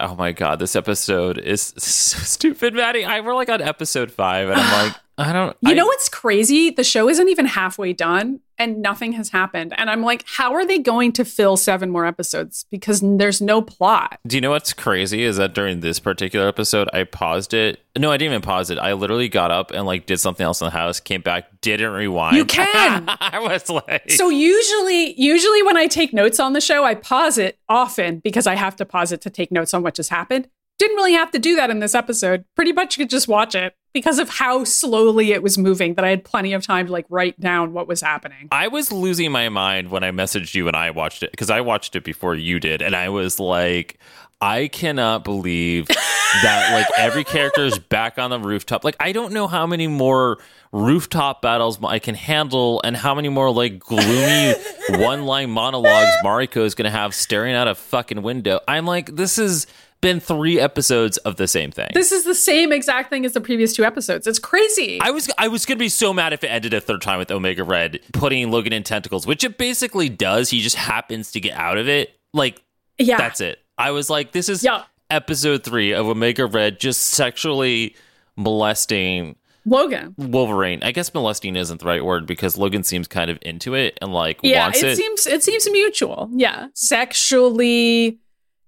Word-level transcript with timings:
Oh 0.00 0.14
my 0.14 0.32
god, 0.32 0.60
this 0.60 0.76
episode 0.76 1.38
is 1.38 1.60
so 1.76 2.18
stupid, 2.18 2.74
Maddy. 2.74 3.04
I 3.04 3.20
we're 3.20 3.34
like 3.34 3.48
on 3.48 3.60
episode 3.60 4.12
five, 4.12 4.48
and 4.48 4.60
I'm 4.60 4.86
like, 4.86 4.96
I 5.18 5.32
don't. 5.32 5.56
You 5.60 5.72
I- 5.72 5.74
know 5.74 5.86
what's 5.86 6.08
crazy? 6.08 6.70
The 6.70 6.84
show 6.84 7.08
isn't 7.08 7.28
even 7.28 7.44
halfway 7.46 7.92
done 7.92 8.40
and 8.56 8.82
nothing 8.82 9.12
has 9.12 9.28
happened. 9.30 9.72
And 9.76 9.88
I'm 9.88 10.02
like, 10.02 10.24
how 10.26 10.54
are 10.54 10.64
they 10.66 10.78
going 10.78 11.12
to 11.12 11.24
fill 11.24 11.56
seven 11.56 11.90
more 11.90 12.06
episodes? 12.06 12.66
Because 12.70 13.00
there's 13.02 13.40
no 13.40 13.62
plot. 13.62 14.18
Do 14.26 14.36
you 14.36 14.40
know 14.40 14.50
what's 14.50 14.72
crazy? 14.72 15.22
Is 15.22 15.36
that 15.36 15.54
during 15.54 15.80
this 15.80 16.00
particular 16.00 16.48
episode, 16.48 16.88
I 16.92 17.04
paused 17.04 17.54
it. 17.54 17.80
No, 17.96 18.10
I 18.10 18.16
didn't 18.16 18.32
even 18.32 18.42
pause 18.42 18.70
it. 18.70 18.78
I 18.78 18.92
literally 18.94 19.28
got 19.28 19.50
up 19.52 19.70
and 19.70 19.86
like 19.86 20.06
did 20.06 20.18
something 20.18 20.44
else 20.44 20.60
in 20.60 20.66
the 20.66 20.70
house, 20.72 20.98
came 21.00 21.20
back, 21.20 21.60
didn't 21.60 21.92
rewind. 21.92 22.36
You 22.36 22.44
can. 22.46 23.04
I 23.20 23.38
was 23.40 23.68
like, 23.70 24.10
So 24.10 24.28
usually, 24.28 25.20
usually 25.20 25.62
when 25.62 25.76
I 25.76 25.86
take 25.86 26.12
notes 26.12 26.38
on 26.40 26.52
the 26.52 26.60
show, 26.60 26.84
I 26.84 26.94
pause 26.94 27.38
it 27.38 27.58
often 27.68 28.18
because 28.20 28.46
I 28.46 28.54
have 28.56 28.76
to 28.76 28.84
pause 28.84 29.12
it 29.12 29.20
to 29.22 29.30
take 29.30 29.50
notes 29.52 29.72
on 29.74 29.82
what 29.82 29.94
just 29.94 30.10
happened. 30.10 30.48
Didn't 30.78 30.96
really 30.96 31.14
have 31.14 31.32
to 31.32 31.38
do 31.40 31.56
that 31.56 31.70
in 31.70 31.80
this 31.80 31.94
episode. 31.94 32.44
Pretty 32.54 32.72
much 32.72 32.96
you 32.96 33.04
could 33.04 33.10
just 33.10 33.26
watch 33.26 33.54
it 33.56 33.74
because 33.92 34.20
of 34.20 34.28
how 34.28 34.62
slowly 34.62 35.32
it 35.32 35.42
was 35.42 35.58
moving 35.58 35.94
that 35.94 36.04
I 36.04 36.10
had 36.10 36.24
plenty 36.24 36.52
of 36.52 36.64
time 36.64 36.86
to 36.86 36.92
like 36.92 37.06
write 37.08 37.38
down 37.40 37.72
what 37.72 37.88
was 37.88 38.00
happening. 38.00 38.48
I 38.52 38.68
was 38.68 38.92
losing 38.92 39.32
my 39.32 39.48
mind 39.48 39.90
when 39.90 40.04
I 40.04 40.12
messaged 40.12 40.54
you 40.54 40.68
and 40.68 40.76
I 40.76 40.90
watched 40.90 41.24
it 41.24 41.32
because 41.32 41.50
I 41.50 41.62
watched 41.62 41.96
it 41.96 42.04
before 42.04 42.36
you 42.36 42.60
did, 42.60 42.80
and 42.80 42.94
I 42.94 43.08
was 43.08 43.40
like, 43.40 43.98
I 44.40 44.68
cannot 44.68 45.24
believe 45.24 45.88
that 46.42 46.72
like 46.72 46.86
every 46.96 47.24
character 47.24 47.64
is 47.64 47.78
back 47.80 48.18
on 48.18 48.30
the 48.30 48.38
rooftop. 48.38 48.84
Like 48.84 48.96
I 49.00 49.10
don't 49.10 49.32
know 49.32 49.48
how 49.48 49.66
many 49.66 49.88
more 49.88 50.38
rooftop 50.70 51.42
battles 51.42 51.82
I 51.82 51.98
can 51.98 52.14
handle, 52.14 52.80
and 52.84 52.96
how 52.96 53.16
many 53.16 53.30
more 53.30 53.50
like 53.50 53.80
gloomy 53.80 54.54
one-line 54.90 55.50
monologues 55.50 56.12
Mariko 56.24 56.64
is 56.64 56.76
going 56.76 56.84
to 56.84 56.96
have 56.96 57.14
staring 57.14 57.54
out 57.54 57.66
a 57.66 57.74
fucking 57.74 58.22
window. 58.22 58.60
I'm 58.68 58.86
like, 58.86 59.16
this 59.16 59.36
has 59.36 59.66
been 60.00 60.20
three 60.20 60.60
episodes 60.60 61.16
of 61.18 61.36
the 61.36 61.48
same 61.48 61.70
thing. 61.70 61.88
This 61.94 62.12
is 62.12 62.24
the 62.24 62.34
same 62.34 62.72
exact 62.72 63.10
thing 63.10 63.24
as 63.24 63.32
the 63.32 63.40
previous 63.40 63.72
two 63.74 63.84
episodes. 63.84 64.26
It's 64.26 64.38
crazy. 64.38 64.98
I 65.00 65.10
was 65.10 65.30
I 65.38 65.48
was 65.48 65.66
gonna 65.66 65.78
be 65.78 65.88
so 65.88 66.12
mad 66.12 66.32
if 66.32 66.44
it 66.44 66.48
ended 66.48 66.72
a 66.74 66.80
third 66.80 67.02
time 67.02 67.18
with 67.18 67.30
Omega 67.30 67.64
Red 67.64 68.00
putting 68.12 68.50
Logan 68.50 68.72
in 68.72 68.82
tentacles, 68.84 69.26
which 69.26 69.44
it 69.44 69.58
basically 69.58 70.08
does. 70.08 70.50
He 70.50 70.60
just 70.60 70.76
happens 70.76 71.32
to 71.32 71.40
get 71.40 71.54
out 71.54 71.78
of 71.78 71.88
it. 71.88 72.14
Like 72.32 72.62
yeah. 72.98 73.16
that's 73.16 73.40
it. 73.40 73.58
I 73.76 73.90
was 73.92 74.08
like, 74.10 74.32
this 74.32 74.48
is 74.48 74.62
Yeah. 74.64 74.84
episode 75.10 75.64
three 75.64 75.92
of 75.92 76.06
Omega 76.06 76.46
Red 76.46 76.80
just 76.80 77.02
sexually 77.02 77.94
molesting 78.36 79.36
Logan. 79.66 80.14
Wolverine. 80.16 80.80
I 80.82 80.92
guess 80.92 81.12
molesting 81.12 81.54
isn't 81.56 81.80
the 81.80 81.86
right 81.86 82.02
word 82.04 82.26
because 82.26 82.56
Logan 82.56 82.84
seems 82.84 83.06
kind 83.06 83.30
of 83.30 83.38
into 83.42 83.74
it 83.74 83.98
and 84.00 84.12
like 84.12 84.38
Yeah, 84.42 84.64
wants 84.64 84.82
it, 84.82 84.90
it. 84.92 84.96
seems 84.96 85.26
it 85.26 85.42
seems 85.42 85.68
mutual. 85.70 86.30
Yeah. 86.32 86.68
Sexually 86.74 88.18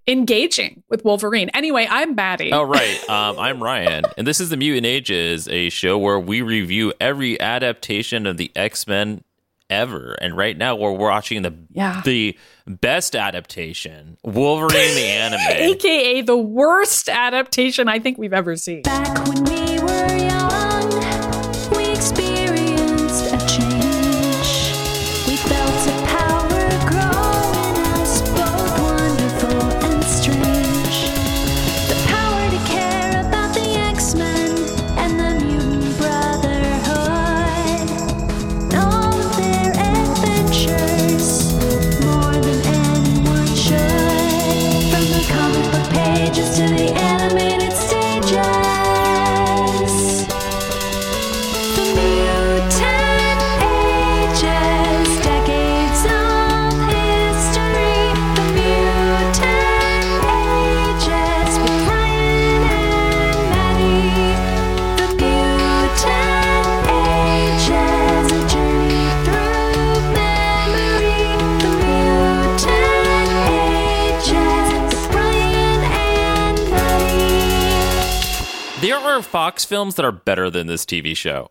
engaging 0.06 0.83
with 0.89 1.05
Wolverine. 1.05 1.48
Anyway, 1.51 1.87
I'm 1.89 2.15
Maddy. 2.15 2.53
Oh 2.53 2.62
right, 2.62 2.98
um, 3.11 3.39
I'm 3.39 3.62
Ryan, 3.62 4.05
and 4.17 4.27
this 4.27 4.41
is 4.41 4.51
the 4.51 4.57
Mutant 4.57 4.87
Ages, 4.87 5.48
a 5.48 5.69
show 5.70 5.98
where 5.98 6.19
we 6.19 6.42
review 6.42 6.92
every 7.01 7.41
adaptation 7.41 8.27
of 8.27 8.37
the 8.37 8.51
X 8.57 8.87
Men 8.87 9.23
ever. 9.69 10.15
And 10.20 10.37
right 10.37 10.59
now, 10.59 10.75
we're 10.75 10.91
watching 10.92 11.42
the 11.42 11.55
Yeah. 11.73 12.03
the 12.05 12.37
best 12.67 13.15
adaptation, 13.15 14.17
Wolverine 14.25 14.95
the 14.95 15.01
anime. 15.07 15.41
AKA 15.41 16.23
the 16.23 16.37
worst 16.37 17.09
adaptation 17.09 17.89
I 17.89 17.98
think 18.01 18.19
we've 18.19 18.33
ever 18.33 18.57
seen. 18.57 18.83
Films 79.70 79.95
that 79.95 80.05
are 80.05 80.13
better 80.13 80.51
than 80.51 80.67
this 80.67 80.85
TV 80.85 81.17
show. 81.17 81.51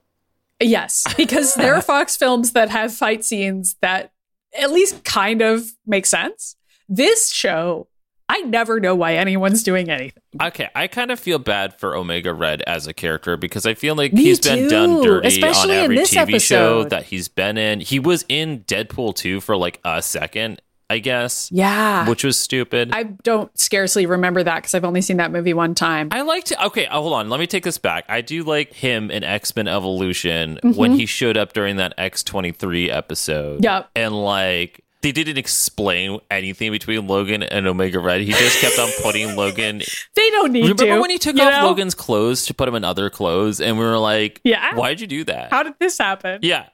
Yes, 0.62 1.06
because 1.18 1.56
there 1.56 1.74
are 1.74 1.81
Fox 1.94 2.16
films 2.16 2.52
that 2.52 2.69
have 2.69 2.94
fight 2.94 3.25
scenes 3.25 3.78
that 3.81 4.12
at 4.59 4.72
least 4.72 5.03
kind 5.03 5.41
of 5.41 5.63
make 5.88 6.06
sense. 6.06 6.56
This 6.90 7.31
show, 7.31 7.88
I 8.28 8.41
never 8.41 8.79
know 8.79 8.94
why 8.94 9.16
anyone's 9.16 9.63
doing 9.63 9.90
anything. 9.90 10.22
Okay, 10.41 10.69
I 10.75 10.88
kind 10.88 11.12
of 11.12 11.19
feel 11.19 11.40
bad 11.40 11.79
for 11.79 11.96
Omega 11.96 12.34
Red 12.34 12.62
as 12.68 12.85
a 12.88 12.94
character 12.94 13.38
because 13.38 13.66
I 13.66 13.74
feel 13.74 13.96
like 13.96 14.12
Me 14.12 14.24
he's 14.24 14.40
been 14.40 14.68
done 14.69 14.97
too, 14.97 15.03
dirty 15.03 15.28
especially 15.29 15.78
on 15.78 15.78
in 15.78 15.84
every 15.85 15.96
this 15.96 16.13
TV 16.13 16.41
show 16.41 16.79
episode. 16.79 16.90
that 16.90 17.03
he's 17.06 17.28
been 17.29 17.58
in. 17.58 17.79
He 17.79 18.00
was 18.00 18.25
in 18.28 18.59
Deadpool 18.66 19.16
2 19.16 19.40
for 19.41 19.56
like 19.56 19.79
a 19.85 20.02
second, 20.02 20.62
I 20.89 21.00
guess, 21.00 21.50
Yeah. 21.51 22.09
which 22.09 22.23
was 22.23 22.38
stupid. 22.38 22.89
I 22.94 23.03
don't 23.03 23.55
scarcely 23.57 24.05
remember 24.07 24.41
that 24.44 24.55
because 24.55 24.73
I've 24.73 24.83
only 24.85 25.01
seen 25.01 25.17
that 25.17 25.31
movie 25.31 25.53
one 25.53 25.75
time. 25.75 26.09
I 26.11 26.22
liked 26.22 26.51
okay, 26.66 26.88
uh, 26.88 27.00
hold 27.00 27.13
on, 27.13 27.29
let 27.29 27.39
me 27.39 27.45
take 27.47 27.63
this 27.63 27.77
back. 27.77 28.05
I 28.09 28.22
do 28.22 28.44
like 28.44 28.73
him 28.73 29.11
in 29.11 29.23
X-Men 29.23 29.67
Evolution 29.67 30.59
Mm-hmm. 30.63 30.72
when 30.79 30.94
he 30.94 31.05
showed 31.05 31.38
up 31.38 31.53
during 31.53 31.75
that 31.78 31.95
X23 31.97 32.89
episode. 32.89 33.63
Yep. 33.63 33.89
And 33.95 34.16
like 34.23 34.83
they 35.01 35.11
didn't 35.13 35.38
explain 35.38 36.19
anything 36.29 36.72
between 36.72 37.07
Logan 37.07 37.41
and 37.44 37.66
Omega 37.67 37.99
Red. 37.99 38.19
He 38.22 38.31
just 38.33 38.59
kept 38.59 38.78
on 38.79 38.89
putting 39.01 39.35
Logan 39.35 39.81
They 40.16 40.29
don't 40.31 40.51
need 40.51 40.61
Remember 40.63 40.79
to. 40.79 40.85
Remember 40.85 41.01
when 41.01 41.09
he 41.11 41.17
took 41.17 41.38
off 41.39 41.51
know? 41.53 41.67
Logan's 41.67 41.95
clothes 41.95 42.45
to 42.47 42.53
put 42.53 42.67
him 42.67 42.75
in 42.75 42.83
other 42.83 43.09
clothes, 43.09 43.61
and 43.61 43.78
we 43.78 43.85
were 43.85 43.97
like, 43.97 44.41
Yeah. 44.44 44.75
why'd 44.75 44.99
you 44.99 45.07
do 45.07 45.23
that?" 45.25 45.51
How 45.51 45.63
did 45.63 45.73
this 45.79 45.97
happen? 45.97 46.39
yeah, 46.41 46.66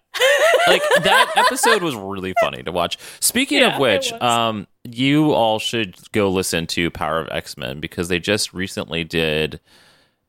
like 0.68 0.82
that 1.04 1.32
episode 1.36 1.84
was 1.84 1.96
really 1.96 2.34
funny 2.42 2.64
to 2.64 2.72
watch. 2.72 2.98
Speaking 3.20 3.60
Yeah, 3.60 3.76
of 3.76 3.80
which, 3.80 4.12
um, 4.14 4.68
you 4.84 5.32
all 5.34 5.60
should 5.60 5.96
go 6.12 6.30
listen 6.30 6.68
to 6.68 6.90
Power 6.92 7.20
of 7.20 7.28
X 7.32 7.58
Men 7.58 7.80
because 7.80 8.08
they 8.08 8.20
just 8.20 8.54
recently 8.54 9.04
did 9.04 9.60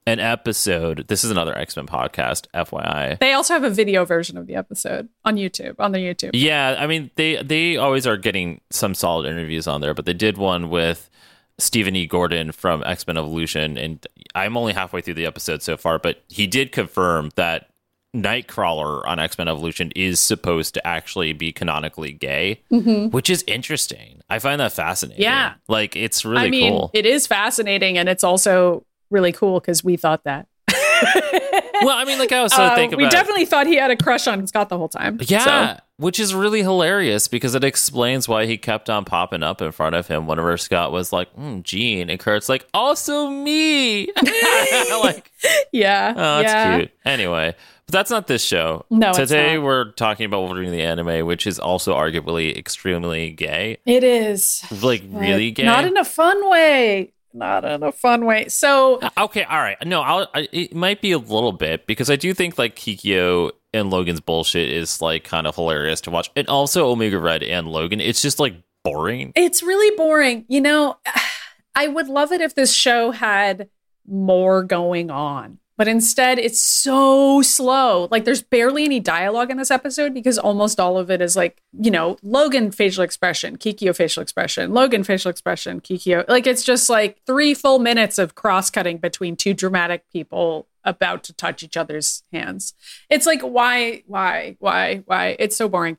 an 0.08 0.20
episode. 0.20 1.06
This 1.08 1.24
is 1.24 1.30
another 1.30 1.56
X 1.56 1.76
Men 1.76 1.86
podcast, 1.86 2.46
FYI. 2.54 3.18
They 3.18 3.32
also 3.32 3.54
have 3.54 3.64
a 3.64 3.70
video 3.70 4.04
version 4.04 4.36
of 4.36 4.46
the 4.46 4.54
episode 4.54 5.08
on 5.24 5.36
YouTube, 5.36 5.74
on 5.78 5.92
their 5.92 6.00
YouTube. 6.14 6.30
Yeah, 6.34 6.76
I 6.78 6.86
mean 6.86 7.10
they 7.16 7.42
they 7.42 7.76
always 7.76 8.06
are 8.06 8.16
getting 8.16 8.60
some 8.70 8.94
solid 8.94 9.26
interviews 9.28 9.66
on 9.66 9.80
there, 9.80 9.94
but 9.94 10.04
they 10.06 10.14
did 10.14 10.38
one 10.38 10.70
with 10.70 11.10
Steven 11.58 11.96
E. 11.96 12.06
Gordon 12.06 12.52
from 12.52 12.82
X 12.86 13.06
Men 13.06 13.16
Evolution, 13.16 13.76
and 13.78 14.06
I'm 14.34 14.56
only 14.56 14.74
halfway 14.74 15.00
through 15.00 15.14
the 15.14 15.26
episode 15.26 15.62
so 15.62 15.76
far, 15.76 15.98
but 15.98 16.22
he 16.28 16.46
did 16.46 16.70
confirm 16.72 17.30
that 17.36 17.70
Nightcrawler 18.14 19.06
on 19.06 19.18
X 19.18 19.36
Men 19.38 19.48
Evolution 19.48 19.92
is 19.94 20.20
supposed 20.20 20.74
to 20.74 20.86
actually 20.86 21.32
be 21.32 21.52
canonically 21.52 22.12
gay, 22.12 22.62
mm-hmm. 22.72 23.10
which 23.10 23.28
is 23.28 23.44
interesting. 23.46 24.20
I 24.30 24.38
find 24.38 24.60
that 24.60 24.72
fascinating. 24.72 25.22
Yeah. 25.22 25.54
like 25.68 25.96
it's 25.96 26.24
really 26.24 26.46
I 26.46 26.50
mean, 26.50 26.72
cool. 26.72 26.90
it 26.94 27.06
is 27.06 27.26
fascinating 27.26 27.98
and 27.98 28.08
it's 28.08 28.24
also 28.24 28.84
really 29.10 29.32
cool 29.32 29.60
because 29.60 29.84
we 29.84 29.96
thought 29.96 30.24
that. 30.24 30.46
well, 31.82 31.96
I 31.96 32.04
mean, 32.04 32.18
like 32.18 32.32
I 32.32 32.38
also 32.38 32.62
Uh, 32.62 32.74
think 32.74 32.92
about 32.92 33.02
we 33.02 33.08
definitely 33.08 33.44
thought 33.44 33.66
he 33.66 33.76
had 33.76 33.90
a 33.90 33.96
crush 33.96 34.26
on 34.26 34.46
Scott 34.46 34.68
the 34.68 34.78
whole 34.78 34.88
time. 34.88 35.18
Yeah, 35.22 35.76
So, 35.76 35.80
which 35.98 36.20
is 36.20 36.34
really 36.34 36.62
hilarious 36.62 37.28
because 37.28 37.54
it 37.54 37.64
explains 37.64 38.28
why 38.28 38.46
he 38.46 38.56
kept 38.58 38.90
on 38.90 39.04
popping 39.04 39.42
up 39.42 39.62
in 39.62 39.72
front 39.72 39.94
of 39.94 40.06
him 40.08 40.26
whenever 40.26 40.56
Scott 40.56 40.92
was 40.92 41.12
like, 41.12 41.34
mm, 41.36 41.62
Jean, 41.62 42.10
and 42.10 42.18
Kurt's 42.20 42.48
like, 42.48 42.66
also 42.74 43.28
me. 43.28 44.06
like, 45.02 45.30
yeah. 45.72 46.12
oh, 46.16 46.42
that's 46.42 46.52
yeah. 46.52 46.76
cute. 46.78 46.90
Anyway, 47.04 47.54
but 47.86 47.92
that's 47.92 48.10
not 48.10 48.26
this 48.26 48.42
show. 48.44 48.84
No, 48.90 49.12
Today 49.12 49.58
we're 49.58 49.92
talking 49.92 50.26
about 50.26 50.40
Wolverine 50.40 50.72
the 50.72 50.82
anime, 50.82 51.24
which 51.24 51.46
is 51.46 51.58
also 51.58 51.94
arguably 51.94 52.56
extremely 52.56 53.30
gay. 53.30 53.78
It 53.86 54.02
is. 54.02 54.64
Like, 54.82 55.02
really 55.08 55.52
gay? 55.52 55.64
Not 55.64 55.84
in 55.84 55.96
a 55.96 56.04
fun 56.04 56.50
way. 56.50 57.12
Not 57.36 57.66
in 57.66 57.82
a 57.82 57.92
fun 57.92 58.24
way. 58.24 58.48
So, 58.48 58.98
uh, 59.00 59.10
Okay, 59.18 59.44
all 59.44 59.58
right. 59.58 59.76
No, 59.84 60.00
I'll, 60.00 60.26
I, 60.34 60.48
it 60.52 60.74
might 60.74 61.02
be 61.02 61.12
a 61.12 61.18
little 61.18 61.52
bit 61.52 61.86
because 61.86 62.08
I 62.10 62.16
do 62.16 62.32
think 62.32 62.56
like 62.56 62.76
Kikyo 62.76 63.50
and 63.74 63.90
Logan's 63.90 64.20
bullshit 64.20 64.70
is 64.70 65.02
like 65.02 65.24
kind 65.24 65.46
of 65.46 65.54
hilarious 65.54 66.00
to 66.02 66.10
watch, 66.10 66.30
and 66.34 66.48
also 66.48 66.88
Omega 66.88 67.18
Red 67.18 67.42
and 67.42 67.68
Logan. 67.68 68.00
It's 68.00 68.22
just 68.22 68.40
like 68.40 68.54
boring. 68.84 69.32
it's 69.36 69.62
really 69.62 69.94
boring. 69.96 70.46
You 70.48 70.62
know, 70.62 70.96
I 71.74 71.88
would 71.88 72.08
love 72.08 72.32
it 72.32 72.40
if 72.40 72.54
this 72.54 72.72
show 72.72 73.10
had 73.10 73.68
more 74.08 74.62
going 74.62 75.10
on. 75.10 75.58
But 75.76 75.88
instead, 75.88 76.38
it's 76.38 76.60
so 76.60 77.42
slow. 77.42 78.08
Like, 78.10 78.24
there's 78.24 78.42
barely 78.42 78.84
any 78.84 78.98
dialogue 78.98 79.50
in 79.50 79.58
this 79.58 79.70
episode 79.70 80.14
because 80.14 80.38
almost 80.38 80.80
all 80.80 80.96
of 80.96 81.10
it 81.10 81.20
is 81.20 81.36
like, 81.36 81.62
you 81.78 81.90
know, 81.90 82.16
Logan 82.22 82.70
facial 82.70 83.04
expression, 83.04 83.58
Kikyo 83.58 83.94
facial 83.94 84.22
expression, 84.22 84.72
Logan 84.72 85.04
facial 85.04 85.30
expression, 85.30 85.80
Kikyo. 85.80 86.26
Like, 86.28 86.46
it's 86.46 86.64
just 86.64 86.88
like 86.88 87.20
three 87.26 87.52
full 87.52 87.78
minutes 87.78 88.18
of 88.18 88.34
cross 88.34 88.70
cutting 88.70 88.96
between 88.96 89.36
two 89.36 89.52
dramatic 89.52 90.10
people 90.10 90.66
about 90.82 91.24
to 91.24 91.34
touch 91.34 91.62
each 91.62 91.76
other's 91.76 92.22
hands. 92.32 92.72
It's 93.10 93.26
like, 93.26 93.42
why, 93.42 94.04
why, 94.06 94.56
why, 94.60 95.02
why? 95.04 95.36
It's 95.38 95.56
so 95.56 95.68
boring. 95.68 95.98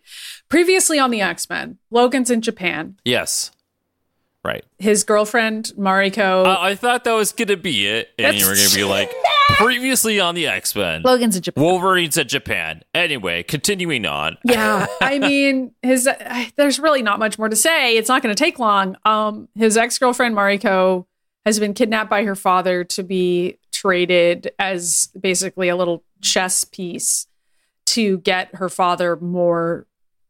Previously 0.50 0.98
on 0.98 1.12
the 1.12 1.22
X 1.22 1.50
Men, 1.50 1.78
Logan's 1.92 2.32
in 2.32 2.42
Japan. 2.42 2.98
Yes. 3.06 3.52
Right. 4.44 4.64
His 4.80 5.04
girlfriend, 5.04 5.74
Mariko. 5.78 6.46
Uh, 6.46 6.58
I 6.58 6.76
thought 6.76 7.04
that 7.04 7.12
was 7.12 7.34
going 7.34 7.50
to 7.50 7.58
be 7.58 7.86
it. 7.86 8.10
And 8.18 8.38
you 8.38 8.46
were 8.46 8.56
going 8.56 8.70
to 8.70 8.76
be 8.76 8.86
like, 8.86 9.12
previously 9.56 10.20
on 10.20 10.36
the 10.36 10.48
X 10.48 10.76
Men, 10.76 11.02
Logan's 11.04 11.36
in 11.36 11.42
Japan. 11.42 11.64
Wolverine's 11.64 12.18
at 12.18 12.28
Japan. 12.28 12.84
Anyway, 12.94 13.44
continuing 13.44 14.06
on. 14.06 14.38
yeah 14.44 14.86
i 15.02 15.20
mean 15.28 15.72
his 15.82 16.08
uh, 16.08 16.46
there's 16.56 16.80
really 16.80 17.02
not 17.02 17.20
much 17.20 17.38
more 17.40 17.50
to 17.50 17.56
say 17.56 17.98
it's 17.98 18.10
not 18.10 18.22
going 18.22 18.34
to 18.34 18.38
take 18.44 18.60
long 18.60 18.96
um 19.06 19.48
his 19.56 19.78
ex-girlfriend 19.78 20.36
mariko 20.36 21.06
has 21.46 21.60
been 21.60 21.74
kidnapped 21.74 22.10
by 22.10 22.24
her 22.24 22.36
father 22.36 22.84
to 22.84 23.04
be 23.04 23.58
traded 23.72 24.52
as 24.60 25.10
basically 25.20 25.70
a 25.70 25.76
little 25.76 26.04
chess 26.22 26.64
piece 26.64 27.28
to 27.86 28.18
get 28.20 28.54
her 28.56 28.70
father 28.70 29.16
more 29.18 29.86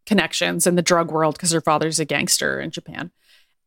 connections 0.05 0.67
in 0.67 0.75
the 0.75 0.81
drug 0.81 1.11
world 1.11 1.35
because 1.35 1.51
her 1.51 1.61
father's 1.61 1.99
a 1.99 2.05
gangster 2.05 2.59
in 2.59 2.71
japan 2.71 3.11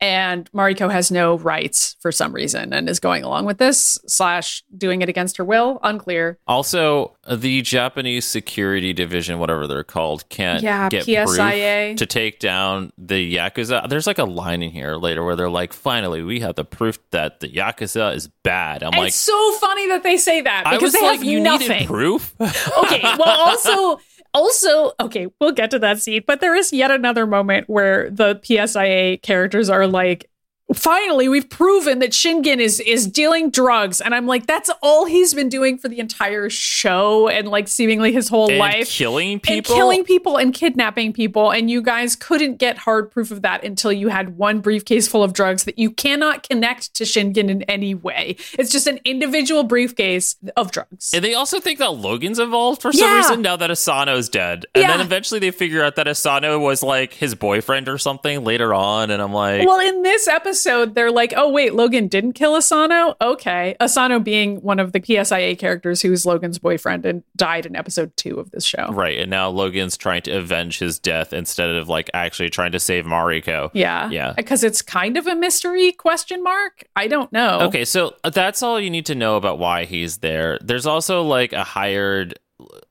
and 0.01 0.51
mariko 0.53 0.91
has 0.91 1.11
no 1.11 1.37
rights 1.39 1.97
for 2.01 2.11
some 2.11 2.33
reason 2.33 2.73
and 2.73 2.89
is 2.89 2.99
going 3.01 3.23
along 3.23 3.45
with 3.45 3.59
this 3.59 3.99
slash 4.07 4.63
doing 4.77 5.03
it 5.03 5.09
against 5.09 5.37
her 5.37 5.45
will 5.45 5.79
unclear 5.83 6.39
Also, 6.47 7.17
the 7.31 7.63
Japanese 7.63 8.25
security 8.25 8.93
division, 8.93 9.39
whatever 9.39 9.67
they're 9.67 9.85
called, 9.85 10.29
can't 10.29 10.63
Yeah, 10.63 10.89
get 10.89 11.07
PSIA. 11.07 11.89
proof 11.91 11.99
to 11.99 12.07
take 12.07 12.39
down 12.41 12.93
the 12.99 13.37
Yakuza. 13.37 13.89
There's 13.89 14.07
like 14.07 14.19
a 14.19 14.25
line 14.25 14.63
in 14.63 14.71
here 14.71 14.97
later 14.97 15.23
where 15.25 15.37
they're 15.37 15.49
like, 15.51 15.73
finally, 15.73 16.23
we 16.23 16.41
have 16.41 16.55
the 16.57 16.65
proof 16.65 16.99
that 17.11 17.41
the 17.41 17.49
Yakuza 17.49 18.15
is 18.15 18.29
bad. 18.43 18.83
I'm 18.83 18.91
like, 18.93 19.09
it's 19.09 19.17
so 19.17 19.53
funny 19.59 19.87
that 19.89 20.03
they 20.03 20.17
say 20.17 20.41
that 20.41 20.65
because 20.71 20.93
they 20.93 21.03
like, 21.03 21.19
have 21.19 21.25
you 21.25 21.41
nothing. 21.41 21.87
proof? 21.87 22.35
okay, 22.41 23.03
well, 23.03 23.23
also, 23.49 24.01
also, 24.35 24.93
okay, 25.01 25.27
we'll 25.41 25.53
get 25.53 25.71
to 25.73 25.79
that 25.81 26.01
scene, 26.01 26.23
but 26.27 26.41
there 26.41 26.55
is 26.55 26.73
yet 26.73 26.91
another 26.91 27.27
moment 27.27 27.69
where 27.69 28.11
the 28.11 28.37
PSIA 28.37 29.21
characters 29.23 29.69
are 29.69 29.87
like, 29.87 30.31
finally, 30.75 31.29
we've 31.29 31.49
proven 31.49 31.99
that 32.01 32.11
Shingen 32.11 32.59
is 32.59 32.81
is 32.81 33.07
dealing 33.07 33.51
drugs, 33.51 34.01
and 34.01 34.15
I'm 34.15 34.27
like, 34.27 34.47
that's 34.47 34.71
all 34.83 35.05
he's 35.07 35.35
been 35.35 35.49
doing 35.49 35.79
for 35.79 35.89
the 35.89 35.99
entire 35.99 36.49
show, 36.51 37.29
and 37.29 37.49
like 37.49 37.69
seemingly 37.69 38.13
his 38.13 38.29
whole 38.29 38.49
and 38.49 38.59
life. 38.59 38.89
killing 38.91 39.41
people 39.41 39.57
And 39.57 39.65
killing 39.67 40.05
people 40.05 40.37
and 40.37 40.55
kidnapping 40.55 41.13
people, 41.13 41.51
and 41.51 41.71
you 41.71 41.83
guys 41.83 42.17
couldn't 42.17 42.57
get 42.57 42.79
hard 42.79 43.11
proof 43.11 43.31
of 43.31 43.43
that 43.43 43.65
until 43.65 43.93
you 43.93 44.09
had 44.09 44.37
one 44.37 44.61
briefcase 44.61 45.09
full 45.09 45.23
of 45.23 45.33
drugs 45.33 45.65
that 45.65 45.79
you 45.79 45.91
cannot 45.91 46.49
connect 46.49 46.95
to 46.95 47.05
Shingen 47.05 47.49
in 47.51 47.63
any 47.63 47.95
way. 47.95 48.37
It's 48.59 48.71
just 48.71 48.87
an 48.87 49.01
individual 49.05 49.65
briefcase 49.65 50.37
of 50.57 50.71
drugs. 50.71 51.11
And 51.15 51.25
they 51.25 51.35
also 51.35 51.61
think 51.61 51.79
that 51.79 51.91
Logan's 51.91 52.39
involved 52.39 52.81
for 52.83 52.93
some 52.93 53.09
Yeah. 53.09 53.17
reason 53.19 53.43
now 53.43 53.57
that 53.57 53.71
Asano's 53.71 54.29
dead. 54.29 54.67
And 54.75 54.85
then 54.89 55.01
eventually 55.01 55.41
they 55.41 55.51
figure 55.51 55.83
out 55.83 55.97
that 55.97 56.07
Asano 56.09 56.59
was 56.59 56.83
like 56.83 57.13
his 57.13 57.35
boyfriend 57.35 57.89
or 57.89 57.99
something 57.99 58.45
later 58.45 58.73
on. 58.75 59.11
And 59.11 59.21
I'm 59.21 59.33
like, 59.33 59.67
Well, 59.67 59.81
in 59.81 60.03
this 60.03 60.29
episode, 60.29 60.60
they're 60.65 61.11
like, 61.11 61.33
oh, 61.37 61.51
wait, 61.51 61.75
Logan 61.75 62.09
didn't 62.09 62.33
kill 62.33 62.55
Asano? 62.55 63.17
Okay. 63.21 63.77
Asano 63.81 64.19
being 64.19 64.61
one 64.63 64.79
of 64.79 64.93
the 64.93 65.01
PSIA 65.01 65.59
characters 65.59 66.03
who's 66.03 66.25
Logan's 66.27 66.59
boyfriend 66.59 67.05
and 67.07 67.23
died 67.37 67.67
in 67.67 67.77
episode 67.77 68.17
two 68.17 68.39
of 68.39 68.51
this 68.51 68.65
show. 68.65 68.89
right. 68.93 69.19
And 69.19 69.31
now 69.31 69.49
Logan's 69.49 69.97
trying 69.97 70.23
to 70.23 70.33
avenge 70.33 70.79
his 70.79 70.99
death 70.99 71.33
instead 71.33 71.71
of 71.71 71.89
like 71.89 72.11
actually 72.15 72.51
trying 72.51 72.73
to 72.73 72.81
save 72.81 73.05
Mariko. 73.05 73.71
Yeah. 73.73 74.11
Yeah. 74.11 74.35
Because 74.37 74.65
it's 74.65 74.83
kind 74.83 75.17
of 75.17 75.27
a 75.27 75.35
mystery 75.35 75.93
question 75.93 76.43
mark. 76.43 76.85
I 76.97 77.07
don't 77.09 77.33
know. 77.33 77.61
Okay, 77.63 77.85
so 77.85 78.15
that's 78.33 78.63
all 78.63 78.81
you 78.81 78.91
need 78.91 79.07
to 79.07 79.15
know 79.15 79.37
about 79.37 79.59
why 79.59 79.85
he's 79.85 80.19
there. 80.19 80.59
There's 80.63 80.87
also 80.87 81.23
like 81.23 81.53
a 81.53 81.65
hired 81.65 82.39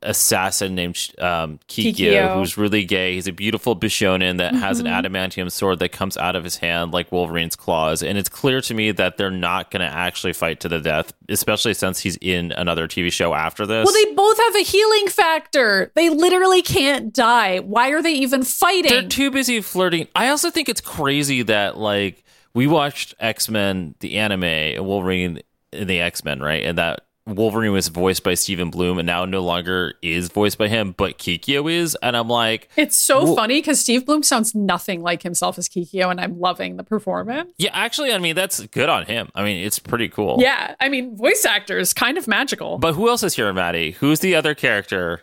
assassin 0.01 0.75
named 0.75 0.95
um, 1.19 1.59
Kikyo, 1.67 1.93
Kikyo. 1.93 2.33
who's 2.35 2.57
really 2.57 2.85
gay. 2.85 3.15
He's 3.15 3.27
a 3.27 3.31
beautiful 3.33 3.75
Bishonen 3.75 4.37
that 4.37 4.53
has 4.55 4.79
an 4.79 4.85
Mm-hmm. 4.85 5.05
adamantium 5.05 5.51
sword 5.51 5.79
that 5.79 5.89
comes 5.89 6.15
out 6.17 6.35
of 6.35 6.43
his 6.43 6.57
hand 6.57 6.91
like 6.93 7.11
Wolverine's 7.11 7.55
claws. 7.55 8.01
And 8.01 8.17
it's 8.17 8.29
clear 8.29 8.61
to 8.61 8.73
me 8.73 8.91
that 8.91 9.17
they're 9.17 9.29
not 9.29 9.71
going 9.71 9.81
to 9.81 9.93
actually 9.93 10.33
fight 10.33 10.61
to 10.61 10.69
the 10.69 10.79
death, 10.79 11.11
especially 11.27 11.73
since 11.73 11.99
he's 11.99 12.17
in 12.21 12.51
another 12.53 12.87
TV 12.87 13.11
show 13.11 13.33
after 13.33 13.65
this. 13.65 13.85
Well, 13.85 13.93
they 13.93 14.13
both 14.13 14.37
have 14.37 14.55
a 14.55 14.63
healing 14.63 15.07
factor. 15.09 15.91
They 15.95 16.09
literally 16.09 16.61
can't 16.61 17.13
die. 17.13 17.59
Why 17.59 17.89
are 17.89 18.01
they 18.01 18.13
even 18.13 18.43
fighting? 18.43 18.89
They're 18.91 19.07
too 19.07 19.31
busy 19.31 19.59
flirting. 19.61 20.07
I 20.15 20.29
also 20.29 20.49
think 20.49 20.69
it's 20.69 20.81
crazy 20.81 21.41
that 21.43 21.77
like 21.77 22.23
we 22.53 22.67
watched 22.67 23.15
X 23.19 23.49
Men 23.49 23.95
the 23.99 24.17
anime 24.17 24.43
and 24.45 24.85
Wolverine 24.85 25.41
in 25.73 25.87
the 25.87 25.99
X 25.99 26.23
Men, 26.23 26.39
right? 26.39 26.63
And 26.63 26.77
that 26.77 27.01
Wolverine 27.35 27.71
was 27.71 27.87
voiced 27.87 28.23
by 28.23 28.33
Steven 28.33 28.69
Blum 28.69 28.97
and 28.99 29.05
now 29.05 29.25
no 29.25 29.41
longer 29.41 29.93
is 30.01 30.29
voiced 30.29 30.57
by 30.57 30.67
him, 30.67 30.93
but 30.97 31.17
Kikyo 31.17 31.71
is. 31.71 31.95
And 32.01 32.15
I'm 32.17 32.27
like, 32.27 32.69
it's 32.75 32.95
so 32.95 33.23
Well- 33.23 33.35
funny 33.35 33.59
because 33.59 33.79
Steve 33.79 34.05
Blum 34.05 34.23
sounds 34.23 34.53
nothing 34.55 35.01
like 35.01 35.23
himself 35.23 35.57
as 35.57 35.67
Kikyo, 35.69 36.09
and 36.11 36.19
I'm 36.19 36.39
loving 36.39 36.77
the 36.77 36.83
performance. 36.83 37.51
yeah, 37.57 37.71
actually, 37.73 38.13
I 38.13 38.17
mean 38.17 38.35
that's 38.35 38.59
good 38.67 38.89
on 38.89 39.05
him. 39.05 39.29
I 39.35 39.43
mean, 39.43 39.63
it's 39.65 39.79
pretty 39.79 40.09
cool. 40.09 40.37
Yeah, 40.39 40.75
I 40.79 40.89
mean, 40.89 41.15
voice 41.17 41.45
actors 41.45 41.93
kind 41.93 42.17
of 42.17 42.27
magical. 42.27 42.77
But 42.77 42.93
who 42.93 43.09
else 43.09 43.23
is 43.23 43.35
here, 43.35 43.51
Maddy? 43.53 43.91
Who's 43.91 44.19
the 44.19 44.35
other 44.35 44.53
character? 44.55 45.21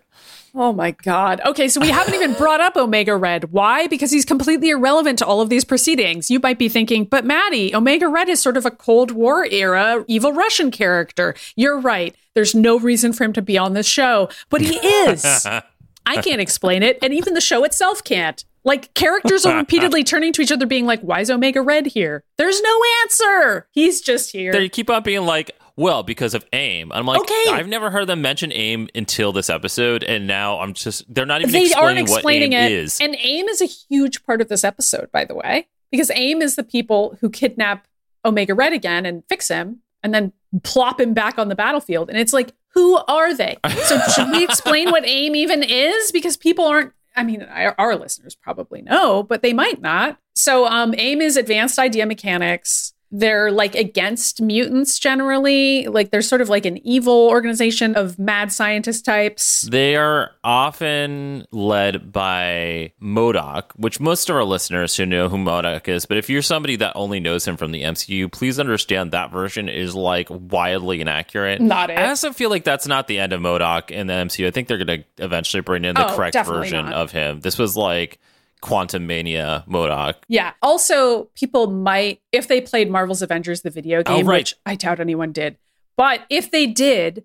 Oh 0.58 0.72
my 0.72 0.92
God. 0.92 1.42
Okay, 1.44 1.68
so 1.68 1.82
we 1.82 1.90
haven't 1.90 2.14
even 2.14 2.32
brought 2.32 2.62
up 2.62 2.76
Omega 2.76 3.14
Red. 3.14 3.52
Why? 3.52 3.88
Because 3.88 4.10
he's 4.10 4.24
completely 4.24 4.70
irrelevant 4.70 5.18
to 5.18 5.26
all 5.26 5.42
of 5.42 5.50
these 5.50 5.66
proceedings. 5.66 6.30
You 6.30 6.40
might 6.40 6.58
be 6.58 6.70
thinking, 6.70 7.04
but 7.04 7.26
Maddy, 7.26 7.74
Omega 7.74 8.08
Red 8.08 8.30
is 8.30 8.40
sort 8.40 8.56
of 8.56 8.64
a 8.64 8.70
Cold 8.70 9.10
War 9.10 9.44
era 9.44 10.02
evil 10.08 10.32
Russian 10.32 10.70
character. 10.70 11.34
You're 11.56 11.78
right. 11.78 12.16
There's 12.32 12.54
no 12.54 12.78
reason 12.78 13.12
for 13.12 13.24
him 13.24 13.34
to 13.34 13.42
be 13.42 13.58
on 13.58 13.74
this 13.74 13.86
show, 13.86 14.30
but 14.48 14.62
he 14.62 14.76
is. 14.76 15.46
I 16.06 16.22
can't 16.22 16.40
explain 16.40 16.82
it, 16.82 16.98
and 17.02 17.12
even 17.12 17.34
the 17.34 17.40
show 17.42 17.64
itself 17.64 18.02
can't. 18.02 18.42
Like, 18.64 18.94
characters 18.94 19.44
are 19.44 19.56
repeatedly 19.58 20.04
turning 20.04 20.32
to 20.32 20.42
each 20.42 20.52
other, 20.52 20.64
being 20.64 20.86
like, 20.86 21.00
why 21.00 21.20
is 21.20 21.30
Omega 21.30 21.60
Red 21.60 21.86
here? 21.86 22.24
There's 22.38 22.62
no 22.62 22.80
answer. 23.02 23.68
He's 23.72 24.00
just 24.00 24.32
here. 24.32 24.52
They 24.52 24.68
keep 24.68 24.88
on 24.88 25.02
being 25.02 25.26
like, 25.26 25.50
well, 25.76 26.02
because 26.02 26.34
of 26.34 26.44
AIM. 26.52 26.90
I'm 26.92 27.06
like, 27.06 27.20
Okay. 27.20 27.44
I've 27.50 27.68
never 27.68 27.90
heard 27.90 28.06
them 28.06 28.22
mention 28.22 28.52
AIM 28.52 28.88
until 28.94 29.32
this 29.32 29.50
episode, 29.50 30.02
and 30.02 30.26
now 30.26 30.60
I'm 30.60 30.74
just 30.74 31.04
they're 31.12 31.26
not 31.26 31.40
even 31.42 31.52
they 31.52 31.62
explaining, 31.66 31.98
aren't 31.98 31.98
explaining 32.10 32.50
what 32.52 32.58
AIM 32.58 32.72
it. 32.72 32.72
is. 32.72 33.00
And 33.00 33.16
AIM 33.16 33.48
is 33.48 33.60
a 33.60 33.66
huge 33.66 34.24
part 34.24 34.40
of 34.40 34.48
this 34.48 34.64
episode, 34.64 35.10
by 35.12 35.24
the 35.24 35.34
way, 35.34 35.68
because 35.90 36.10
AIM 36.10 36.42
is 36.42 36.56
the 36.56 36.64
people 36.64 37.16
who 37.20 37.28
kidnap 37.30 37.86
Omega 38.24 38.54
Red 38.54 38.72
again 38.72 39.06
and 39.06 39.22
fix 39.28 39.48
him 39.48 39.80
and 40.02 40.14
then 40.14 40.32
plop 40.62 41.00
him 41.00 41.12
back 41.14 41.38
on 41.38 41.48
the 41.48 41.54
battlefield. 41.54 42.08
And 42.08 42.18
it's 42.18 42.32
like, 42.32 42.52
who 42.74 42.96
are 43.08 43.34
they? 43.34 43.56
So 43.84 43.98
should 44.14 44.30
we 44.30 44.44
explain 44.44 44.90
what 44.90 45.04
AIM 45.06 45.34
even 45.36 45.62
is? 45.62 46.10
Because 46.12 46.36
people 46.36 46.64
aren't. 46.64 46.92
I 47.18 47.22
mean, 47.24 47.42
our, 47.42 47.74
our 47.78 47.96
listeners 47.96 48.34
probably 48.34 48.82
know, 48.82 49.22
but 49.22 49.40
they 49.42 49.54
might 49.54 49.80
not. 49.80 50.18
So, 50.34 50.66
um, 50.66 50.94
AIM 50.98 51.22
is 51.22 51.38
advanced 51.38 51.78
idea 51.78 52.04
mechanics. 52.04 52.92
They're 53.12 53.52
like 53.52 53.74
against 53.74 54.42
mutants 54.42 54.98
generally. 54.98 55.86
Like 55.86 56.10
they're 56.10 56.22
sort 56.22 56.40
of 56.40 56.48
like 56.48 56.66
an 56.66 56.78
evil 56.86 57.28
organization 57.28 57.94
of 57.94 58.18
mad 58.18 58.50
scientist 58.52 59.04
types. 59.04 59.62
They 59.62 59.94
are 59.96 60.32
often 60.42 61.46
led 61.52 62.12
by 62.12 62.92
MODOK, 63.00 63.72
which 63.76 64.00
most 64.00 64.28
of 64.28 64.36
our 64.36 64.44
listeners 64.44 64.94
should 64.94 65.08
know 65.08 65.28
who 65.28 65.36
MODOK 65.38 65.88
is. 65.88 66.04
But 66.06 66.18
if 66.18 66.28
you're 66.28 66.42
somebody 66.42 66.76
that 66.76 66.92
only 66.96 67.20
knows 67.20 67.46
him 67.46 67.56
from 67.56 67.72
the 67.72 67.82
MCU, 67.82 68.30
please 68.30 68.58
understand 68.58 69.12
that 69.12 69.30
version 69.30 69.68
is 69.68 69.94
like 69.94 70.28
wildly 70.30 71.00
inaccurate. 71.00 71.60
Not 71.60 71.90
it. 71.90 71.98
I 71.98 72.08
also 72.08 72.32
feel 72.32 72.50
like 72.50 72.64
that's 72.64 72.86
not 72.86 73.06
the 73.06 73.18
end 73.18 73.32
of 73.32 73.40
MODOK 73.40 73.90
in 73.90 74.08
the 74.08 74.14
MCU. 74.14 74.46
I 74.46 74.50
think 74.50 74.68
they're 74.68 74.84
going 74.84 75.04
to 75.18 75.24
eventually 75.24 75.60
bring 75.60 75.84
in 75.84 75.94
the 75.94 76.10
Oh, 76.12 76.16
correct 76.16 76.36
version 76.44 76.86
not. 76.86 76.94
of 76.94 77.12
him. 77.12 77.40
This 77.40 77.56
was 77.58 77.76
like 77.76 78.18
Quantumania 78.62 79.66
MODOK. 79.66 80.14
Yeah. 80.28 80.52
Also, 80.62 81.24
people 81.34 81.66
might, 81.68 82.20
if 82.32 82.48
they 82.48 82.60
played 82.60 82.90
Marvel's 82.90 83.22
Avengers, 83.22 83.62
the 83.62 83.70
video 83.70 84.00
Oh, 84.06 84.16
game, 84.16 84.26
right. 84.28 84.38
which 84.40 84.54
I 84.64 84.74
doubt 84.74 85.00
anyone 85.00 85.32
did, 85.32 85.56
but 85.96 86.22
if 86.30 86.50
they 86.50 86.66
did, 86.66 87.24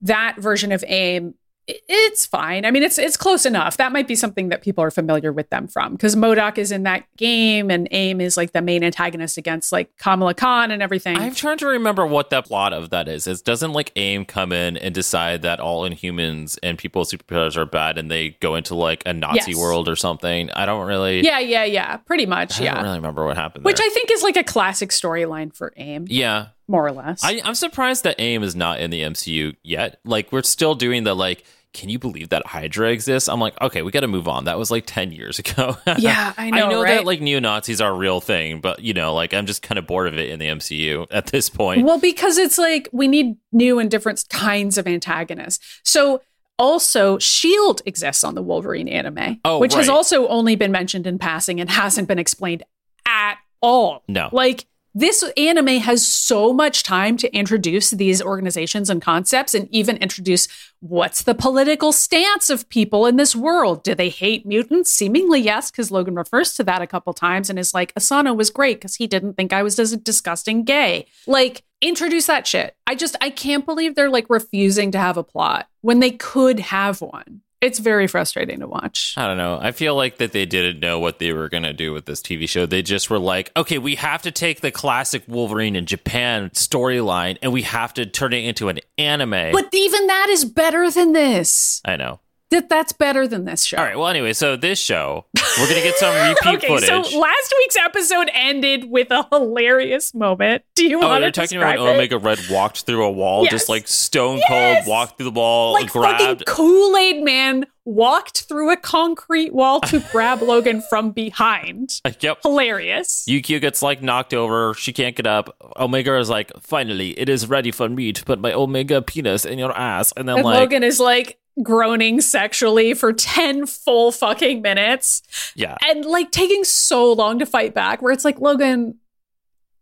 that 0.00 0.36
version 0.38 0.72
of 0.72 0.84
AIM 0.86 1.34
it's 1.68 2.24
fine. 2.26 2.64
I 2.64 2.70
mean, 2.70 2.82
it's 2.84 2.98
it's 2.98 3.16
close 3.16 3.44
enough. 3.44 3.76
That 3.76 3.90
might 3.92 4.06
be 4.06 4.14
something 4.14 4.50
that 4.50 4.62
people 4.62 4.84
are 4.84 4.90
familiar 4.90 5.32
with 5.32 5.50
them 5.50 5.66
from 5.66 5.92
because 5.92 6.14
MODOK 6.14 6.58
is 6.58 6.70
in 6.70 6.84
that 6.84 7.04
game 7.16 7.70
and 7.70 7.88
AIM 7.90 8.20
is 8.20 8.36
like 8.36 8.52
the 8.52 8.62
main 8.62 8.84
antagonist 8.84 9.36
against 9.36 9.72
like 9.72 9.90
Kamala 9.98 10.34
Khan 10.34 10.70
and 10.70 10.80
everything. 10.80 11.16
I'm 11.16 11.34
trying 11.34 11.58
to 11.58 11.66
remember 11.66 12.06
what 12.06 12.30
the 12.30 12.42
plot 12.42 12.72
of 12.72 12.90
that 12.90 13.08
is. 13.08 13.26
Is 13.26 13.42
doesn't 13.42 13.72
like 13.72 13.90
AIM 13.96 14.26
come 14.26 14.52
in 14.52 14.76
and 14.76 14.94
decide 14.94 15.42
that 15.42 15.58
all 15.58 15.88
Inhumans 15.88 16.56
and 16.62 16.78
people 16.78 17.00
with 17.00 17.10
superpowers 17.10 17.56
are 17.56 17.66
bad, 17.66 17.98
and 17.98 18.10
they 18.10 18.30
go 18.40 18.54
into 18.54 18.74
like 18.76 19.02
a 19.04 19.12
Nazi 19.12 19.50
Yes. 19.52 19.58
world 19.58 19.88
or 19.88 19.96
something? 19.96 20.50
I 20.52 20.66
don't 20.66 20.86
really. 20.86 21.24
yeah, 21.24 21.40
yeah, 21.40 21.64
yeah. 21.64 21.96
Pretty 21.98 22.26
much, 22.26 22.60
I 22.60 22.64
yeah. 22.64 22.72
I 22.72 22.74
don't 22.76 22.84
really 22.84 22.98
remember 22.98 23.24
what 23.24 23.36
happened. 23.36 23.64
Which 23.64 23.78
there. 23.78 23.86
I 23.86 23.90
think 23.90 24.10
is 24.12 24.22
like 24.22 24.36
a 24.36 24.44
classic 24.44 24.90
storyline 24.90 25.54
for 25.54 25.72
AIM, 25.76 26.06
yeah, 26.08 26.48
more 26.68 26.86
or 26.86 26.92
less. 26.92 27.24
I, 27.24 27.40
I'm 27.44 27.54
surprised 27.56 28.04
that 28.04 28.20
AIM 28.20 28.44
is 28.44 28.54
not 28.54 28.78
in 28.78 28.90
the 28.90 29.00
MCU 29.02 29.56
yet. 29.64 29.98
Like 30.04 30.30
we're 30.30 30.42
still 30.44 30.76
doing 30.76 31.02
the 31.02 31.14
like. 31.14 31.44
Can 31.76 31.90
you 31.90 31.98
believe 31.98 32.30
that 32.30 32.46
Hydra 32.46 32.90
exists? 32.90 33.28
I'm 33.28 33.38
like, 33.38 33.60
okay, 33.60 33.82
we 33.82 33.90
got 33.90 34.00
to 34.00 34.08
move 34.08 34.26
on. 34.26 34.46
That 34.46 34.58
was 34.58 34.70
like 34.70 34.86
ten 34.86 35.12
years 35.12 35.38
ago. 35.38 35.76
yeah, 35.98 36.32
I 36.38 36.48
know. 36.48 36.66
I 36.66 36.70
know 36.70 36.82
right? 36.82 36.94
that 36.96 37.04
like 37.04 37.20
neo 37.20 37.38
Nazis 37.38 37.82
are 37.82 37.90
a 37.90 37.94
real 37.94 38.22
thing, 38.22 38.62
but 38.62 38.80
you 38.80 38.94
know, 38.94 39.12
like 39.12 39.34
I'm 39.34 39.44
just 39.44 39.60
kind 39.60 39.78
of 39.78 39.86
bored 39.86 40.08
of 40.08 40.18
it 40.18 40.30
in 40.30 40.38
the 40.38 40.46
MCU 40.46 41.06
at 41.10 41.26
this 41.26 41.50
point. 41.50 41.84
Well, 41.84 42.00
because 42.00 42.38
it's 42.38 42.56
like 42.56 42.88
we 42.92 43.08
need 43.08 43.36
new 43.52 43.78
and 43.78 43.90
different 43.90 44.24
kinds 44.30 44.78
of 44.78 44.86
antagonists. 44.86 45.80
So 45.84 46.22
also 46.58 47.18
Shield 47.18 47.82
exists 47.84 48.24
on 48.24 48.34
the 48.34 48.42
Wolverine 48.42 48.88
anime, 48.88 49.38
Oh, 49.44 49.58
which 49.58 49.74
has 49.74 49.90
also 49.90 50.26
only 50.28 50.56
been 50.56 50.72
mentioned 50.72 51.06
in 51.06 51.18
passing 51.18 51.60
and 51.60 51.68
hasn't 51.68 52.08
been 52.08 52.18
explained 52.18 52.62
at 53.06 53.36
all. 53.60 54.02
No. 54.08 54.30
Like 54.32 54.64
this 54.98 55.22
anime 55.36 55.80
has 55.80 56.06
so 56.06 56.54
much 56.54 56.82
time 56.82 57.18
to 57.18 57.30
introduce 57.36 57.90
these 57.90 58.22
organizations 58.22 58.88
and 58.88 59.02
concepts 59.02 59.52
and 59.52 59.68
even 59.70 59.98
introduce 59.98 60.48
what's 60.80 61.22
the 61.22 61.34
political 61.34 61.92
stance 61.92 62.48
of 62.48 62.66
people 62.70 63.04
in 63.04 63.16
this 63.16 63.36
world. 63.36 63.84
Do 63.84 63.94
they 63.94 64.08
hate 64.08 64.46
mutants? 64.46 64.90
Seemingly 64.90 65.38
yes, 65.38 65.70
because 65.70 65.90
Logan 65.90 66.14
refers 66.14 66.54
to 66.54 66.64
that 66.64 66.80
a 66.80 66.86
couple 66.86 67.12
times 67.12 67.50
and 67.50 67.58
is 67.58 67.74
like, 67.74 67.92
Asano 67.94 68.32
was 68.32 68.48
great 68.48 68.78
because 68.78 68.94
he 68.94 69.06
didn't 69.06 69.34
think 69.34 69.52
I 69.52 69.62
was 69.62 69.74
dis- 69.74 69.98
disgusting 69.98 70.64
gay. 70.64 71.08
Like, 71.26 71.62
introduce 71.82 72.26
that 72.28 72.46
shit. 72.46 72.74
I 72.86 72.94
just, 72.94 73.16
I 73.20 73.28
can't 73.28 73.66
believe 73.66 73.96
they're 73.96 74.08
like 74.08 74.30
refusing 74.30 74.92
to 74.92 74.98
have 74.98 75.18
a 75.18 75.22
plot 75.22 75.68
when 75.82 76.00
they 76.00 76.12
could 76.12 76.58
have 76.58 77.02
one. 77.02 77.42
It's 77.66 77.80
very 77.80 78.06
frustrating 78.06 78.60
to 78.60 78.68
watch. 78.68 79.14
I 79.16 79.26
don't 79.26 79.38
know. 79.38 79.58
I 79.60 79.72
feel 79.72 79.96
like 79.96 80.18
that 80.18 80.30
they 80.30 80.46
didn't 80.46 80.78
know 80.78 81.00
what 81.00 81.18
they 81.18 81.32
were 81.32 81.48
going 81.48 81.64
to 81.64 81.72
do 81.72 81.92
with 81.92 82.06
this 82.06 82.22
TV 82.22 82.48
show. 82.48 82.64
They 82.64 82.80
just 82.80 83.10
were 83.10 83.18
like, 83.18 83.50
okay, 83.56 83.78
we 83.78 83.96
have 83.96 84.22
to 84.22 84.30
take 84.30 84.60
the 84.60 84.70
classic 84.70 85.24
Wolverine 85.26 85.74
in 85.74 85.84
Japan 85.84 86.50
storyline 86.50 87.38
and 87.42 87.52
we 87.52 87.62
have 87.62 87.92
to 87.94 88.06
turn 88.06 88.32
it 88.32 88.44
into 88.44 88.68
an 88.68 88.78
anime. 88.98 89.50
But 89.52 89.68
even 89.72 90.06
that 90.06 90.28
is 90.30 90.44
better 90.44 90.88
than 90.92 91.12
this. 91.12 91.82
I 91.84 91.96
know. 91.96 92.20
That 92.50 92.68
that's 92.68 92.92
better 92.92 93.26
than 93.26 93.44
this 93.44 93.64
show. 93.64 93.76
All 93.76 93.84
right. 93.84 93.98
Well, 93.98 94.06
anyway, 94.06 94.32
so 94.32 94.54
this 94.56 94.78
show, 94.78 95.26
we're 95.58 95.68
going 95.68 95.80
to 95.82 95.88
get 95.88 95.96
some 95.96 96.14
repeat 96.28 96.58
okay, 96.64 96.68
footage. 96.68 96.88
so 97.10 97.18
last 97.18 97.54
week's 97.58 97.76
episode 97.76 98.30
ended 98.32 98.88
with 98.88 99.10
a 99.10 99.26
hilarious 99.32 100.14
moment. 100.14 100.62
Do 100.76 100.86
you 100.86 100.98
Oh, 101.02 101.08
want 101.08 101.22
you're 101.22 101.32
to 101.32 101.40
talking 101.40 101.58
describe 101.58 101.80
about 101.80 101.88
it? 101.88 101.94
Omega 101.94 102.18
Red 102.18 102.38
walked 102.48 102.82
through 102.82 103.04
a 103.04 103.10
wall, 103.10 103.42
Yes. 103.42 103.50
just 103.50 103.68
like 103.68 103.88
stone 103.88 104.38
Yes. 104.48 104.84
cold, 104.84 104.88
walked 104.88 105.16
through 105.18 105.24
the 105.24 105.30
wall, 105.32 105.72
like 105.72 105.90
grabbed. 105.90 106.20
fucking 106.20 106.44
Kool 106.46 106.96
Aid 106.96 107.24
Man 107.24 107.66
walked 107.84 108.42
through 108.42 108.70
a 108.70 108.76
concrete 108.76 109.52
wall 109.52 109.80
to 109.80 109.98
grab 110.12 110.40
Logan 110.40 110.82
from 110.88 111.10
behind. 111.10 112.00
Uh, 112.04 112.12
yep. 112.20 112.38
Hilarious. 112.44 113.24
Yukio 113.28 113.60
gets 113.60 113.82
like 113.82 114.02
knocked 114.02 114.34
over. 114.34 114.72
She 114.74 114.92
can't 114.92 115.16
get 115.16 115.26
up. 115.26 115.56
Omega 115.76 116.16
is 116.18 116.30
like, 116.30 116.52
finally, 116.60 117.10
it 117.18 117.28
is 117.28 117.48
ready 117.48 117.72
for 117.72 117.88
me 117.88 118.12
to 118.12 118.24
put 118.24 118.38
my 118.40 118.52
Omega 118.52 119.02
penis 119.02 119.44
in 119.44 119.58
your 119.58 119.76
ass. 119.76 120.12
And 120.16 120.28
then 120.28 120.36
and 120.36 120.44
like, 120.44 120.60
Logan 120.60 120.82
is 120.84 121.00
like 121.00 121.38
groaning 121.62 122.20
sexually 122.20 122.94
for 122.94 123.12
10 123.12 123.66
full 123.66 124.12
fucking 124.12 124.60
minutes 124.60 125.22
yeah. 125.54 125.76
and 125.84 126.04
like 126.04 126.30
taking 126.30 126.64
so 126.64 127.12
long 127.12 127.38
to 127.38 127.46
fight 127.46 127.74
back 127.74 128.02
where 128.02 128.12
it's 128.12 128.24
like 128.24 128.38
Logan 128.40 128.98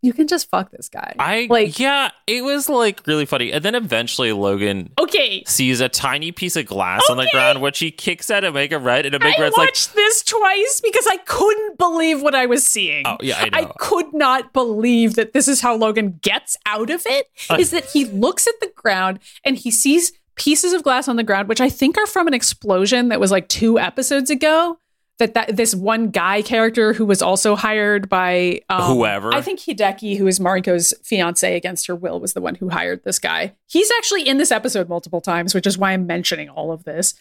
you 0.05 0.13
can 0.13 0.29
just 0.29 0.51
fuck 0.51 0.71
this 0.71 0.91
guy. 0.91 1.15
I 1.19 1.47
like 1.49 1.79
yeah, 1.79 2.11
it 2.27 2.45
was 2.45 2.69
like 2.69 3.07
really 3.07 3.25
funny. 3.25 3.53
And 3.53 3.65
then 3.65 3.75
eventually 3.75 4.33
Logan 4.33 4.91
okay, 5.01 5.43
sees 5.47 5.81
a 5.81 5.89
tiny 5.89 6.31
piece 6.31 6.57
of 6.57 6.67
glass 6.67 7.03
on 7.09 7.17
the 7.17 7.27
ground, 7.33 7.63
which 7.63 7.79
he 7.79 7.91
kicks 7.91 8.31
at 8.31 8.45
Omega 8.45 8.79
Red, 8.79 9.07
and 9.07 9.15
Omega 9.15 9.39
I 9.39 9.41
Red's 9.41 9.57
like, 9.57 9.69
watched 9.69 9.95
this 9.95 10.23
twice 10.23 10.83
because 10.85 11.07
I 11.07 11.17
couldn't 11.25 11.79
believe 11.79 12.21
what 12.21 12.35
I 12.35 12.45
was 12.45 12.67
seeing. 12.67 13.07
Oh, 13.07 13.17
yeah, 13.23 13.49
I 13.51 13.63
know. 13.63 13.73
could 13.79 14.13
not 14.13 14.53
believe 14.53 15.15
that 15.15 15.33
this 15.33 15.49
is 15.49 15.63
how 15.63 15.75
Logan 15.75 16.19
gets 16.21 16.59
out 16.67 16.91
of 16.91 17.03
it. 17.07 17.31
Uh. 17.49 17.57
Is 17.59 17.71
that 17.71 17.87
he 17.87 18.05
looks 18.05 18.47
at 18.47 18.61
the 18.61 18.71
ground 18.77 19.21
and 19.43 19.57
he 19.57 19.71
sees 19.71 20.13
pieces 20.37 20.73
of 20.73 20.83
glass 20.83 21.09
on 21.09 21.17
the 21.17 21.23
ground, 21.23 21.49
which 21.49 21.61
I 21.61 21.69
think 21.69 21.97
are 21.99 22.07
from 22.07 22.27
an 22.27 22.35
explosion 22.35 23.09
that 23.09 23.21
was 23.21 23.31
like 23.31 23.49
two 23.49 23.79
episodes 23.79 24.31
ago. 24.31 24.79
That, 25.21 25.35
that 25.35 25.57
this 25.57 25.77
one 25.77 26.09
guy 26.11 26.43
character 26.43 26.93
who 26.93 27.07
was 27.07 27.23
also 27.23 27.55
hired 27.55 28.09
by 28.09 28.63
um, 28.69 28.97
Whoever. 28.97 29.33
I 29.33 29.43
think 29.43 29.61
Hideki, 29.61 30.19
who 30.19 30.27
is 30.27 30.41
Mariko's 30.41 30.93
fiance 31.05 31.57
against 31.57 31.87
her 31.87 31.95
will, 31.95 32.19
was 32.19 32.33
the 32.33 32.41
one 32.41 32.57
who 32.57 32.69
hired 32.69 33.05
this 33.05 33.21
guy. 33.21 33.55
He's 33.69 33.93
actually 33.93 34.27
in 34.27 34.39
this 34.39 34.51
episode 34.51 34.89
multiple 34.89 35.21
times, 35.21 35.55
which 35.55 35.69
is 35.69 35.79
why 35.79 35.93
I'm 35.93 36.09
mentioning 36.09 36.49
all 36.49 36.73
of 36.73 36.83
this 36.83 37.15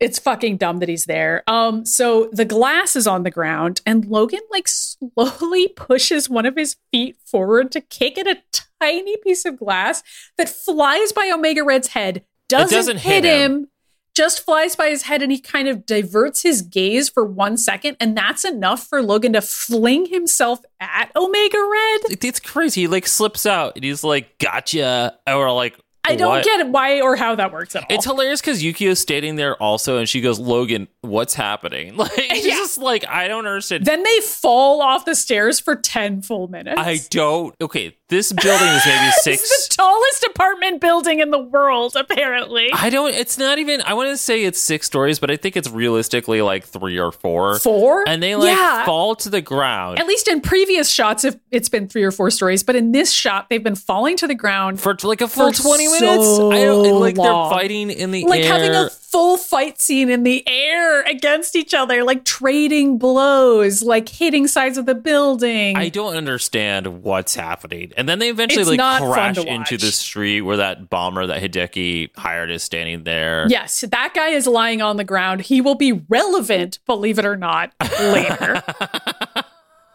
it's 0.00 0.18
fucking 0.18 0.58
dumb 0.58 0.78
that 0.78 0.88
he's 0.88 1.06
there. 1.06 1.42
Um, 1.46 1.84
so 1.84 2.28
the 2.32 2.44
glass 2.44 2.94
is 2.94 3.06
on 3.06 3.24
the 3.24 3.30
ground, 3.30 3.80
and 3.84 4.04
Logan 4.06 4.40
like 4.50 4.68
slowly 4.68 5.68
pushes 5.76 6.30
one 6.30 6.46
of 6.46 6.56
his 6.56 6.76
feet 6.92 7.16
forward 7.24 7.72
to 7.72 7.80
kick 7.80 8.18
at 8.18 8.26
a 8.26 8.42
tiny 8.80 9.16
piece 9.18 9.44
of 9.44 9.58
glass 9.58 10.02
that 10.36 10.48
flies 10.48 11.12
by 11.12 11.30
Omega 11.32 11.64
Red's 11.64 11.88
head. 11.88 12.24
Doesn't, 12.48 12.76
doesn't 12.76 12.96
hit, 12.98 13.24
hit 13.24 13.24
him. 13.24 13.52
him. 13.52 13.68
Just 14.14 14.44
flies 14.44 14.74
by 14.74 14.88
his 14.88 15.02
head, 15.02 15.22
and 15.22 15.30
he 15.30 15.38
kind 15.38 15.68
of 15.68 15.86
diverts 15.86 16.42
his 16.42 16.62
gaze 16.62 17.08
for 17.08 17.24
one 17.24 17.56
second, 17.56 17.96
and 18.00 18.16
that's 18.16 18.44
enough 18.44 18.84
for 18.84 19.00
Logan 19.00 19.34
to 19.34 19.40
fling 19.40 20.06
himself 20.06 20.58
at 20.80 21.12
Omega 21.14 21.58
Red. 21.58 22.24
it's 22.24 22.40
crazy. 22.40 22.80
He 22.82 22.86
like 22.88 23.06
slips 23.06 23.46
out, 23.46 23.74
and 23.76 23.84
he's 23.84 24.02
like, 24.02 24.38
"Gotcha," 24.38 25.16
or 25.28 25.52
like, 25.52 25.78
I 26.08 26.16
don't 26.16 26.28
what? 26.30 26.44
get 26.44 26.68
why 26.68 27.00
or 27.00 27.16
how 27.16 27.34
that 27.34 27.52
works 27.52 27.76
at 27.76 27.82
all. 27.82 27.88
It's 27.90 28.04
hilarious 28.04 28.40
because 28.40 28.62
Yukio's 28.62 28.98
standing 28.98 29.36
there 29.36 29.56
also, 29.62 29.98
and 29.98 30.08
she 30.08 30.20
goes, 30.20 30.38
"Logan, 30.38 30.88
what's 31.02 31.34
happening?" 31.34 31.96
Like, 31.96 32.10
it's 32.16 32.46
Yeah. 32.46 32.54
just 32.54 32.78
like 32.78 33.06
I 33.08 33.28
don't 33.28 33.46
understand. 33.46 33.84
then 33.84 34.02
they 34.02 34.20
fall 34.20 34.80
off 34.80 35.04
the 35.04 35.14
stairs 35.14 35.58
for 35.60 35.74
10 35.76 36.22
full 36.22 36.48
minutes. 36.48 36.78
I 36.80 37.00
don't. 37.10 37.54
Okay, 37.60 37.96
this 38.08 38.32
building 38.32 38.68
is 38.68 38.82
maybe 38.86 38.98
It's 39.08 39.24
six. 39.24 39.68
the 39.68 39.74
tallest 39.76 40.24
apartment 40.24 40.80
building 40.80 41.20
in 41.20 41.30
the 41.30 41.38
world, 41.38 41.94
apparently. 41.96 42.70
I 42.72 42.90
don't. 42.90 43.14
It's 43.14 43.38
not 43.38 43.58
even. 43.58 43.82
I 43.82 43.94
want 43.94 44.10
to 44.10 44.16
say 44.16 44.44
it's 44.44 44.60
six 44.60 44.86
stories, 44.86 45.18
but 45.18 45.30
I 45.30 45.36
think 45.36 45.56
it's 45.56 45.68
realistically 45.70 46.42
like 46.42 46.64
three 46.64 46.98
or 46.98 47.12
four. 47.12 47.58
Four? 47.58 48.04
And 48.08 48.22
they 48.22 48.34
like 48.36 48.56
Yeah. 48.56 48.84
fall 48.84 49.14
to 49.16 49.30
the 49.30 49.40
ground 49.40 49.98
At 49.98 50.06
least 50.06 50.28
in 50.28 50.40
previous 50.40 50.90
shots, 50.90 51.24
if 51.24 51.36
it's 51.50 51.68
been 51.68 51.88
three 51.88 52.02
or 52.04 52.10
four 52.12 52.30
stories, 52.30 52.62
but 52.62 52.76
in 52.76 52.92
this 52.92 53.12
shot, 53.12 53.48
they've 53.50 53.62
been 53.62 53.74
falling 53.74 54.16
to 54.18 54.26
the 54.26 54.34
ground, 54.34 54.80
for 54.80 54.96
like 55.02 55.20
a 55.20 55.28
full 55.28 55.52
For 55.52 55.62
twenty 55.62 55.88
so. 55.98 56.52
I 56.52 56.64
don't 56.64 56.86
and, 56.86 57.00
like. 57.00 57.16
long. 57.16 57.50
They're 57.50 57.58
fighting 57.58 57.90
in 57.90 58.10
the 58.10 58.24
like 58.24 58.42
air. 58.42 58.52
having 58.52 58.74
a 58.74 58.90
full 58.90 59.36
fight 59.38 59.80
scene 59.80 60.10
in 60.10 60.22
the 60.22 60.46
air 60.46 61.02
against 61.02 61.56
each 61.56 61.72
other, 61.72 62.04
like 62.04 62.24
trading 62.24 62.98
blows, 62.98 63.82
like 63.82 64.08
hitting 64.08 64.46
sides 64.46 64.76
of 64.76 64.86
the 64.86 64.94
building. 64.94 65.76
I 65.76 65.88
don't 65.88 66.14
understand 66.14 67.02
what's 67.02 67.34
happening. 67.34 67.92
And 67.96 68.08
then 68.08 68.18
they 68.18 68.28
eventually 68.28 68.74
It's 68.74 68.78
like 68.78 69.02
crash 69.02 69.38
into 69.38 69.78
the 69.78 69.92
street 69.92 70.42
where 70.42 70.58
that 70.58 70.90
bomber 70.90 71.26
that 71.26 71.42
Hideki 71.42 72.16
hired 72.16 72.50
is 72.50 72.62
standing 72.62 73.04
there. 73.04 73.46
Yes, 73.48 73.80
that 73.80 74.12
guy 74.14 74.28
is 74.28 74.46
lying 74.46 74.82
on 74.82 74.96
the 74.96 75.04
ground. 75.04 75.42
He 75.42 75.60
will 75.60 75.74
be 75.74 75.92
relevant, 75.92 76.78
believe 76.86 77.18
it 77.18 77.24
or 77.24 77.36
not, 77.36 77.72
later. 78.00 78.62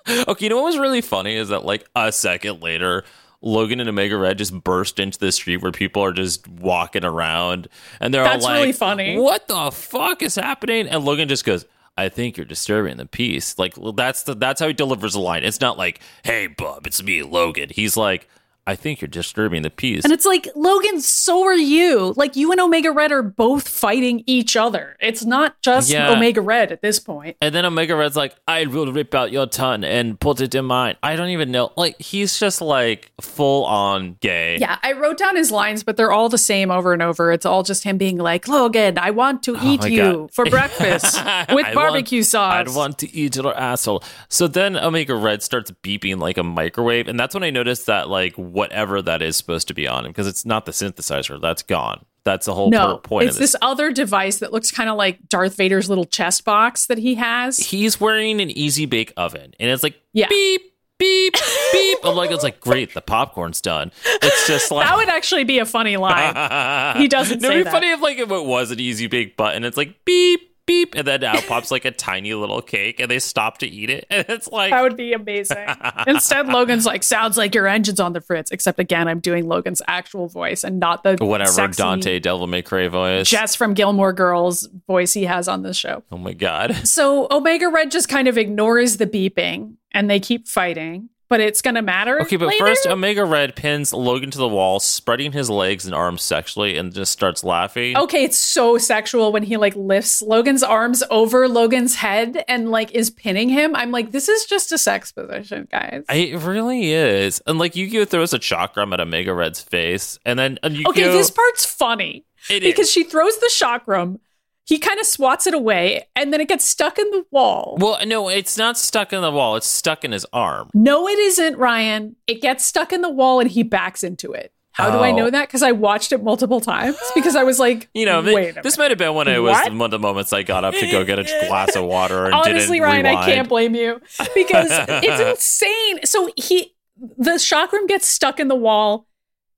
Okay, 0.06 0.46
you 0.46 0.50
know 0.50 0.58
what 0.58 0.66
was 0.66 0.78
really 0.78 1.02
funny 1.02 1.36
is 1.36 1.50
that 1.50 1.64
like 1.64 1.88
a 1.96 2.12
second 2.12 2.62
later, 2.62 3.06
Logan 3.44 3.80
and 3.80 3.90
Omega 3.90 4.18
Red 4.18 4.40
just 4.40 4.54
burst 4.64 4.98
into 4.98 5.20
the 5.20 5.32
street 5.32 5.58
where 5.58 5.72
people 5.72 6.02
are 6.04 6.14
just 6.14 6.48
walking 6.48 7.06
around, 7.06 7.68
and 8.00 8.14
they're 8.14 8.24
That's 8.24 8.44
all 8.44 8.52
like, 8.52 8.60
really 8.60 8.72
funny. 8.72 9.20
What 9.20 9.48
the 9.48 9.70
fuck 9.70 10.22
is 10.24 10.36
happening?" 10.36 10.88
And 10.88 11.04
Logan 11.06 11.28
just 11.28 11.46
goes. 11.46 11.66
I 11.96 12.10
think 12.10 12.38
you're 12.38 12.46
disturbing 12.48 12.98
the 12.98 13.06
peace. 13.06 13.60
Like 13.60 13.76
that's 13.96 14.24
the 14.24 14.34
that's 14.34 14.60
how 14.60 14.66
he 14.66 14.74
delivers 14.74 15.14
the 15.14 15.20
line. 15.20 15.44
It's 15.44 15.62
not 15.62 15.78
like, 15.78 16.00
"Hey, 16.24 16.48
bub, 16.48 16.88
it's 16.88 17.04
me, 17.04 17.22
Logan." 17.22 17.70
He's 17.70 17.96
like, 17.96 18.28
"I 18.66 18.76
think 18.76 19.02
you're 19.02 19.08
disturbing 19.08 19.62
the 19.62 19.70
peace." 19.70 20.04
And 20.04 20.14
it's 20.14 20.26
like, 20.26 20.48
Logan, 20.56 21.02
so 21.02 21.44
are 21.46 21.54
you. 21.54 22.14
Like, 22.18 22.36
you 22.36 22.52
and 22.52 22.60
Omega 22.62 22.92
Red 22.92 23.12
are 23.12 23.24
both 23.24 23.68
fighting 23.68 24.24
each 24.28 24.56
other. 24.56 24.96
It's 25.00 25.26
not 25.26 25.60
just 25.62 25.90
Yeah. 25.90 26.12
Omega 26.12 26.42
Red 26.42 26.72
at 26.72 26.82
this 26.82 27.00
point. 27.00 27.38
And 27.42 27.54
then 27.54 27.66
Omega 27.66 27.96
Red's 27.96 28.16
like, 28.16 28.36
I 28.48 28.66
will 28.66 28.92
rip 28.92 29.14
out 29.16 29.32
your 29.32 29.48
tongue 29.48 29.84
and 29.84 30.20
put 30.20 30.42
it 30.42 30.54
in 30.56 30.66
mine. 30.66 30.96
I 31.04 31.16
don't 31.16 31.30
even 31.30 31.52
know. 31.52 31.72
Like, 31.76 32.00
he's 32.02 32.40
just 32.40 32.62
like 32.62 33.12
full 33.22 33.66
on 33.66 34.18
gay. 34.22 34.58
Yeah, 34.60 34.78
I 34.84 34.94
wrote 34.94 35.18
down 35.18 35.36
his 35.36 35.52
lines, 35.52 35.84
but 35.84 35.98
they're 35.98 36.12
all 36.12 36.30
the 36.30 36.38
same 36.38 36.72
over 36.72 36.94
and 36.94 37.02
over. 37.02 37.32
It's 37.32 37.46
all 37.46 37.64
just 37.64 37.84
him 37.84 37.98
being 37.98 38.18
like, 38.18 38.48
Logan, 38.48 38.98
I 38.98 39.12
want 39.12 39.44
to 39.44 39.56
oh 39.56 39.60
eat 39.64 39.80
Oh 39.82 39.84
my 39.84 39.88
you 39.88 40.02
God. 40.28 40.34
for 40.34 40.46
breakfast 40.50 41.16
with 41.16 41.66
I 41.66 41.74
barbecue 41.74 42.20
want- 42.20 42.26
sauce. 42.28 42.54
I'd 42.54 42.76
want 42.76 42.98
to 43.00 43.14
eat 43.16 43.36
your 43.36 43.56
asshole. 43.58 44.04
So 44.30 44.48
then 44.48 44.78
Omega 44.78 45.16
Red 45.16 45.44
starts 45.44 45.72
beeping 45.84 46.20
like 46.20 46.38
a 46.38 46.44
microwave. 46.44 47.08
And 47.08 47.20
that's 47.20 47.34
when 47.34 47.44
I 47.44 47.50
noticed 47.50 47.86
that, 47.88 48.10
like, 48.10 48.34
whatever 48.54 49.02
that 49.02 49.22
is 49.22 49.36
supposed 49.36 49.68
to 49.68 49.74
be 49.74 49.88
on 49.88 50.06
because 50.06 50.28
it's 50.28 50.46
not 50.46 50.66
the 50.66 50.72
synthesizer, 50.72 51.42
that's 51.42 51.64
gone. 51.64 52.06
That's 52.24 52.46
the 52.46 52.54
whole 52.54 52.70
no, 52.70 52.98
point 53.00 53.28
it's 53.28 53.36
of 53.36 53.42
this. 53.42 53.52
this 53.52 53.60
other 53.62 53.92
device 53.92 54.38
that 54.38 54.54
looks 54.54 54.72
kind 54.72 54.90
of 54.90 54.96
like 54.96 55.28
Darth 55.28 55.58
Vader's 55.58 55.90
little 55.90 56.06
chest 56.06 56.46
box 56.46 56.86
that 56.86 56.98
he 56.98 57.16
has. 57.16 57.58
He's 57.58 58.00
wearing 58.00 58.40
an 58.40 58.50
easy 58.50 58.86
bake 58.86 59.12
oven, 59.18 59.54
and 59.60 59.70
it's 59.70 59.84
like 59.84 60.00
Yeah. 60.14 60.28
beep 60.30 60.62
beep 61.00 61.34
beep. 61.74 61.98
I'm 62.06 62.16
like, 62.16 62.32
it's 62.32 62.44
like 62.44 62.62
great. 62.62 62.94
The 62.94 63.02
popcorn's 63.02 63.60
done. 63.60 63.92
It's 64.06 64.48
just 64.48 64.72
like 64.72 64.88
that 64.88 64.96
would 64.96 65.10
actually 65.10 65.44
be 65.44 65.60
a 65.60 65.66
funny 65.66 65.98
line. 65.98 66.96
He 66.98 67.10
doesn't 67.10 67.38
It'd 67.44 67.46
say 67.50 67.58
be 67.58 67.64
that. 67.64 67.74
funny 67.74 67.92
if 67.92 68.00
like 68.02 68.18
if 68.20 68.32
it 68.32 68.46
was 68.46 68.72
an 68.72 68.80
easy 68.80 69.08
bake 69.08 69.36
button. 69.36 69.66
It's 69.66 69.76
like 69.76 70.06
beep 70.06 70.53
beep, 70.66 70.96
and 70.96 71.06
then 71.08 71.24
out 71.24 71.44
pops 71.48 71.72
like 71.72 71.86
a 71.86 71.92
tiny 71.92 72.34
little 72.34 72.62
cake, 72.62 73.00
and 73.00 73.10
they 73.10 73.20
stop 73.20 73.58
to 73.60 73.68
eat 73.68 73.90
it, 73.90 74.06
and 74.12 74.26
it's 74.30 74.48
like 74.50 74.72
That 74.72 74.82
would 74.82 74.98
be 74.98 75.14
amazing. 75.14 75.66
Instead, 76.08 76.48
Logan's 76.48 76.86
like, 76.86 77.04
sounds 77.04 77.38
like 77.38 77.54
your 77.56 77.68
engine's 77.68 78.00
on 78.00 78.14
the 78.14 78.22
fritz. 78.22 78.52
Except 78.52 78.80
again, 78.80 79.08
I'm 79.08 79.20
doing 79.20 79.48
Logan's 79.48 79.82
actual 79.88 80.28
voice 80.28 80.64
and 80.64 80.80
not 80.80 81.04
the 81.04 81.18
whatever 81.20 81.52
sexy 81.52 81.82
Dante 81.82 82.20
Devil 82.20 82.48
May 82.48 82.62
Cry 82.62 82.88
voice. 82.88 83.30
Jess 83.30 83.56
from 83.56 83.74
Gilmore 83.74 84.14
Girls 84.14 84.68
voice 84.88 85.14
he 85.14 85.24
has 85.24 85.48
on 85.48 85.64
this 85.64 85.78
show. 85.78 86.04
oh 86.12 86.18
my 86.18 86.34
god. 86.34 86.88
So 86.88 87.28
Omega 87.32 87.70
Red 87.70 87.92
just 87.92 88.10
kind 88.10 88.28
of 88.28 88.38
ignores 88.38 88.98
the 88.98 89.08
beeping 89.08 89.76
and 89.92 90.10
they 90.10 90.20
keep 90.20 90.48
fighting, 90.48 91.10
but 91.30 91.40
it's 91.40 91.62
going 91.62 91.76
to 91.76 91.82
matter. 91.82 92.22
Okay, 92.22 92.36
but 92.36 92.50
later. 92.50 92.66
first, 92.66 92.86
Omega 92.86 93.26
Red 93.26 93.56
pins 93.56 93.94
Logan 93.94 94.32
to 94.32 94.38
the 94.38 94.48
wall, 94.48 94.80
spreading 94.80 95.32
his 95.32 95.50
legs 95.50 95.86
and 95.86 95.96
arms 95.96 96.22
sexually, 96.22 96.78
and 96.78 96.94
just 96.94 97.12
starts 97.12 97.44
laughing. 97.44 97.98
Okay, 97.98 98.24
it's 98.24 98.38
so 98.38 98.78
sexual 98.78 99.32
when 99.32 99.44
he 99.44 99.58
like 99.58 99.76
lifts 99.76 100.22
Logan's 100.22 100.64
arms 100.64 101.04
over 101.10 101.48
Logan's 101.48 101.96
head 101.96 102.44
and 102.48 102.70
like 102.70 102.92
is 102.92 103.10
pinning 103.10 103.50
him. 103.50 103.76
I'm 103.76 103.92
like, 103.92 104.12
this 104.12 104.30
is 104.30 104.46
just 104.46 104.72
a 104.72 104.78
sex 104.78 105.12
position, 105.12 105.68
guys. 105.72 106.04
It 106.10 106.40
really 106.40 106.92
is. 106.92 107.42
And 107.48 107.60
like 107.60 107.74
Yukio 107.74 108.08
throws 108.08 108.34
a 108.34 108.40
chakram 108.40 108.94
at 108.94 109.00
Omega 109.00 109.34
Red's 109.34 109.62
face, 109.62 110.20
and 110.26 110.38
then 110.38 110.60
and 110.64 110.76
Yukio, 110.76 110.90
okay, 110.90 111.04
this 111.04 111.32
part's 111.32 111.66
funny 111.66 112.26
it 112.50 112.64
is. 112.64 112.72
because 112.72 112.92
she 112.92 113.04
throws 113.04 113.38
the 113.40 113.52
chakram, 113.54 114.20
he 114.66 114.80
kind 114.80 115.00
of 115.00 115.06
swats 115.06 115.46
it 115.48 115.54
away, 115.54 116.08
and 116.16 116.32
then 116.34 116.40
it 116.42 116.48
gets 116.48 116.64
stuck 116.66 116.98
in 116.98 117.10
the 117.12 117.26
wall. 117.32 117.78
Well, 117.80 118.00
no, 118.06 118.30
it's 118.30 118.58
not 118.58 118.78
stuck 118.78 119.12
in 119.14 119.22
the 119.22 119.32
wall. 119.32 119.56
It's 119.56 119.68
stuck 119.68 120.04
in 120.06 120.12
his 120.12 120.26
arm. 120.32 120.70
No, 120.74 121.08
it 121.08 121.20
isn't, 121.20 121.58
Ryan. 121.58 122.16
It 122.28 122.42
gets 122.42 122.64
stuck 122.64 122.94
in 122.94 123.02
the 123.02 123.10
wall 123.10 123.40
and 123.40 123.50
he 123.52 123.64
backs 123.64 124.04
into 124.04 124.32
it. 124.32 124.54
How 124.72 124.90
do 124.90 124.98
I 124.98 125.12
Oh. 125.12 125.16
know 125.16 125.30
that? 125.30 125.48
Because 125.48 125.62
I 125.62 125.72
watched 125.72 126.12
it 126.14 126.24
multiple 126.24 126.60
times. 126.60 126.98
Because 127.14 127.36
I 127.36 127.44
was 127.44 127.60
like, 127.60 127.90
You 127.94 128.08
know, 128.08 128.22
wait 128.24 128.54
thi- 128.56 128.60
a 128.60 128.64
this 128.64 128.76
might 128.76 128.90
have 128.90 128.98
been 128.98 129.14
when 129.14 129.28
it 129.28 129.38
was 129.38 129.52
What? 129.54 129.72
one 129.74 129.82
of 129.82 129.92
the 129.92 130.00
moments 130.00 130.34
I 130.34 130.42
got 130.42 130.64
up 130.64 130.74
to 130.74 130.88
go 130.90 131.04
get 131.04 131.20
a 131.20 131.24
glass 131.48 131.76
of 131.76 131.84
water 131.86 132.26
and 132.26 132.34
Honestly, 132.34 132.82
Ryan, 132.82 133.06
I 133.06 133.24
can't 133.26 133.48
blame 133.48 133.76
you 133.76 134.02
because 134.34 134.70
it's 134.72 135.22
insane. 135.22 136.00
So 136.06 136.32
he, 136.38 136.74
the 136.98 137.32
chakram 137.34 137.88
gets 137.88 138.08
stuck 138.08 138.40
in 138.40 138.48
the 138.48 138.56
wall, 138.56 139.06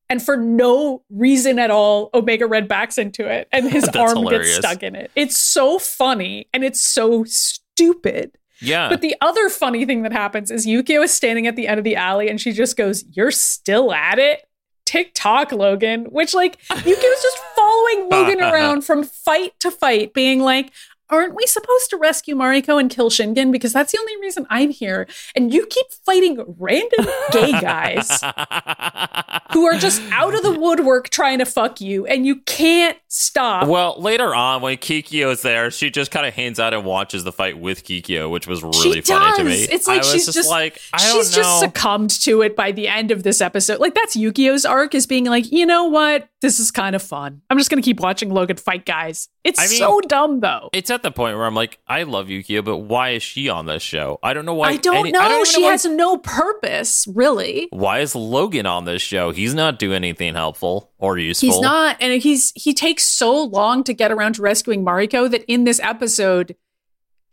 and 0.10 0.22
for 0.22 0.38
no 0.38 1.04
reason 1.10 1.60
at 1.60 1.72
all, 1.72 2.10
Omega 2.14 2.46
Red 2.48 2.68
backs 2.68 2.98
into 2.98 3.28
it, 3.28 3.48
and 3.52 3.70
his 3.72 3.88
arm 3.90 4.18
hilarious. 4.18 4.56
gets 4.58 4.68
stuck 4.68 4.84
in 4.84 4.96
it. 4.96 5.12
It's 5.16 5.38
so 5.38 5.80
funny 5.80 6.48
and 6.54 6.64
it's 6.64 6.80
so 6.80 7.24
stupid. 7.26 8.38
Yeah, 8.62 8.88
But 8.88 9.02
the 9.02 9.16
other 9.20 9.50
funny 9.50 9.86
thing 9.86 10.04
that 10.04 10.14
happens 10.14 10.50
is 10.50 10.66
Yukio 10.66 11.04
is 11.04 11.14
standing 11.14 11.46
at 11.46 11.58
the 11.58 11.68
end 11.68 11.78
of 11.78 11.84
the 11.84 11.98
alley, 11.98 12.30
and 12.30 12.40
she 12.40 12.54
just 12.54 12.78
goes, 12.78 13.04
"You're 13.12 13.32
still 13.32 13.94
at 13.94 14.18
it." 14.18 14.44
TikTok 14.86 15.52
Logan, 15.52 16.06
which 16.06 16.34
like 16.36 16.62
Yukio's 16.68 17.22
just 17.22 17.38
following 17.56 18.08
Logan 18.12 18.40
around 18.40 18.84
from 18.84 19.04
fight 19.04 19.54
to 19.60 19.72
fight, 19.72 20.14
being 20.14 20.40
like, 20.40 20.72
aren't 21.10 21.36
we 21.36 21.46
supposed 21.46 21.90
to 21.92 21.98
rescue 21.98 22.36
Mariko 22.36 22.80
and 22.80 22.90
kill 22.90 23.10
Shingen? 23.10 23.52
Because 23.52 23.74
that's 23.74 23.92
the 23.92 24.00
only 24.00 24.20
reason 24.22 24.46
I'm 24.50 24.70
here. 24.70 25.08
And 25.36 25.54
you 25.54 25.66
keep 25.66 25.88
fighting 26.06 26.44
random 26.58 27.06
gay 27.32 27.52
guys 27.52 28.22
who 29.54 29.66
are 29.66 29.78
just 29.78 30.02
out 30.12 30.34
of 30.34 30.44
the 30.44 30.58
woodwork 30.60 31.10
trying 31.10 31.40
to 31.40 31.46
fuck 31.46 31.82
you, 31.82 32.06
and 32.06 32.26
you 32.26 32.38
can't 32.42 32.98
stop. 33.08 33.68
well, 33.68 33.96
later 34.00 34.34
on 34.36 34.62
when 34.62 34.78
Kikyo's 34.78 35.42
there, 35.42 35.72
she 35.72 35.90
just 35.90 36.12
kind 36.12 36.26
of 36.26 36.34
hangs 36.34 36.60
out 36.60 36.74
and 36.74 36.86
watches 36.86 37.24
the 37.24 37.32
fight 37.32 37.58
with 37.60 37.84
Kikyo, 37.84 38.30
which 38.30 38.48
was 38.48 38.64
really 38.64 39.02
funny 39.02 39.38
to 39.38 39.44
me. 39.44 39.64
It's 39.64 39.88
like 39.88 39.96
I 39.96 40.00
was 40.00 40.12
she's 40.12 40.26
just, 40.26 40.38
just 40.38 40.50
like, 40.50 40.80
I 40.94 40.98
she's 40.98 41.32
know. 41.32 41.44
just 41.44 41.60
succumbed 41.60 42.10
to 42.24 42.42
it 42.42 42.56
by 42.56 42.72
the 42.72 42.88
end 42.88 43.12
of 43.12 43.24
this 43.24 43.42
episode. 43.42 43.80
Like 43.80 43.94
that's 43.94 44.16
Yukio's 44.16 44.66
arc 44.66 44.96
is 44.96 45.08
being 45.08 45.26
like, 45.26 45.52
you 45.52 45.66
know 45.66 45.86
what? 45.86 46.28
This 46.46 46.60
is 46.60 46.70
kind 46.70 46.96
of 46.96 47.02
fun. 47.02 47.42
I'm 47.50 47.58
just 47.58 47.72
gonna 47.72 47.82
keep 47.82 48.00
watching 48.00 48.30
Logan 48.30 48.58
fight 48.58 48.86
guys. 48.86 49.30
It's 49.44 49.60
I 49.60 49.66
mean, 49.68 49.80
so 49.80 50.00
dumb 50.02 50.42
though. 50.42 50.70
it's 50.74 50.92
at 50.92 51.02
the 51.02 51.10
point 51.10 51.36
where 51.38 51.46
I'm 51.48 51.56
like, 51.56 51.80
I 51.88 52.04
love 52.04 52.28
Yukio, 52.28 52.64
but 52.64 52.78
why 52.78 53.10
is 53.12 53.24
she 53.24 53.50
on 53.50 53.66
this 53.66 53.82
show? 53.82 54.20
I 54.22 54.36
don't 54.36 54.46
know 54.46 54.54
why. 54.54 54.70
I 54.70 54.78
don't 54.78 54.98
any- 54.98 55.12
know. 55.12 55.22
I 55.22 55.28
don't 55.28 55.48
she 55.48 55.62
know 55.62 55.66
why- 55.66 55.72
has 55.72 55.86
no 55.86 56.18
purpose, 56.18 57.08
really. 57.12 57.68
Why 57.72 58.00
is 58.02 58.14
Logan 58.16 58.68
on 58.68 58.86
this 58.86 59.02
show? 59.02 59.32
He's 59.32 59.56
not 59.56 59.80
doing 59.80 59.96
anything 59.98 60.36
helpful 60.36 60.92
or 61.00 61.18
useful. 61.18 61.50
He's 61.50 61.60
not, 61.60 61.98
and 62.00 62.22
he's 62.22 62.52
he 62.56 62.74
takes 62.75 63.04
so 63.08 63.44
long 63.44 63.84
to 63.86 63.93
get 63.93 64.12
around 64.12 64.34
to 64.36 64.43
rescuing 64.43 64.86
Mariko 64.86 65.30
that 65.32 65.43
in 65.48 65.63
this 65.63 65.80
episode, 65.80 66.56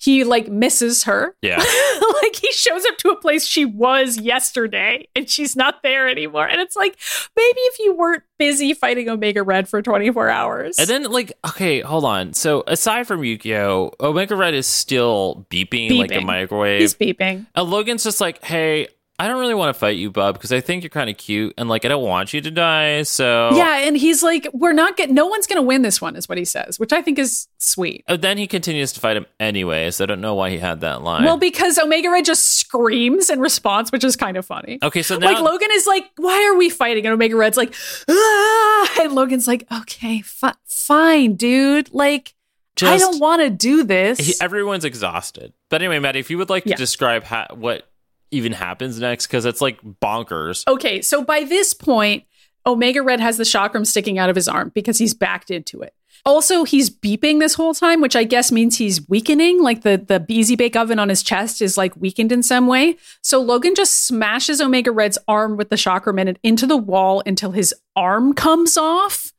he 0.02 0.24
like 0.24 0.48
misses 0.48 1.04
her. 1.04 1.36
Yeah. 1.42 1.58
like 2.22 2.36
he 2.36 2.50
shows 2.52 2.84
up 2.86 2.98
to 2.98 3.10
a 3.10 3.16
place 3.20 3.46
she 3.46 3.64
was 3.64 4.18
yesterday 4.18 5.06
and 5.14 5.30
she's 5.30 5.54
not 5.54 5.84
there 5.84 6.08
anymore. 6.08 6.48
And 6.48 6.60
it's 6.60 6.74
like, 6.74 6.98
maybe 7.36 7.60
if 7.60 7.78
you 7.78 7.94
weren't 7.94 8.24
busy 8.36 8.74
fighting 8.74 9.08
Omega 9.08 9.44
Red 9.44 9.68
for 9.68 9.80
24 9.80 10.28
hours. 10.28 10.78
And 10.80 10.88
then, 10.88 11.04
like, 11.04 11.32
okay, 11.46 11.80
hold 11.80 12.04
on. 12.04 12.32
So, 12.32 12.64
aside 12.66 13.06
from 13.06 13.20
Yukio, 13.20 13.92
Omega 14.00 14.34
Red 14.34 14.54
is 14.54 14.66
still 14.66 15.46
beeping, 15.50 15.96
like 15.96 16.12
a 16.12 16.20
microwave. 16.20 16.80
he's 16.80 16.94
beeping. 16.94 17.46
And 17.54 17.70
Logan's 17.70 18.02
just 18.02 18.20
like, 18.20 18.42
hey, 18.42 18.88
I 19.22 19.28
don't 19.28 19.38
really 19.38 19.54
want 19.54 19.74
to 19.74 19.78
fight 19.78 19.96
you, 19.96 20.10
bub, 20.10 20.34
because 20.34 20.52
I 20.52 20.60
think 20.60 20.82
you're 20.82 20.90
kind 20.90 21.08
of 21.08 21.16
cute, 21.16 21.54
and 21.56 21.68
like, 21.68 21.84
I 21.84 21.88
don't 21.88 22.02
want 22.04 22.32
you 22.34 22.40
to 22.40 22.50
die. 22.50 23.02
So, 23.04 23.50
Yeah, 23.54 23.78
and 23.86 23.96
he's 23.96 24.22
like, 24.22 24.48
we're 24.52 24.72
not 24.72 24.96
getting, 24.96 25.14
no 25.14 25.26
one's 25.26 25.46
going 25.46 25.56
to 25.56 25.62
win 25.62 25.82
this 25.82 26.00
one, 26.00 26.16
is 26.16 26.28
what 26.28 26.38
he 26.38 26.44
says, 26.44 26.78
which 26.80 26.92
I 26.92 27.00
think 27.02 27.18
is 27.18 27.46
sweet. 27.58 28.04
Uh, 28.08 28.16
then 28.16 28.36
he 28.38 28.46
continues 28.46 28.92
to 28.94 29.00
fight 29.00 29.16
him 29.16 29.26
anyway. 29.38 29.90
So, 29.92 30.04
I 30.04 30.06
don't 30.06 30.20
know 30.20 30.34
why 30.34 30.50
he 30.50 30.58
had 30.58 30.80
that 30.80 31.02
line. 31.02 31.24
Well, 31.24 31.36
because 31.36 31.78
Omega 31.78 32.10
Red 32.10 32.24
just 32.24 32.46
screams 32.58 33.30
in 33.30 33.38
response, 33.40 33.92
which 33.92 34.04
is 34.04 34.16
kind 34.16 34.36
of 34.36 34.44
funny. 34.44 34.78
okay, 34.82 35.02
so 35.02 35.16
now, 35.18 35.32
like 35.32 35.40
Logan 35.42 35.68
is 35.72 35.86
like, 35.86 36.10
"Why 36.16 36.44
are 36.52 36.56
we 36.56 36.68
fighting?" 36.68 37.06
And 37.06 37.12
Omega 37.14 37.36
Red's 37.36 37.56
like, 37.56 37.74
"Ah!" 38.08 39.00
And 39.02 39.12
Logan's 39.12 39.46
like, 39.46 39.66
"Okay, 39.72 40.20
fi- 40.22 40.54
fine, 40.66 41.34
dude. 41.36 41.92
Like, 41.94 42.34
I 42.82 42.96
don't 42.98 43.20
want 43.20 43.42
to 43.42 43.50
do 43.50 43.84
this." 43.84 44.18
he, 44.18 44.34
everyone's 44.40 44.84
exhausted. 44.84 45.52
But 45.68 45.82
anyway, 45.82 45.98
Maddy, 45.98 46.18
if 46.20 46.30
you 46.30 46.38
would 46.38 46.50
like 46.50 46.64
Yeah. 46.66 46.76
to 46.76 46.82
describe 46.82 47.24
ha- 47.24 47.46
what 47.54 47.88
even 48.32 48.52
happens 48.52 48.98
next, 48.98 49.26
because 49.26 49.44
it's 49.44 49.60
like 49.60 49.80
bonkers. 49.82 50.64
okay, 50.66 51.02
so 51.02 51.22
by 51.22 51.44
this 51.44 51.74
point, 51.74 52.24
Omega 52.66 53.02
Red 53.02 53.20
has 53.20 53.36
the 53.36 53.44
chakram 53.44 53.86
sticking 53.86 54.18
out 54.18 54.30
of 54.30 54.36
his 54.36 54.48
arm 54.48 54.70
because 54.74 54.98
he's 54.98 55.14
backed 55.14 55.50
into 55.50 55.82
it. 55.82 55.94
Also, 56.24 56.62
he's 56.62 56.88
beeping 56.88 57.40
this 57.40 57.54
whole 57.54 57.74
time, 57.74 58.00
which 58.00 58.14
I 58.14 58.22
guess 58.22 58.52
means 58.52 58.78
he's 58.78 59.08
weakening. 59.08 59.60
Like 59.60 59.82
the 59.82 59.96
the 59.96 60.20
Beezy 60.20 60.54
Bake 60.54 60.76
Oven 60.76 61.00
on 61.00 61.08
his 61.08 61.22
chest 61.22 61.60
is 61.60 61.76
like 61.76 61.96
weakened 61.96 62.30
in 62.30 62.44
some 62.44 62.68
way. 62.68 62.96
So 63.22 63.40
Logan 63.40 63.74
just 63.74 64.06
smashes 64.06 64.60
Omega 64.60 64.92
Red's 64.92 65.18
arm 65.26 65.56
with 65.56 65.68
the 65.68 65.76
chakram 65.76 66.20
in 66.20 66.28
it 66.28 66.38
into 66.44 66.66
the 66.66 66.76
wall 66.76 67.22
until 67.26 67.50
his 67.50 67.74
arm 67.96 68.34
comes 68.34 68.76
off. 68.76 69.32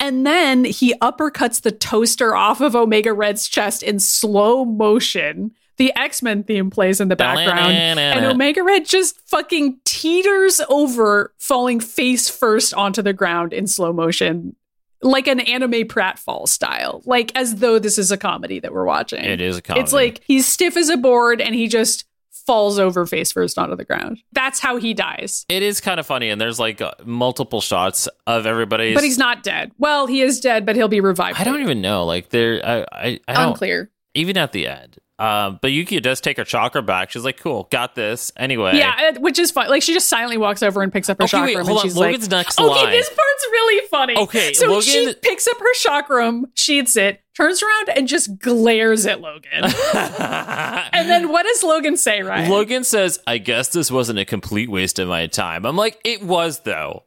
And 0.00 0.26
then 0.26 0.64
he 0.64 0.94
uppercuts 0.94 1.62
the 1.62 1.72
toaster 1.72 2.34
off 2.34 2.60
of 2.60 2.74
Omega 2.74 3.12
Red's 3.12 3.48
chest 3.48 3.84
in 3.84 4.00
slow 4.00 4.64
motion. 4.64 5.52
The 5.76 5.94
X 5.96 6.22
Men 6.22 6.42
theme 6.42 6.70
plays 6.70 7.00
in 7.00 7.08
the 7.08 7.16
background. 7.16 7.72
And 7.72 8.24
Omega 8.24 8.62
Red 8.62 8.86
just 8.86 9.20
fucking 9.28 9.78
teeters 9.84 10.60
over, 10.68 11.34
falling 11.38 11.80
face 11.80 12.28
first 12.28 12.72
onto 12.74 13.02
the 13.02 13.12
ground 13.12 13.52
in 13.52 13.66
slow 13.66 13.92
motion, 13.92 14.56
like 15.02 15.26
an 15.26 15.40
anime 15.40 15.86
pratfall 15.86 16.48
style, 16.48 17.02
like 17.04 17.30
as 17.36 17.56
though 17.56 17.78
this 17.78 17.98
is 17.98 18.10
a 18.10 18.16
comedy 18.16 18.58
that 18.60 18.72
we're 18.72 18.86
watching. 18.86 19.22
It 19.24 19.40
is 19.40 19.58
a 19.58 19.62
comedy. 19.62 19.82
It's 19.82 19.92
like 19.92 20.22
he's 20.24 20.46
stiff 20.46 20.76
as 20.76 20.88
a 20.88 20.96
board 20.96 21.40
and 21.40 21.54
he 21.54 21.68
just 21.68 22.04
falls 22.46 22.78
over 22.78 23.04
face 23.06 23.32
first 23.32 23.58
onto 23.58 23.74
the 23.76 23.84
ground. 23.84 24.22
That's 24.32 24.60
how 24.60 24.76
he 24.76 24.94
dies. 24.94 25.44
It 25.48 25.62
is 25.62 25.80
kind 25.80 25.98
of 25.98 26.06
funny, 26.06 26.30
and 26.30 26.40
there's 26.40 26.60
like 26.60 26.80
uh, 26.80 26.92
multiple 27.04 27.60
shots 27.60 28.08
of 28.26 28.46
everybody. 28.46 28.94
But 28.94 29.02
he's 29.04 29.18
not 29.18 29.42
dead. 29.42 29.72
Well, 29.78 30.06
he 30.06 30.22
is 30.22 30.40
dead, 30.40 30.64
but 30.64 30.76
he'll 30.76 30.88
be 30.88 31.00
revived. 31.00 31.40
I 31.40 31.44
don't 31.44 31.60
even 31.60 31.80
know. 31.80 32.04
Like 32.04 32.30
there, 32.30 32.64
I, 32.64 32.86
I, 32.92 33.20
I 33.28 33.34
don't. 33.34 33.48
Unclear. 33.48 33.90
Even 34.16 34.36
at 34.36 34.52
the 34.52 34.66
end, 34.66 34.96
um, 35.18 35.58
but 35.62 35.72
Yuki 35.72 35.98
does 36.00 36.20
take 36.20 36.36
her 36.36 36.44
chakra 36.44 36.82
back. 36.82 37.10
She's 37.10 37.24
like, 37.24 37.38
"Cool, 37.38 37.68
got 37.70 37.94
this." 37.94 38.32
Anyway, 38.36 38.76
Yeah, 38.76 39.12
uh, 39.14 39.20
which 39.20 39.38
is 39.38 39.50
fun. 39.50 39.68
Like 39.70 39.82
she 39.82 39.94
just 39.94 40.08
silently 40.08 40.36
walks 40.36 40.62
over 40.62 40.82
and 40.82 40.92
picks 40.92 41.08
up 41.08 41.18
her 41.18 41.24
Okay, 41.24 41.36
chakram, 41.38 41.46
wait, 41.46 41.56
and 41.56 41.66
hold 41.66 41.78
on. 41.78 41.84
she's 41.84 41.96
Logan's 41.96 42.22
like, 42.24 42.30
next 42.30 42.60
"Okay, 42.60 42.68
line. 42.68 42.90
this 42.90 43.08
part's 43.08 43.46
really 43.50 43.86
funny." 43.88 44.16
Okay, 44.16 44.52
so 44.52 44.80
she 44.80 45.14
picks 45.22 45.46
up 45.46 45.58
her 45.58 45.74
chakram, 45.74 46.44
sheets 46.54 46.96
it, 46.96 47.20
turns 47.34 47.62
around, 47.62 47.90
and 47.90 48.06
just 48.08 48.38
glares 48.38 49.06
at 49.06 49.20
Logan. 49.20 49.64
and 49.94 51.08
then 51.08 51.30
what 51.30 51.44
does 51.44 51.62
Logan 51.62 51.96
say? 51.96 52.22
Right? 52.22 52.48
Logan 52.50 52.84
says, 52.84 53.18
"I 53.26 53.38
guess 53.38 53.68
this 53.68 53.90
wasn't 53.90 54.18
a 54.18 54.24
complete 54.24 54.68
waste 54.70 54.98
of 54.98 55.08
my 55.08 55.26
time." 55.28 55.64
I'm 55.64 55.76
like, 55.76 55.98
"It 56.04 56.22
was 56.22 56.60
though." 56.60 57.04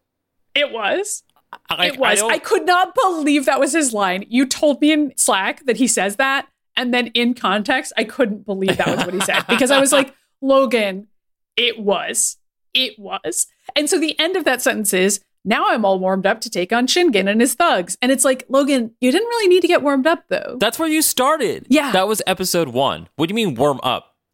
it 0.55 0.71
was. 0.71 1.23
I, 1.69 1.87
it 1.87 1.97
was. 1.99 2.21
I 2.21 2.27
I, 2.27 2.39
could 2.39 2.65
not 2.65 2.93
believe 2.95 3.45
that 3.45 3.59
was 3.59 3.73
his 3.73 3.93
line. 3.93 4.25
You 4.29 4.45
told 4.45 4.81
me 4.81 4.91
in 4.91 5.13
Slack 5.15 5.65
that 5.65 5.77
he 5.77 5.87
says 5.87 6.17
that, 6.17 6.47
and 6.75 6.93
then 6.93 7.08
in 7.08 7.34
context, 7.34 7.93
I 7.97 8.03
couldn't 8.03 8.45
believe 8.45 8.77
that 8.77 8.88
was 8.88 9.05
what 9.05 9.13
he 9.13 9.21
said 9.21 9.45
because 9.49 9.71
I 9.71 9.79
was 9.79 9.91
like, 9.91 10.13
Logan, 10.41 11.08
it 11.55 11.79
was. 11.79 12.38
It 12.73 12.97
was. 12.97 13.47
And 13.75 13.89
so 13.89 13.99
the 13.99 14.17
end 14.19 14.36
of 14.36 14.45
that 14.45 14.62
sentence 14.62 14.93
is 14.93 15.21
Now 15.43 15.69
I'm 15.69 15.86
all 15.86 15.99
warmed 15.99 16.25
up 16.25 16.41
to 16.41 16.49
take 16.49 16.71
on 16.71 16.88
Shingen 16.88 17.29
and 17.29 17.41
his 17.41 17.53
thugs. 17.53 17.97
And 18.01 18.12
it's 18.12 18.25
like, 18.25 18.45
Logan, 18.49 18.91
you 19.01 19.12
didn't 19.12 19.27
really 19.27 19.47
need 19.47 19.62
to 19.62 19.67
get 19.67 19.82
warmed 19.82 20.08
up 20.08 20.23
though. 20.29 20.58
That's 20.60 20.77
where 20.79 20.89
you 20.89 21.01
started. 21.01 21.65
Yeah. 21.69 21.91
That 21.91 22.08
was 22.08 22.21
episode 22.27 22.69
one. 22.69 23.10
What 23.15 23.29
do 23.29 23.34
you 23.34 23.36
mean 23.36 23.55
warm 23.55 23.79
up? 23.84 24.10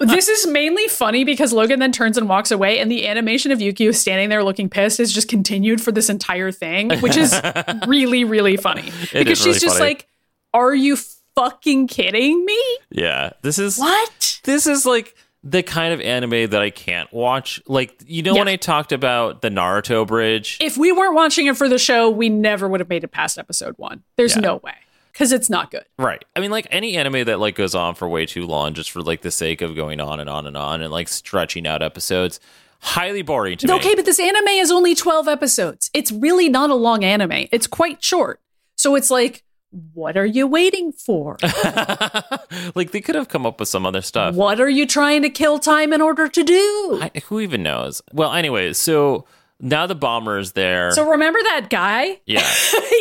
this 0.00 0.28
is 0.28 0.48
mainly 0.48 0.88
funny 0.88 1.22
because 1.22 1.52
Logan 1.52 1.78
then 1.78 1.92
turns 1.92 2.18
and 2.18 2.28
walks 2.28 2.50
away, 2.50 2.80
and 2.80 2.90
the 2.90 3.06
animation 3.06 3.52
of 3.52 3.60
Yukio 3.60 3.94
standing 3.94 4.30
there 4.30 4.42
looking 4.42 4.68
pissed 4.68 4.98
is 4.98 5.12
just 5.12 5.28
continued 5.28 5.80
for 5.80 5.92
this 5.92 6.10
entire 6.10 6.50
thing, 6.50 6.90
which 6.98 7.16
is 7.16 7.40
really, 7.86 8.24
really 8.24 8.56
funny. 8.56 8.90
because 9.12 9.38
she's 9.38 9.46
really 9.46 9.58
just 9.60 9.78
funny. 9.78 9.90
like, 9.90 10.08
Are 10.54 10.74
you 10.74 10.96
fucking 11.34 11.88
kidding 11.88 12.44
me? 12.46 12.58
yeah. 12.90 13.32
This 13.42 13.58
is 13.58 13.76
What? 13.78 14.40
this 14.44 14.66
is 14.66 14.86
like 14.86 15.14
the 15.42 15.62
kind 15.62 15.92
of 15.92 16.00
anime 16.00 16.48
that 16.50 16.62
I 16.62 16.70
can't 16.70 17.12
watch. 17.12 17.60
Like, 17.66 18.00
you 18.06 18.22
know, 18.22 18.34
when 18.34 18.48
I 18.48 18.56
talked 18.56 18.92
about 18.92 19.42
the 19.42 19.50
Naruto 19.50 20.06
bridge, 20.06 20.56
If 20.60 20.78
we 20.78 20.90
weren't 20.90 21.14
watching 21.14 21.46
it 21.46 21.56
for 21.58 21.68
the 21.68 21.78
show, 21.78 22.08
we 22.08 22.30
never 22.30 22.66
would 22.66 22.80
have 22.80 22.88
made 22.88 23.04
it 23.04 23.08
past 23.08 23.36
episode 23.36 23.74
one. 23.76 24.04
There's 24.16 24.36
Yeah. 24.36 24.40
no 24.40 24.56
way. 24.64 24.72
Because 25.12 25.30
it's 25.30 25.48
not 25.50 25.70
good. 25.70 25.84
right? 25.98 26.24
I 26.34 26.40
mean, 26.40 26.50
like 26.50 26.66
any 26.70 26.96
anime 26.96 27.24
that 27.26 27.38
like 27.38 27.54
goes 27.54 27.74
on 27.76 27.94
for 27.94 28.08
way 28.08 28.26
too 28.26 28.46
long, 28.46 28.74
just 28.74 28.90
for 28.90 29.00
like 29.00 29.20
the 29.22 29.30
sake 29.30 29.60
of 29.62 29.76
going 29.76 30.00
on 30.00 30.18
and 30.18 30.28
on 30.28 30.46
and 30.46 30.56
on 30.56 30.82
and 30.82 30.90
like 30.90 31.06
stretching 31.08 31.68
out 31.68 31.82
episodes, 31.84 32.40
highly 32.80 33.22
boring 33.22 33.56
to 33.58 33.68
me. 33.68 33.74
Okay, 33.74 33.94
but 33.94 34.06
this 34.06 34.18
anime 34.18 34.48
is 34.48 34.72
only 34.72 34.92
12 34.96 35.28
episodes. 35.28 35.88
It's 35.94 36.10
really 36.10 36.48
not 36.48 36.70
a 36.70 36.74
long 36.74 37.04
anime. 37.04 37.46
It's 37.52 37.68
quite 37.68 38.02
short. 38.02 38.40
So 38.76 38.96
it's 38.96 39.08
like, 39.08 39.43
what 39.92 40.16
are 40.16 40.26
you 40.26 40.46
waiting 40.46 40.92
for? 40.92 41.36
like 42.74 42.92
they 42.92 43.00
could 43.00 43.14
have 43.14 43.28
come 43.28 43.46
up 43.46 43.60
with 43.60 43.68
some 43.68 43.84
other 43.84 44.02
stuff. 44.02 44.34
what 44.34 44.60
are 44.60 44.68
you 44.68 44.86
trying 44.86 45.22
to 45.22 45.30
kill 45.30 45.58
time 45.58 45.92
in 45.92 46.00
order 46.00 46.28
to 46.28 46.42
do? 46.42 46.98
I, 47.02 47.10
who 47.26 47.40
even 47.40 47.62
knows? 47.62 48.02
Well, 48.12 48.32
anyway, 48.32 48.72
so 48.72 49.26
now 49.60 49.86
the 49.86 49.94
bomber 49.94 50.38
is 50.38 50.52
there. 50.52 50.92
So 50.92 51.08
remember 51.10 51.38
that 51.42 51.68
guy? 51.70 52.20
yeah. 52.26 52.40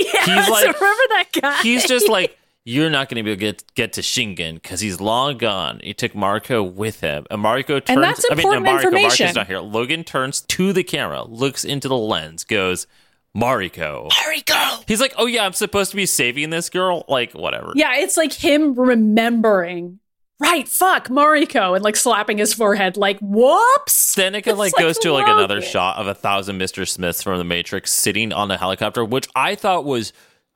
yeah. 0.03 0.25
He's 0.25 0.47
so 0.47 0.55
remember 0.55 0.79
that 0.79 1.25
guy? 1.39 1.61
He's 1.61 1.85
just 1.85 2.09
like, 2.09 2.37
you're 2.65 2.89
not 2.89 3.09
going 3.09 3.17
to 3.17 3.23
be 3.23 3.31
able 3.31 3.39
to 3.39 3.45
get, 3.45 3.75
get 3.75 3.93
to 3.93 4.01
Shingen 4.01 4.55
because 4.55 4.79
he's 4.79 5.01
long 5.01 5.37
gone. 5.37 5.81
He 5.83 5.93
took 5.93 6.15
Marco 6.15 6.63
with 6.63 7.01
him. 7.01 7.25
And 7.29 7.41
Marco 7.41 7.79
turns. 7.79 7.89
And 7.89 8.03
that's 8.03 8.25
I 8.31 8.35
mean, 8.35 8.39
important 8.39 8.65
no, 8.65 8.71
Marco, 8.71 8.87
information. 8.87 9.25
Marco's 9.25 9.35
not 9.35 9.47
here. 9.47 9.59
Logan 9.59 10.03
turns 10.03 10.41
to 10.41 10.71
the 10.71 10.83
camera, 10.83 11.23
looks 11.23 11.65
into 11.65 11.89
the 11.89 11.97
lens, 11.97 12.43
goes, 12.45 12.87
Mariko. 13.35 14.09
Mariko. 14.11 14.83
He's 14.87 15.01
like, 15.01 15.13
oh, 15.17 15.25
yeah, 15.25 15.45
I'm 15.45 15.53
supposed 15.53 15.91
to 15.91 15.95
be 15.95 16.05
saving 16.05 16.49
this 16.51 16.69
girl? 16.69 17.03
Like, 17.07 17.33
whatever. 17.33 17.73
Yeah, 17.75 17.95
it's 17.97 18.17
like 18.17 18.33
him 18.33 18.75
remembering. 18.75 19.99
Right, 20.39 20.67
fuck 20.67 21.07
Mariko, 21.07 21.73
and 21.73 21.83
like 21.83 21.95
slapping 21.95 22.37
his 22.37 22.53
forehead, 22.53 22.97
like 22.97 23.17
whoops. 23.21 24.15
Then 24.15 24.35
it 24.35 24.45
It's 24.45 24.57
like 24.57 24.73
goes 24.75 24.97
to 24.99 25.13
like 25.13 25.27
another 25.27 25.61
shot 25.61 25.97
of 25.97 26.07
a 26.07 26.13
thousand 26.13 26.59
Mr. 26.59 26.87
Smiths 26.87 27.23
from 27.23 27.37
the 27.37 27.45
Matrix 27.45 27.93
sitting 27.93 28.33
on 28.33 28.51
a 28.51 28.57
helicopter, 28.57 29.05
which 29.05 29.29
I 29.35 29.55
thought 29.55 29.85
was 29.85 30.11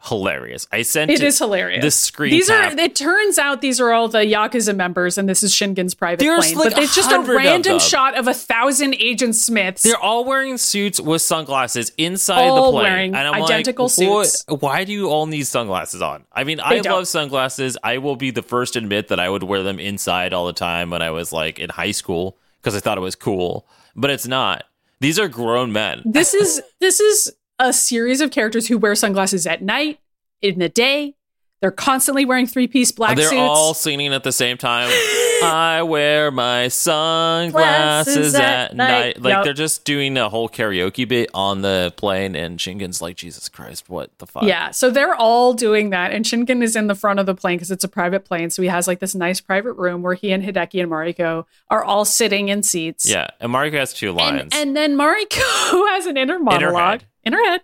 hilarious. 0.07 0.67
I 0.71 0.81
sent 0.81 1.11
it, 1.11 1.21
It 1.21 1.25
is 1.25 1.37
hilarious. 1.37 1.83
The 1.83 1.91
screen. 1.91 2.31
These 2.31 2.47
cap. 2.47 2.73
are. 2.73 2.79
It 2.79 2.95
turns 2.95 3.37
out 3.37 3.61
these 3.61 3.79
are 3.79 3.91
all 3.91 4.07
the 4.07 4.19
yakuza 4.19 4.75
members, 4.75 5.17
and 5.17 5.27
this 5.27 5.43
is 5.43 5.53
Shingen's 5.53 5.93
private 5.93 6.19
There's, 6.19 6.53
plane. 6.53 6.57
like, 6.57 6.73
but 6.75 6.83
it's 6.83 6.95
just 6.95 7.11
a 7.11 7.17
100 7.17 7.31
of 7.33 7.37
random 7.37 7.79
shot 7.79 8.17
of 8.17 8.27
a 8.27 8.33
thousand 8.33 8.95
Agent 8.95 9.35
Smiths. 9.35 9.83
They're 9.83 9.97
all 9.97 10.25
wearing 10.25 10.57
suits 10.57 10.99
with 10.99 11.21
sunglasses 11.21 11.91
inside 11.97 12.47
All 12.47 12.71
the 12.71 12.71
plane. 12.79 12.83
wearing 12.83 13.15
and 13.15 13.27
I'm 13.27 13.43
identical 13.43 13.85
like, 13.85 13.91
suits. 14.27 14.45
Why 14.47 14.83
do 14.83 14.93
you 14.93 15.09
all 15.09 15.25
need 15.27 15.45
sunglasses 15.47 16.01
on? 16.01 16.25
I 16.31 16.43
mean, 16.43 16.59
I 16.59 16.79
don't. 16.79 16.93
love 16.93 17.07
sunglasses. 17.07 17.77
I 17.83 17.97
will 17.99 18.15
be 18.15 18.31
the 18.31 18.41
first 18.43 18.73
to 18.73 18.79
admit 18.79 19.09
that 19.09 19.19
I 19.19 19.29
would 19.29 19.43
wear 19.43 19.63
them 19.63 19.79
inside 19.79 20.33
all 20.33 20.47
the 20.47 20.53
time 20.53 20.89
when 20.89 21.01
I 21.01 21.11
was 21.11 21.31
like 21.31 21.59
in 21.59 21.69
high 21.69 21.91
school 21.91 22.37
because 22.61 22.75
I 22.75 22.79
thought 22.79 22.97
it 22.97 23.01
was 23.01 23.15
cool. 23.15 23.67
But 23.95 24.09
it's 24.11 24.27
not. 24.27 24.63
These 24.99 25.19
are 25.19 25.27
grown 25.27 25.71
men. 25.71 26.01
this 26.05 26.33
is 26.33 26.61
this 26.79 26.99
is 26.99 27.31
a 27.59 27.73
series 27.73 28.21
of 28.21 28.31
characters 28.31 28.67
who 28.67 28.77
wear 28.77 28.95
sunglasses 28.95 29.47
at 29.47 29.61
night, 29.61 29.99
in 30.41 30.59
the 30.59 30.69
day. 30.69 31.15
They're 31.59 31.71
constantly 31.71 32.23
wearing 32.23 32.45
three 32.45 32.67
piece 32.67 32.91
black 32.91 33.17
They're 33.17 33.29
suits. 33.29 33.39
all 33.39 33.73
singing 33.73 34.13
at 34.13 34.23
the 34.23 34.31
same 34.31 34.57
time. 34.57 34.89
I 35.43 35.81
wear 35.81 36.29
my 36.29 36.67
sunglasses 36.67 38.35
at, 38.35 38.41
at 38.71 38.75
night. 38.75 38.89
night. 39.17 39.21
Like 39.21 39.43
they're 39.43 39.53
just 39.53 39.83
doing 39.83 40.17
a 40.17 40.29
whole 40.29 40.49
karaoke 40.49 41.07
bit 41.07 41.29
on 41.33 41.61
the 41.61 41.93
plane, 41.97 42.35
and 42.35 42.59
Shingen's 42.59 43.01
like, 43.01 43.15
Jesus 43.15 43.49
Christ, 43.49 43.89
what 43.89 44.15
the 44.19 44.27
fuck? 44.27 44.43
Yeah, 44.43 44.69
so 44.69 44.91
they're 44.91 45.15
all 45.15 45.53
doing 45.53 45.89
that, 45.89 46.11
and 46.11 46.25
Shingen 46.25 46.61
is 46.61 46.75
in 46.75 46.85
the 46.87 46.95
front 46.95 47.19
of 47.19 47.25
the 47.25 47.35
plane 47.35 47.57
because 47.57 47.71
it's 47.71 47.83
a 47.83 47.87
private 47.89 48.23
plane. 48.25 48.51
So 48.51 48.61
he 48.61 48.67
has 48.67 48.87
like 48.87 48.99
this 48.99 49.15
nice 49.15 49.41
private 49.41 49.73
room 49.73 50.03
where 50.03 50.13
he 50.13 50.31
and 50.31 50.43
Hideki 50.43 50.81
and 50.81 50.91
Mariko 50.91 51.45
are 51.69 51.83
all 51.83 52.05
sitting 52.05 52.49
in 52.49 52.61
seats. 52.61 53.09
Yeah. 53.09 53.27
And 53.39 53.51
Mariko 53.51 53.73
has 53.73 53.93
two 53.93 54.11
lines. 54.11 54.41
and, 54.41 54.53
and 54.53 54.75
then 54.77 54.95
Mariko 54.95 55.87
has 55.89 56.05
an 56.05 56.17
inner 56.17 56.39
monologue. 56.39 57.01
In 57.27 57.33
her 57.33 57.43
head, 57.51 57.61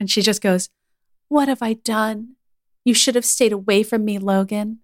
and 0.00 0.10
she 0.10 0.22
just 0.22 0.40
goes, 0.42 0.68
"What 1.28 1.48
have 1.48 1.62
I 1.62 1.72
done? 1.74 2.36
You 2.84 2.94
should 2.94 3.14
have 3.14 3.24
stayed 3.24 3.52
away 3.52 3.82
from 3.82 4.04
me, 4.04 4.18
Logan." 4.18 4.78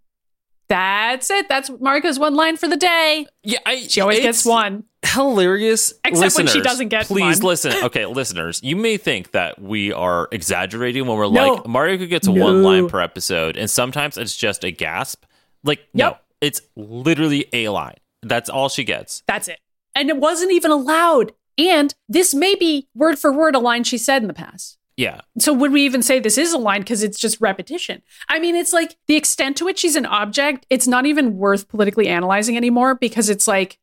That's 0.68 1.28
it. 1.30 1.48
That's 1.50 1.68
Mariko's 1.68 2.18
one 2.18 2.34
line 2.34 2.56
for 2.56 2.66
the 2.66 2.76
day. 2.76 3.26
yeah, 3.42 3.58
I, 3.66 3.76
She 3.80 4.00
always 4.00 4.20
gets 4.20 4.44
one. 4.44 4.84
Hilarious. 5.04 5.92
Except 6.02 6.34
when 6.36 6.46
she 6.46 6.62
doesn't 6.62 6.88
get 6.88 7.10
one. 7.10 7.20
Please 7.20 7.40
one. 7.42 7.48
listen. 7.48 7.72
Okay, 7.84 8.06
listeners, 8.06 8.58
you 8.62 8.74
may 8.76 8.96
think 8.96 9.32
that 9.32 9.60
we 9.60 9.92
are 9.92 10.28
exaggerating 10.32 11.06
when 11.06 11.18
we're 11.18 11.28
No. 11.30 11.54
like, 11.54 11.64
Mariko 11.64 12.08
gets 12.08 12.26
No. 12.26 12.42
one 12.42 12.62
line 12.62 12.88
per 12.88 13.00
episode, 13.00 13.58
and 13.58 13.68
sometimes 13.70 14.16
it's 14.16 14.34
just 14.34 14.64
a 14.64 14.70
gasp. 14.70 15.24
Like, 15.62 15.80
no, 15.92 16.16
it's 16.40 16.62
literally 16.74 17.46
a 17.52 17.68
line. 17.68 17.96
That's 18.22 18.48
all 18.48 18.70
she 18.70 18.84
gets. 18.84 19.22
That's 19.26 19.48
it. 19.48 19.58
And 19.94 20.08
it 20.08 20.16
wasn't 20.16 20.52
even 20.52 20.70
allowed. 20.70 21.32
And 21.58 21.94
this 22.08 22.34
may 22.34 22.54
be 22.54 22.88
word 22.94 23.18
for 23.18 23.32
word 23.32 23.54
a 23.54 23.58
line 23.58 23.84
she 23.84 23.98
said 23.98 24.22
in 24.22 24.28
the 24.28 24.34
past. 24.34 24.78
Yeah. 24.96 25.20
So 25.38 25.52
would 25.52 25.72
we 25.72 25.84
even 25.84 26.02
say 26.02 26.20
this 26.20 26.38
is 26.38 26.52
a 26.52 26.58
line 26.58 26.82
because 26.82 27.02
it's 27.02 27.18
just 27.18 27.40
repetition? 27.40 28.02
I 28.28 28.38
mean, 28.38 28.54
it's 28.54 28.72
like 28.72 28.96
the 29.06 29.16
extent 29.16 29.56
to 29.58 29.64
which 29.64 29.78
she's 29.78 29.96
an 29.96 30.06
object, 30.06 30.66
it's 30.70 30.86
not 30.86 31.06
even 31.06 31.38
worth 31.38 31.68
politically 31.68 32.08
analyzing 32.08 32.56
anymore 32.56 32.94
because 32.94 33.28
it's 33.30 33.48
like 33.48 33.78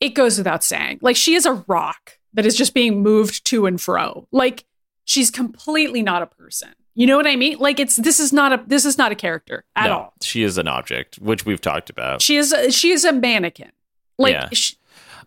it 0.00 0.10
goes 0.10 0.38
without 0.38 0.64
saying. 0.64 0.98
Like 1.02 1.16
she 1.16 1.34
is 1.34 1.46
a 1.46 1.64
rock 1.68 2.18
that 2.32 2.46
is 2.46 2.56
just 2.56 2.74
being 2.74 3.02
moved 3.02 3.44
to 3.46 3.66
and 3.66 3.80
fro. 3.80 4.26
Like 4.32 4.64
she's 5.04 5.30
completely 5.30 6.02
not 6.02 6.22
a 6.22 6.26
person. 6.26 6.70
You 6.94 7.06
know 7.06 7.16
what 7.16 7.26
I 7.26 7.36
mean? 7.36 7.58
Like 7.58 7.78
it's 7.78 7.96
this 7.96 8.18
is 8.18 8.32
not 8.32 8.52
a 8.52 8.64
this 8.66 8.84
is 8.84 8.98
not 8.98 9.12
a 9.12 9.14
character 9.14 9.64
at 9.76 9.86
no, 9.86 9.92
all. 9.92 10.14
She 10.22 10.42
is 10.42 10.58
an 10.58 10.66
object, 10.66 11.16
which 11.16 11.46
we've 11.46 11.60
talked 11.60 11.88
about. 11.90 12.20
She 12.22 12.36
is 12.36 12.52
a, 12.52 12.70
she 12.72 12.90
is 12.90 13.04
a 13.04 13.12
mannequin. 13.12 13.70
Like 14.18 14.32
Yeah. 14.34 14.48
sh 14.52 14.74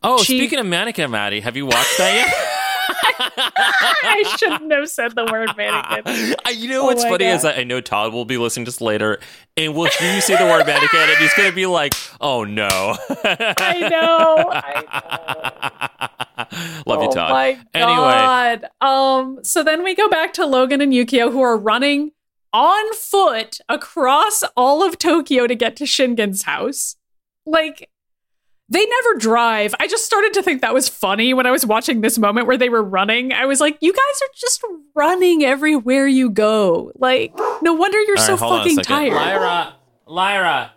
oh, 0.03 0.17
she- 0.23 0.37
speaking 0.39 0.59
of 0.59 0.65
mannequin, 0.65 1.09
Maddy, 1.11 1.39
have 1.41 1.55
you 1.57 1.65
watched 1.65 1.97
that 1.97 2.13
yet? 2.15 2.33
I 3.19 4.35
shouldn't 4.37 4.71
have 4.73 4.89
said 4.89 5.15
the 5.15 5.25
word 5.31 5.49
mannequin. 5.55 6.35
I- 6.45 6.49
you 6.51 6.69
know 6.69 6.81
Oh 6.81 6.85
what's 6.85 7.03
my 7.03 7.09
funny 7.11 7.25
God. 7.25 7.35
is 7.35 7.41
that 7.43 7.57
I 7.57 7.63
know 7.63 7.79
Todd 7.81 8.11
will 8.13 8.25
be 8.25 8.37
listening 8.37 8.65
to 8.65 8.71
this 8.71 8.81
later, 8.81 9.19
and 9.55 9.73
will 9.73 9.89
hear 9.99 10.13
you 10.13 10.21
say 10.21 10.35
the 10.35 10.45
word 10.45 10.65
mannequin, 10.67 10.99
and 11.01 11.17
he's 11.17 11.33
gonna 11.33 11.51
be 11.53 11.65
like, 11.65 11.93
"Oh 12.19 12.43
no." 12.43 12.67
I 13.23 13.87
know. 13.89 14.49
I 14.51 16.09
Love 16.85 17.01
you, 17.03 17.07
oh 17.09 17.11
Todd. 17.11 17.31
my 17.31 17.59
Anyway, 17.73 17.95
god. 17.95 18.65
Um. 18.81 19.39
So 19.43 19.63
then 19.63 19.83
we 19.83 19.95
go 19.95 20.09
back 20.09 20.33
to 20.33 20.45
Logan 20.45 20.81
and 20.81 20.91
Yukio, 20.93 21.31
who 21.31 21.41
are 21.41 21.57
running 21.57 22.11
on 22.51 22.93
foot 22.93 23.59
across 23.69 24.43
all 24.57 24.83
of 24.83 24.97
Tokyo 24.97 25.47
to 25.47 25.55
get 25.55 25.75
to 25.77 25.85
Shingen's 25.85 26.43
house. 26.43 26.95
Like. 27.45 27.89
They 28.69 28.85
never 28.85 29.19
drive. 29.19 29.75
I 29.79 29.87
just 29.87 30.05
started 30.05 30.33
to 30.33 30.41
think 30.43 30.61
that 30.61 30.73
was 30.73 30.87
funny 30.89 31.33
when 31.33 31.45
I 31.45 31.51
was 31.51 31.65
watching 31.65 32.01
this 32.01 32.17
moment 32.17 32.47
where 32.47 32.57
they 32.57 32.69
were 32.69 32.81
running. 32.83 33.33
I 33.33 33.45
was 33.45 33.59
like, 33.59 33.77
you 33.81 33.91
guys 33.91 34.21
are 34.21 34.33
just 34.35 34.63
running 34.95 35.43
everywhere 35.43 36.07
you 36.07 36.29
go. 36.29 36.91
Like, 36.95 37.33
no 37.61 37.73
wonder 37.73 37.99
you're 38.01 38.17
All 38.17 38.23
so 38.23 38.33
right, 38.33 38.39
hold 38.39 38.53
on 38.53 38.59
a 38.59 38.63
fucking 38.63 38.77
tired. 38.77 39.13
Lyra, 39.13 39.75
Lyra, 40.07 40.71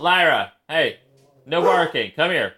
Lyra. 0.00 0.52
Hey, 0.68 0.98
no 1.46 1.62
barking. 1.62 2.12
Come 2.16 2.30
here. 2.32 2.54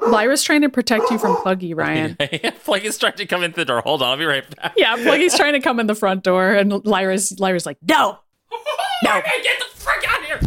Lyra's 0.00 0.44
trying 0.44 0.62
to 0.62 0.68
protect 0.68 1.10
you 1.10 1.18
from 1.18 1.36
Pluggy, 1.36 1.76
Ryan. 1.76 2.16
like 2.68 2.84
it's 2.84 2.98
trying 2.98 3.16
to 3.16 3.26
come 3.26 3.42
in 3.42 3.52
the 3.52 3.64
door. 3.64 3.80
Hold 3.80 4.02
on, 4.02 4.10
I'll 4.10 4.16
be 4.16 4.24
right 4.24 4.44
back. 4.56 4.74
Yeah, 4.76 4.96
Pluggy's 4.96 5.36
trying 5.36 5.54
to 5.54 5.60
come 5.60 5.80
in 5.80 5.88
the 5.88 5.94
front 5.96 6.22
door, 6.22 6.52
and 6.52 6.84
Lyra's 6.86 7.38
Lyra's 7.40 7.66
like, 7.66 7.78
no, 7.82 8.18
no. 9.02 9.20
Get 9.42 9.58
the 9.58 9.64
frick 9.76 10.04
out 10.08 10.20
of 10.20 10.24
here. 10.26 10.40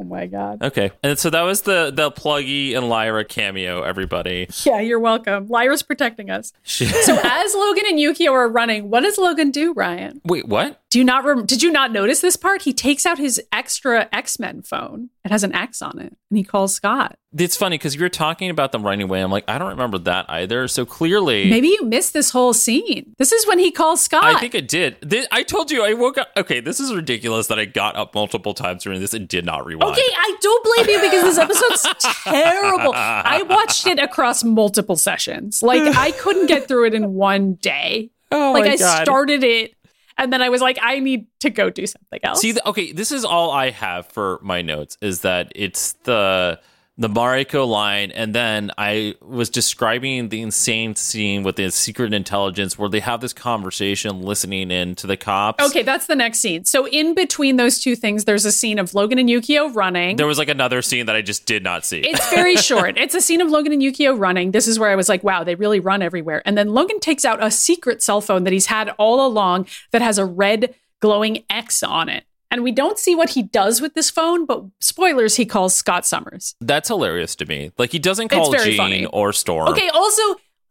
Oh 0.00 0.04
my 0.16 0.26
god. 0.26 0.62
Okay, 0.62 0.90
and 1.02 1.18
so 1.18 1.30
that 1.30 1.42
was 1.42 1.62
the 1.62 1.92
the 1.94 2.10
Pluggy 2.10 2.74
and 2.76 2.88
Lyra 2.88 3.24
cameo. 3.24 3.82
Everybody. 3.82 4.48
Yeah, 4.64 4.80
you're 4.80 4.98
welcome. 4.98 5.46
Lyra's 5.48 5.82
protecting 5.82 6.30
us. 6.30 6.52
So 6.64 6.84
as 7.24 7.54
Logan 7.54 7.84
and 7.88 7.98
Yukio 7.98 8.32
are 8.32 8.48
running, 8.48 8.88
what 8.90 9.00
does 9.02 9.18
Logan 9.18 9.50
do, 9.50 9.72
Ryan? 9.74 10.20
Wait, 10.24 10.46
what? 10.48 10.80
Do 10.90 10.98
you 10.98 11.04
not 11.04 11.24
rem- 11.24 11.44
did 11.44 11.62
you 11.62 11.70
not 11.70 11.92
notice 11.92 12.20
this 12.20 12.36
part? 12.36 12.62
He 12.62 12.72
takes 12.72 13.04
out 13.04 13.18
his 13.18 13.40
extra 13.52 14.08
X-Men 14.12 14.62
phone. 14.62 15.10
It 15.24 15.30
has 15.32 15.42
an 15.44 15.54
X 15.54 15.82
on 15.82 15.98
it, 15.98 16.16
and 16.30 16.38
he 16.38 16.44
calls 16.44 16.74
Scott. 16.74 17.18
It's 17.36 17.56
funny 17.56 17.76
because 17.76 17.94
you 17.94 18.00
were 18.00 18.08
talking 18.08 18.48
about 18.48 18.72
them 18.72 18.82
running 18.82 19.02
away. 19.02 19.20
I'm 19.20 19.30
like, 19.30 19.44
I 19.48 19.58
don't 19.58 19.70
remember 19.70 19.98
that 19.98 20.24
either. 20.28 20.68
So 20.68 20.86
clearly, 20.86 21.50
Maybe 21.50 21.68
you 21.68 21.84
missed 21.84 22.12
this 22.14 22.30
whole 22.30 22.54
scene. 22.54 23.12
This 23.18 23.32
is 23.32 23.46
when 23.46 23.58
he 23.58 23.70
calls 23.72 24.00
Scott. 24.00 24.24
I 24.24 24.38
think 24.38 24.54
it 24.54 24.68
did. 24.68 25.00
Thi- 25.10 25.26
I 25.32 25.42
told 25.42 25.70
you 25.70 25.84
I 25.84 25.92
woke 25.94 26.16
up. 26.16 26.28
Okay, 26.36 26.60
this 26.60 26.78
is 26.80 26.94
ridiculous 26.94 27.48
that 27.48 27.58
I 27.58 27.64
got 27.66 27.96
up 27.96 28.14
multiple 28.14 28.54
times 28.54 28.84
during 28.84 29.00
this 29.00 29.12
and 29.12 29.26
did 29.28 29.44
not 29.44 29.66
rewind. 29.66 29.92
Okay, 29.92 30.05
I 30.14 30.36
don't 30.40 30.64
blame 30.64 30.96
you 30.96 31.00
because 31.02 31.22
this 31.22 31.38
episode's 31.38 32.04
terrible. 32.24 32.92
I 32.94 33.42
watched 33.42 33.86
it 33.86 33.98
across 33.98 34.44
multiple 34.44 34.96
sessions. 34.96 35.62
Like 35.62 35.82
I 35.96 36.10
couldn't 36.12 36.46
get 36.46 36.68
through 36.68 36.86
it 36.86 36.94
in 36.94 37.14
one 37.14 37.54
day. 37.54 38.10
Oh 38.32 38.52
like 38.52 38.64
my 38.64 38.72
I 38.72 38.76
God. 38.76 39.04
started 39.04 39.44
it 39.44 39.76
and 40.18 40.32
then 40.32 40.42
I 40.42 40.48
was 40.48 40.60
like, 40.60 40.78
I 40.80 40.98
need 40.98 41.26
to 41.40 41.50
go 41.50 41.70
do 41.70 41.86
something 41.86 42.20
else. 42.22 42.40
See, 42.40 42.52
th- 42.52 42.64
okay, 42.66 42.92
this 42.92 43.12
is 43.12 43.24
all 43.24 43.50
I 43.50 43.70
have 43.70 44.06
for 44.06 44.40
my 44.42 44.62
notes 44.62 44.96
is 45.02 45.20
that 45.20 45.52
it's 45.54 45.92
the 46.04 46.58
the 46.98 47.08
Mariko 47.08 47.68
line, 47.68 48.10
and 48.10 48.34
then 48.34 48.70
I 48.78 49.16
was 49.20 49.50
describing 49.50 50.30
the 50.30 50.40
insane 50.40 50.96
scene 50.96 51.42
with 51.42 51.56
the 51.56 51.70
secret 51.70 52.14
intelligence 52.14 52.78
where 52.78 52.88
they 52.88 53.00
have 53.00 53.20
this 53.20 53.34
conversation 53.34 54.22
listening 54.22 54.70
in 54.70 54.94
to 54.96 55.06
the 55.06 55.16
cops. 55.16 55.62
okay, 55.62 55.82
that's 55.82 56.06
the 56.06 56.16
next 56.16 56.38
scene. 56.38 56.64
So 56.64 56.86
in 56.88 57.14
between 57.14 57.56
those 57.56 57.80
two 57.80 57.96
things, 57.96 58.24
there's 58.24 58.46
a 58.46 58.52
scene 58.52 58.78
of 58.78 58.94
Logan 58.94 59.18
and 59.18 59.28
Yukio 59.28 59.74
running. 59.74 60.16
There 60.16 60.26
was 60.26 60.38
like 60.38 60.48
another 60.48 60.80
scene 60.80 61.04
that 61.06 61.16
I 61.16 61.20
just 61.20 61.44
did 61.44 61.62
not 61.62 61.84
see. 61.84 62.00
It's 62.00 62.30
very 62.30 62.56
short. 62.56 62.96
It's 62.96 63.14
a 63.14 63.20
scene 63.20 63.42
of 63.42 63.50
Logan 63.50 63.74
and 63.74 63.82
Yukio 63.82 64.18
running. 64.18 64.52
This 64.52 64.66
is 64.66 64.78
where 64.78 64.90
I 64.90 64.96
was 64.96 65.08
like, 65.08 65.22
wow, 65.22 65.44
they 65.44 65.54
really 65.54 65.80
run 65.80 66.00
everywhere. 66.00 66.40
And 66.46 66.56
then 66.56 66.72
Logan 66.72 67.00
takes 67.00 67.26
out 67.26 67.42
a 67.44 67.50
secret 67.50 68.02
cell 68.02 68.22
phone 68.22 68.44
that 68.44 68.54
he's 68.54 68.66
had 68.66 68.88
all 68.96 69.26
along 69.26 69.66
that 69.90 70.00
has 70.00 70.16
a 70.16 70.24
red 70.24 70.74
glowing 71.00 71.44
X 71.50 71.82
on 71.82 72.08
it. 72.08 72.24
And 72.50 72.62
we 72.62 72.70
don't 72.72 72.98
see 72.98 73.14
what 73.14 73.30
he 73.30 73.42
does 73.42 73.80
with 73.80 73.94
this 73.94 74.10
phone, 74.10 74.46
but 74.46 74.64
spoilers, 74.80 75.36
he 75.36 75.44
calls 75.44 75.74
Scott 75.74 76.06
Summers. 76.06 76.54
That's 76.60 76.88
hilarious 76.88 77.34
to 77.36 77.46
me. 77.46 77.72
Like 77.76 77.92
he 77.92 77.98
doesn't 77.98 78.28
call 78.28 78.52
Jean 78.52 78.76
funny. 78.76 79.06
or 79.06 79.32
Storm. 79.32 79.68
Okay, 79.68 79.88
also, 79.88 80.22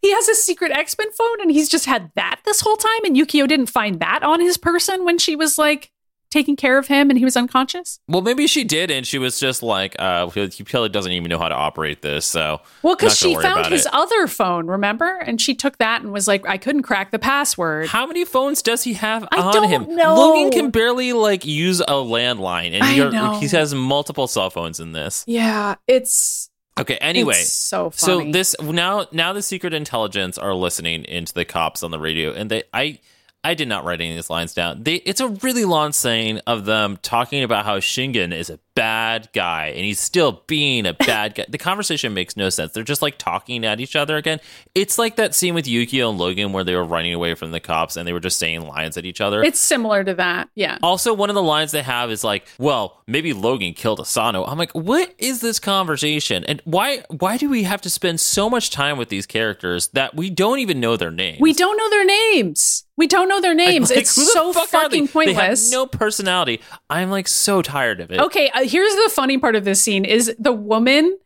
he 0.02 0.14
has 0.14 0.30
a 0.30 0.36
secret 0.36 0.72
X 0.72 0.96
Men 0.98 1.12
phone 1.12 1.42
and 1.42 1.52
he's 1.52 1.68
just 1.68 1.86
had 1.86 2.12
that 2.16 2.40
this 2.46 2.62
whole 2.62 2.78
time. 2.78 3.06
And 3.06 3.16
Yukio 3.16 3.48
didn't 3.48 3.68
find 3.68 4.00
that 4.00 4.24
on 4.24 4.40
his 4.40 4.58
person 4.58 5.04
when 5.04 5.18
she 5.18 5.36
was 5.36 5.58
like 5.58 5.92
taking 6.36 6.56
care 6.58 6.78
of 6.78 6.88
him 6.88 7.10
and 7.10 7.18
he 7.18 7.24
was 7.24 7.38
unconscious. 7.38 8.00
Well, 8.08 8.22
maybe 8.22 8.46
she 8.48 8.64
did, 8.66 8.92
and 8.92 9.08
she 9.08 9.18
was 9.18 9.40
just 9.40 9.64
like, 9.64 9.96
uh, 9.98 10.28
he 10.30 10.64
probably 10.64 10.90
doesn't 10.90 11.12
even 11.14 11.30
know 11.30 11.40
how 11.40 11.48
to 11.48 11.56
operate 11.56 12.02
this. 12.02 12.26
So, 12.26 12.60
Well, 12.84 12.96
because 12.96 13.18
she 13.18 13.34
found 13.36 13.68
his 13.68 13.86
it. 13.86 13.94
other 13.94 14.28
phone, 14.28 14.68
remember? 14.68 15.18
And 15.18 15.40
she 15.40 15.56
took 15.56 15.78
that 15.78 16.02
and 16.02 16.12
was 16.12 16.28
like, 16.28 16.46
I 16.48 16.58
couldn't 16.58 16.84
crack 16.84 17.12
the 17.12 17.20
password. 17.20 17.88
How 17.88 18.06
many 18.06 18.26
phones 18.26 18.62
does 18.62 18.84
he 18.84 18.94
have 18.94 19.26
I 19.32 19.40
on 19.42 19.54
don't 19.54 19.70
him? 19.70 19.96
know. 19.96 20.16
Logan 20.16 20.52
can 20.52 20.70
barely 20.72 21.14
like 21.14 21.46
use 21.46 21.80
a 21.80 21.86
landline, 21.86 22.74
and 22.74 23.42
he 23.42 23.48
has 23.56 23.74
multiple 23.74 24.28
cell 24.28 24.50
phones 24.50 24.80
in 24.80 24.92
this. 24.92 25.24
Yeah, 25.28 25.76
it's 25.88 26.50
Okay, 26.78 26.98
anyway, 26.98 27.36
it's 27.36 27.54
so 27.54 27.92
so 27.96 28.30
this 28.30 28.54
now 28.62 29.06
now 29.14 29.32
the 29.32 29.42
secret 29.42 29.74
intelligence 29.74 30.38
are 30.38 30.54
listening 30.54 31.06
into 31.06 31.34
the 31.34 31.46
cops 31.46 31.84
on 31.84 31.92
the 31.92 32.00
radio, 32.00 32.34
and 32.34 32.52
they 32.52 32.64
I. 32.74 33.00
I 33.46 33.54
did 33.54 33.68
not 33.68 33.86
write 33.86 34.02
any 34.02 34.10
of 34.10 34.16
these 34.16 34.32
lines 34.32 34.56
down. 34.56 34.82
They, 34.82 34.96
it's 34.96 35.22
a 35.22 35.28
really 35.28 35.66
long 35.66 35.92
saying 35.92 36.40
of 36.48 36.66
them 36.66 36.98
talking 37.04 37.44
about 37.44 37.64
how 37.64 37.78
Shingen 37.78 38.34
is 38.34 38.50
a 38.50 38.58
bad 38.76 39.30
guy 39.34 39.68
and 39.68 39.80
he's 39.86 40.00
still 40.00 40.44
being 40.48 40.86
a 40.86 40.94
bad 41.06 41.36
guy. 41.36 41.46
The 41.50 41.58
conversation 41.58 42.14
makes 42.14 42.36
no 42.38 42.50
sense. 42.50 42.74
They're 42.74 42.84
just 42.84 43.02
like 43.02 43.18
talking 43.18 43.66
at 43.66 43.80
each 43.80 43.96
other 43.96 44.18
again. 44.18 44.40
It's 44.76 44.98
like 44.98 45.16
that 45.16 45.34
scene 45.34 45.54
with 45.56 45.66
Yukio 45.66 46.10
and 46.10 46.18
Logan 46.20 46.52
where 46.54 46.64
they 46.64 46.76
were 46.76 46.84
running 46.84 47.14
away 47.14 47.34
from 47.36 47.52
the 47.52 47.60
cops 47.60 47.96
and 47.96 48.08
they 48.08 48.14
were 48.14 48.20
just 48.20 48.38
saying 48.38 48.62
lines 48.68 48.98
at 48.98 49.06
each 49.06 49.22
other. 49.22 49.44
it's 49.44 49.60
similar 49.60 50.04
to 50.04 50.14
that. 50.16 50.50
Yeah. 50.56 50.78
Also, 50.84 51.14
one 51.14 51.30
of 51.30 51.36
the 51.36 51.44
lines 51.44 51.72
they 51.72 51.82
have 51.82 52.12
is 52.12 52.24
like, 52.24 52.48
"Well, 52.58 53.02
maybe 53.08 53.34
Logan 53.34 53.74
killed 53.74 54.00
Asano." 54.00 54.44
I'm 54.46 54.58
like, 54.58 54.72
"What 54.74 55.14
is 55.18 55.42
this 55.42 55.60
conversation? 55.60 56.44
And 56.44 56.62
why 56.66 57.04
why 57.10 57.38
do 57.38 57.50
we 57.50 57.64
have 57.64 57.82
to 57.82 57.90
spend 57.90 58.20
so 58.20 58.50
much 58.50 58.70
time 58.70 58.98
with 58.98 59.10
these 59.10 59.26
characters 59.26 59.88
that 59.90 60.16
we 60.16 60.30
don't 60.30 60.60
even 60.60 60.80
know 60.80 60.98
their 60.98 61.12
names? 61.12 61.40
We 61.40 61.54
don't 61.54 61.78
know 61.78 61.90
their 61.90 62.06
names. 62.06 62.84
We 62.98 63.08
don't 63.08 63.28
know 63.28 63.42
their 63.42 63.54
names. 63.54 63.90
Like, 63.90 64.00
it's 64.00 64.12
so 64.12 64.54
fuck 64.54 64.74
are 64.74 64.90
they? 64.90 65.00
fucking 65.00 65.08
pointless. 65.10 65.36
They 65.70 65.76
have 65.76 65.86
no 65.86 65.86
personality. 65.86 66.62
I'm 66.90 67.10
like 67.12 67.28
so 67.28 67.62
tired 67.62 68.00
of 68.00 68.10
it. 68.10 68.20
Okay, 68.22 68.50
uh, 68.50 68.62
here's 68.66 68.94
the 68.94 69.12
funny 69.14 69.38
part 69.38 69.56
of 69.56 69.66
this 69.66 69.82
scene 69.82 70.06
is 70.06 70.34
the 70.38 70.54
woman 70.54 71.18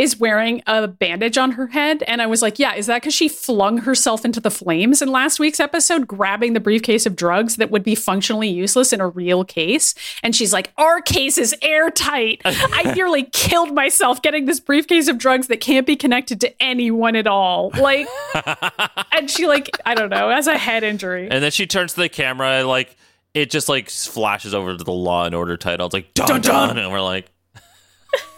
is 0.00 0.18
wearing 0.18 0.62
a 0.66 0.88
bandage 0.88 1.36
on 1.36 1.52
her 1.52 1.66
head 1.66 2.02
and 2.04 2.22
I 2.22 2.26
was 2.26 2.40
like, 2.40 2.58
yeah, 2.58 2.74
is 2.74 2.86
that 2.86 3.02
cuz 3.02 3.12
she 3.12 3.28
flung 3.28 3.78
herself 3.78 4.24
into 4.24 4.40
the 4.40 4.50
flames 4.50 5.02
in 5.02 5.10
last 5.10 5.38
week's 5.38 5.60
episode 5.60 6.06
grabbing 6.08 6.54
the 6.54 6.60
briefcase 6.60 7.04
of 7.04 7.14
drugs 7.14 7.56
that 7.56 7.70
would 7.70 7.82
be 7.82 7.94
functionally 7.94 8.48
useless 8.48 8.94
in 8.94 9.02
a 9.02 9.08
real 9.08 9.44
case? 9.44 9.94
And 10.22 10.34
she's 10.34 10.54
like, 10.54 10.72
"Our 10.78 11.02
case 11.02 11.36
is 11.36 11.54
airtight. 11.60 12.40
I 12.46 12.92
nearly 12.96 13.24
killed 13.24 13.74
myself 13.74 14.22
getting 14.22 14.46
this 14.46 14.58
briefcase 14.58 15.06
of 15.06 15.18
drugs 15.18 15.48
that 15.48 15.60
can't 15.60 15.86
be 15.86 15.96
connected 15.96 16.40
to 16.40 16.62
anyone 16.62 17.14
at 17.14 17.26
all." 17.26 17.70
Like 17.78 18.08
and 19.12 19.30
she 19.30 19.46
like, 19.46 19.68
I 19.84 19.94
don't 19.94 20.08
know, 20.08 20.30
has 20.30 20.46
a 20.46 20.56
head 20.56 20.82
injury. 20.82 21.28
And 21.30 21.44
then 21.44 21.50
she 21.50 21.66
turns 21.66 21.92
to 21.92 22.00
the 22.00 22.08
camera, 22.08 22.64
like 22.64 22.96
it 23.34 23.50
just 23.50 23.68
like 23.68 23.90
flashes 23.90 24.54
over 24.54 24.76
to 24.76 24.84
the 24.84 24.92
Law 24.92 25.24
and 25.24 25.34
Order 25.34 25.56
title. 25.56 25.86
It's 25.86 25.94
like 25.94 26.14
dun 26.14 26.40
dun, 26.40 26.78
and 26.78 26.90
we're 26.90 27.00
like. 27.00 27.30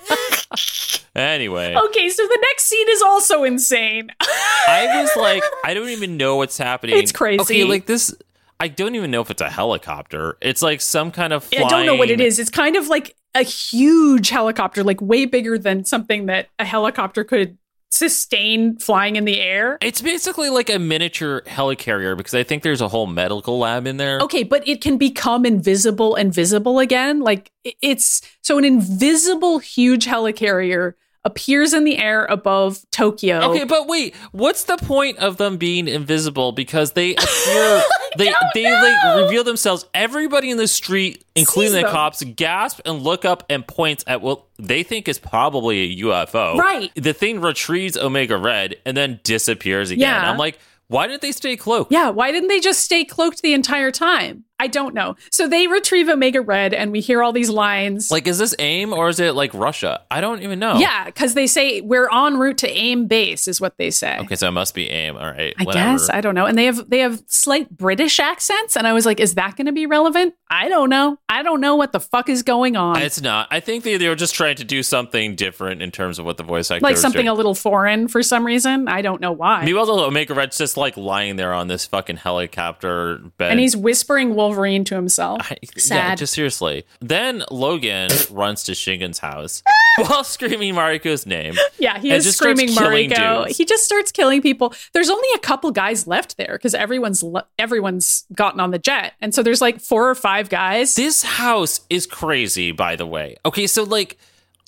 anyway, 1.15 1.75
Okay, 1.75 2.09
so 2.09 2.23
the 2.23 2.39
next 2.41 2.65
scene 2.65 2.87
is 2.91 3.03
also 3.03 3.45
insane. 3.45 4.11
I 4.21 5.01
was 5.03 5.11
like, 5.17 5.43
I 5.65 5.75
don't 5.75 5.89
even 5.89 6.17
know 6.17 6.37
what's 6.37 6.59
happening. 6.59 6.99
It's 6.99 7.13
crazy. 7.13 7.41
Okay, 7.41 7.65
like 7.65 7.87
this. 7.87 8.15
I 8.61 8.69
don't 8.69 8.95
even 8.95 9.11
know 9.11 9.21
if 9.21 9.31
it's 9.31 9.43
a 9.43 9.51
helicopter. 9.51 10.37
It's 10.41 10.63
like 10.63 10.81
some 10.81 11.11
kind 11.11 11.33
of. 11.33 11.45
Flying, 11.45 11.67
I 11.67 11.69
don't 11.69 11.87
know 11.87 11.95
what 11.95 12.11
it 12.11 12.21
is. 12.21 12.39
It's 12.39 12.51
kind 12.51 12.77
of 12.77 12.89
like 12.89 13.17
a 13.35 13.43
huge 13.43 14.29
helicopter, 14.29 14.85
like 14.85 15.01
way 15.01 15.25
bigger 15.25 15.59
than 15.59 15.85
something 15.85 16.27
that 16.27 16.49
a 16.59 16.65
helicopter 16.65 17.25
could 17.25 17.57
sustain 17.93 18.79
flying 18.79 19.17
in 19.17 19.25
the 19.27 19.41
air. 19.41 19.79
It's 19.83 20.01
basically 20.01 20.49
like 20.49 20.71
a 20.71 20.79
miniature 20.79 21.43
helicarrier 21.43 22.17
because 22.17 22.35
I 22.35 22.43
think 22.43 22.63
there's 22.63 22.81
a 22.81 22.89
whole 22.89 23.07
medical 23.07 23.59
lab 23.59 23.87
in 23.87 23.99
there. 23.99 24.21
Okay, 24.21 24.43
but 24.43 24.67
it 24.67 24.81
can 24.81 24.97
become 24.97 25.45
invisible 25.45 26.15
and 26.15 26.33
visible 26.33 26.79
again. 26.79 27.21
Like 27.21 27.53
it's 27.83 28.23
so 28.41 28.57
an 28.57 28.65
invisible 28.65 29.59
huge 29.59 30.07
helicarrier 30.07 30.95
appears 31.25 31.73
in 31.73 31.85
the 31.85 31.99
air 31.99 32.25
above 32.25 32.85
Tokyo. 32.91 33.51
Okay, 33.51 33.65
but 33.65 33.87
wait, 33.87 34.15
what's 34.33 34.65
the 34.65 34.77
point 34.77 35.19
of 35.19 35.37
them 35.37 35.57
being 35.57 35.87
invisible? 35.89 36.53
Because 36.53 36.93
they 36.93 37.15
appear, 37.17 37.83
they 38.17 38.33
they 38.55 38.73
like 38.73 39.17
reveal 39.25 39.45
themselves. 39.45 39.87
Everybody 39.95 40.51
in 40.51 40.57
the 40.57 40.69
street, 40.69 41.25
including 41.35 41.73
Sees 41.73 41.81
the 41.81 41.83
them. 41.83 41.93
cops, 41.93 42.23
gasp 42.25 42.81
and 42.85 43.03
look 43.03 43.25
up 43.25 43.45
and 43.49 43.67
points 43.67 44.05
at 44.07 44.21
what 44.21 44.43
they 44.59 44.83
think 44.83 45.09
is 45.09 45.19
probably 45.19 45.79
a 46.01 46.03
UFO. 46.05 46.57
Right. 46.57 46.91
The 46.95 47.13
thing 47.13 47.41
retrieves 47.41 47.97
Omega 47.97 48.37
Red 48.37 48.77
and 48.85 48.97
then 48.97 49.21
disappears 49.23 49.91
again. 49.91 50.01
Yeah. 50.01 50.31
I'm 50.31 50.39
like, 50.39 50.59
why 50.89 51.07
didn't 51.07 51.23
they 51.23 51.33
stay 51.33 51.57
cloaked? 51.57 51.91
Yeah, 51.91 52.11
why 52.11 52.33
didn't 52.33 52.49
they 52.49 52.61
just 52.61 52.81
stay 52.81 53.05
cloaked 53.05 53.41
the 53.41 53.55
entire 53.55 53.91
time? 53.91 54.45
I 54.63 54.69
don't 54.69 54.95
know. 54.95 55.17
So 55.33 55.49
they 55.49 55.67
retrieve 55.67 56.09
Omega 56.09 56.41
Red 56.41 56.73
and 56.73 56.93
we 56.93 57.01
hear 57.01 57.21
all 57.21 57.33
these 57.33 57.51
lines. 57.51 58.13
Like, 58.13 58.29
is 58.29 58.39
this 58.39 58.55
AIM 58.61 58.93
or 58.93 59.09
is 59.09 59.19
it 59.19 59.35
like 59.35 59.53
Russia? 59.55 60.03
I 60.09 60.21
don't 60.21 60.41
even 60.43 60.61
know. 60.61 60.77
yeah, 60.77 61.07
because 61.07 61.35
they 61.35 61.49
say 61.49 61.81
we're 61.81 62.09
en 62.09 62.37
route 62.39 62.59
to 62.59 62.69
AIM 62.69 63.09
base, 63.09 63.49
is 63.49 63.61
what 63.61 63.77
they 63.77 63.91
say. 63.91 64.17
Okay, 64.21 64.37
so 64.37 64.47
it 64.47 64.53
must 64.53 64.73
be 64.73 64.89
AIM. 64.89 65.17
All 65.17 65.27
right. 65.27 65.53
I 65.59 65.65
whatever. 65.65 65.99
guess 65.99 66.09
I 66.11 66.21
don't 66.21 66.37
know, 66.37 66.47
and 66.47 66.57
they 66.57 66.67
have 66.67 66.89
they 66.89 67.01
have 67.01 67.25
slight 67.27 67.77
British 67.77 68.21
accents, 68.21 68.77
and 68.77 68.87
I 68.87 68.93
was 68.93 69.05
like, 69.05 69.19
is 69.19 69.35
that 69.35 69.57
going 69.57 69.67
to 69.67 69.73
be 69.73 69.87
relevant? 69.87 70.35
I 70.49 70.69
don't 70.69 70.91
know. 70.91 71.19
I 71.29 71.43
don't 71.43 71.61
know 71.61 71.75
what 71.75 71.91
the 71.91 71.99
fuck 72.01 72.29
is 72.29 72.45
going 72.45 72.77
on. 72.77 72.99
It's 73.03 73.21
not. 73.21 73.49
I 73.51 73.59
think 73.59 73.83
they, 73.83 73.97
they 73.97 74.09
were 74.09 74.15
just 74.15 74.35
trying 74.35 74.57
to 74.57 74.65
do 74.65 74.85
something 74.85 75.35
different 75.35 75.83
in 75.83 75.91
terms 75.91 76.21
of 76.21 76.25
what 76.25 76.37
the 76.37 76.45
voice 76.45 76.71
actor 76.71 76.85
like 76.85 76.99
something 76.99 77.27
a 77.27 77.35
little 77.35 77.57
foreign 77.57 78.07
for 78.07 78.23
some 78.23 78.47
reason. 78.47 78.87
I 78.87 79.03
don't 79.03 79.21
know 79.21 79.33
why. 79.33 79.65
Meanwhile, 79.65 79.91
Omega 79.91 80.35
Red's 80.35 80.57
just 80.57 80.77
like 80.77 80.97
lying 80.97 81.35
there 81.35 81.53
on 81.53 81.67
this 81.67 81.87
fucking 81.87 82.17
helicopter 82.17 83.19
bed. 83.39 83.51
and 83.51 83.59
he's 83.59 83.77
whispering 83.77 84.35
Wolverine 84.35 84.52
to 84.53 84.95
himself. 84.95 85.41
I- 85.51 85.57
Yeah, 85.89 86.15
just 86.15 86.33
seriously. 86.35 86.85
Then 87.01 87.45
Logan 87.51 88.11
runs 88.31 88.63
to 88.65 88.73
Shingen's 88.73 89.19
house 89.19 89.63
while 89.99 90.25
screaming 90.25 90.75
Mariko's 90.75 91.27
name. 91.27 91.55
Yeah, 91.79 91.99
he 91.99 92.11
is 92.13 92.25
just 92.25 92.39
starts 92.39 92.59
screaming 92.61 92.75
killing 92.77 93.11
Mariko. 93.11 93.45
dudes. 93.45 93.59
He 93.59 93.65
just 93.65 93.85
starts 93.85 94.13
killing 94.13 94.43
people. 94.43 94.73
There's 94.93 95.11
only 95.11 95.29
a 95.35 95.39
couple 95.39 95.71
guys 95.71 96.07
left 96.07 96.37
there 96.37 96.53
because 96.53 96.75
everyone's 96.75 97.23
le- 97.23 97.47
everyone's 97.59 98.25
gotten 98.35 98.61
on 98.61 98.71
the 98.71 98.79
jet, 98.79 99.15
and 99.21 99.35
so 99.35 99.43
there's 99.43 99.61
like 99.61 99.81
four 99.81 100.09
or 100.09 100.15
five 100.15 100.49
guys. 100.49 100.95
This 100.95 101.23
house 101.23 101.81
is 101.91 102.07
crazy, 102.07 102.73
by 102.73 102.97
the 102.97 103.07
way. 103.07 103.37
Okay, 103.45 103.67
so 103.67 103.83
like. 103.85 104.19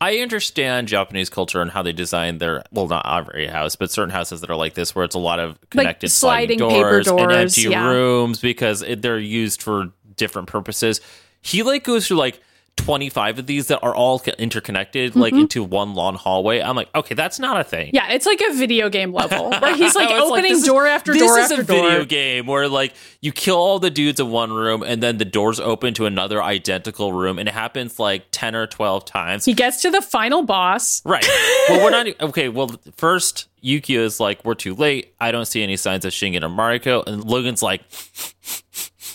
I 0.04 0.18
understand 0.18 0.86
Japanese 0.86 1.30
culture 1.30 1.62
and 1.62 1.70
how 1.70 1.82
they 1.82 1.94
design 1.94 2.36
their 2.36 2.62
well, 2.70 2.86
not 2.86 3.06
every 3.10 3.46
house, 3.46 3.74
but 3.74 3.90
certain 3.90 4.10
houses 4.10 4.42
that 4.42 4.50
are 4.50 4.56
like 4.56 4.74
this, 4.74 4.94
where 4.94 5.02
it's 5.02 5.14
a 5.14 5.18
lot 5.18 5.40
of 5.40 5.58
connected 5.70 6.10
sliding, 6.10 6.58
sliding 6.58 6.76
paper 6.76 7.00
doors, 7.00 7.22
and 7.22 7.32
empty 7.32 7.62
yeah. 7.62 7.88
rooms 7.88 8.38
because 8.38 8.82
it, 8.82 9.00
they're 9.00 9.18
used 9.18 9.62
for 9.62 9.92
different 10.16 10.48
purposes. 10.48 11.00
He 11.40 11.62
like 11.62 11.84
goes 11.84 12.06
through 12.06 12.18
like 12.18 12.38
twenty 12.76 13.08
five 13.08 13.38
of 13.38 13.46
these 13.46 13.68
that 13.68 13.80
are 13.82 13.94
all 13.94 14.18
co- 14.18 14.32
interconnected, 14.38 15.16
like 15.16 15.32
into 15.32 15.62
one 15.64 15.94
long 15.94 16.16
hallway. 16.16 16.60
I'm 16.60 16.76
like, 16.76 16.88
okay, 16.94 17.14
that's 17.14 17.38
not 17.38 17.60
a 17.60 17.64
thing. 17.64 17.86
Mm-hmm. 17.88 17.96
yeah, 17.96 18.12
it's 18.12 18.26
like 18.26 18.40
a 18.48 18.52
video 18.54 18.88
game 18.90 19.12
level 19.12 19.50
where 19.60 19.74
he's 19.74 19.94
like 19.94 20.10
opening 20.10 20.52
is- 20.52 20.64
door 20.64 20.86
after 20.86 21.12
this 21.12 21.22
door 21.22 21.38
is 21.38 21.50
after 21.50 21.62
a 21.62 21.64
video 21.64 22.04
game 22.04 22.46
where 22.46 22.68
like 22.68 22.92
you 23.20 23.32
kill 23.32 23.56
all 23.56 23.78
the 23.78 23.90
dudes 23.90 24.20
in 24.20 24.30
one 24.30 24.52
room 24.52 24.82
and 24.82 25.02
then 25.02 25.18
the 25.18 25.24
doors 25.24 25.58
open 25.60 25.94
to 25.94 26.06
another 26.06 26.42
identical 26.42 27.12
room 27.12 27.38
and 27.38 27.48
it 27.48 27.52
happens 27.52 27.98
like 27.98 28.24
10 28.32 28.54
or 28.54 28.66
12 28.66 29.04
times. 29.04 29.44
He 29.44 29.54
gets 29.54 29.80
to 29.82 29.90
the 29.90 30.02
final 30.02 30.42
boss. 30.42 31.00
right. 31.04 31.26
Well, 31.68 31.82
we're 31.84 31.90
not 31.90 32.06
okay, 32.20 32.48
well 32.48 32.70
first 32.96 33.48
Yukio 33.64 34.00
is 34.00 34.20
like 34.20 34.44
we're 34.44 34.54
too 34.54 34.74
late. 34.74 35.14
I 35.20 35.32
don't 35.32 35.46
see 35.46 35.62
any 35.62 35.76
signs 35.78 36.04
of 36.04 36.12
Shingen 36.12 36.42
or 36.42 36.48
Mariko 36.50 37.02
and 37.06 37.24
Logan's 37.24 37.62
like 37.62 37.80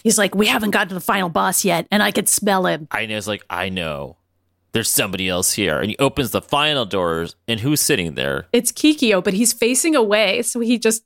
He's 0.04 0.18
like, 0.18 0.36
we 0.36 0.48
haven't 0.48 0.72
gotten 0.72 0.90
to 0.90 0.94
the 0.96 1.02
final 1.02 1.30
boss 1.30 1.64
yet, 1.66 1.88
and 1.92 2.02
I 2.02 2.12
could 2.12 2.30
smell 2.30 2.66
him. 2.66 2.88
I 2.92 3.06
know 3.06 3.18
it's 3.18 3.28
like 3.28 3.44
I 3.50 3.70
know. 3.70 4.18
there's 4.72 4.90
somebody 4.90 5.28
else 5.28 5.54
here. 5.54 5.80
And 5.80 5.90
he 5.90 5.98
opens 5.98 6.32
the 6.32 6.42
final 6.42 6.86
doors, 6.86 7.36
and 7.48 7.60
who's 7.60 7.82
sitting 7.82 8.16
there? 8.16 8.48
It's 8.54 8.72
Kikyo, 8.72 9.24
but 9.24 9.34
he's 9.34 9.54
facing 9.54 9.96
away. 9.96 10.42
So 10.44 10.60
he 10.60 10.78
just, 10.78 11.04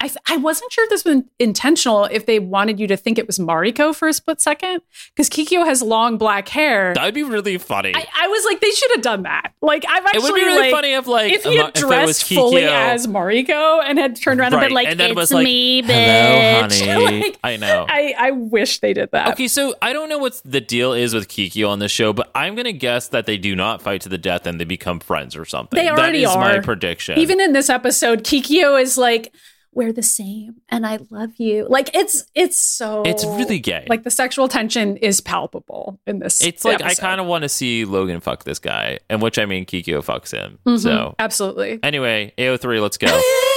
I, 0.00 0.10
I 0.28 0.36
wasn't 0.36 0.70
sure 0.72 0.84
if 0.84 0.90
this 0.90 1.04
was 1.04 1.22
intentional, 1.38 2.04
if 2.04 2.26
they 2.26 2.38
wanted 2.38 2.78
you 2.78 2.86
to 2.88 2.96
think 2.96 3.18
it 3.18 3.26
was 3.26 3.38
Mariko 3.38 3.94
for 3.94 4.08
a 4.08 4.12
split 4.12 4.40
second, 4.40 4.82
because 5.14 5.30
Kikyo 5.30 5.64
has 5.64 5.80
long 5.82 6.18
black 6.18 6.48
hair. 6.48 6.92
That'd 6.94 7.14
be 7.14 7.22
really 7.22 7.56
funny. 7.58 7.92
I, 7.94 8.06
I 8.20 8.28
was 8.28 8.44
like, 8.44 8.60
they 8.60 8.70
should 8.70 8.90
have 8.92 9.02
done 9.02 9.22
that. 9.22 9.52
Like, 9.62 9.84
I've 9.88 10.04
actually 10.04 10.18
it 10.18 10.22
would 10.24 10.34
be 10.34 10.44
really 10.44 10.60
like, 10.62 10.72
funny 10.72 10.92
if 10.92 11.06
like 11.06 11.32
if 11.32 11.44
he 11.44 11.56
had 11.56 11.72
dressed 11.72 12.06
was 12.06 12.22
fully 12.22 12.64
as 12.64 13.06
Mariko 13.06 13.82
and 13.82 13.98
had 13.98 14.16
turned 14.16 14.40
around 14.40 14.52
and 14.52 14.60
Right, 14.60 14.68
been 14.68 14.74
like, 14.74 14.88
and 14.88 15.00
then 15.00 15.10
"It's 15.10 15.16
was 15.16 15.32
like, 15.32 15.44
me, 15.44 15.82
"Hello, 15.82 16.60
honey. 16.68 17.20
Like, 17.20 17.38
I 17.42 17.56
know. 17.56 17.86
I, 17.88 18.14
I 18.18 18.30
wish 18.32 18.80
they 18.80 18.92
did 18.92 19.10
that. 19.12 19.28
Okay, 19.32 19.48
so 19.48 19.74
I 19.80 19.92
don't 19.92 20.08
know 20.08 20.18
what 20.18 20.40
the 20.44 20.60
deal 20.60 20.92
is 20.92 21.14
with 21.14 21.28
Kikyo 21.28 21.68
on 21.68 21.78
this 21.78 21.92
show, 21.92 22.12
but 22.12 22.30
I'm 22.34 22.54
gonna 22.54 22.72
guess 22.72 23.08
that 23.08 23.26
they 23.26 23.38
do 23.38 23.56
not 23.56 23.80
fight 23.80 24.02
to 24.02 24.08
the 24.08 24.18
death 24.18 24.46
and 24.46 24.60
they 24.60 24.64
become 24.64 25.00
friends 25.00 25.34
or 25.36 25.44
something. 25.44 25.76
They 25.76 25.88
already 25.88 26.24
that 26.24 26.30
is 26.30 26.36
my 26.36 26.56
are. 26.56 26.62
prediction. 26.62 27.18
Even 27.18 27.40
in 27.40 27.52
this 27.52 27.70
episode, 27.70 28.24
Kikyo 28.24 28.80
is 28.80 28.98
like, 28.98 29.32
"We're 29.74 29.92
the 29.92 30.02
same, 30.02 30.56
and 30.68 30.86
I 30.86 30.98
love 31.10 31.32
you." 31.38 31.66
Like 31.68 31.94
it's 31.94 32.24
it's 32.34 32.58
so 32.58 33.02
It's 33.04 33.24
really 33.24 33.58
gay. 33.58 33.86
Like 33.88 34.02
the 34.04 34.10
sexual 34.10 34.48
tension 34.48 34.96
is 34.98 35.20
palpable 35.20 35.98
in 36.06 36.18
this. 36.20 36.40
it's 36.42 36.64
like 36.64 36.82
I 36.82 36.94
kind 36.94 37.20
of 37.20 37.26
want 37.26 37.42
to 37.42 37.48
see 37.48 37.84
Logan 37.84 38.20
fuck 38.20 38.44
this 38.44 38.58
guy, 38.58 38.98
and 39.10 39.20
which 39.22 39.38
I 39.38 39.46
mean 39.46 39.64
Kikyo 39.66 40.04
fucks 40.04 40.32
him. 40.32 40.58
Mhm, 40.66 40.78
So 40.78 41.14
absolutely. 41.18 41.80
anyway, 41.82 42.32
AO3, 42.38 42.80
let's 42.82 42.96
go. 42.98 43.06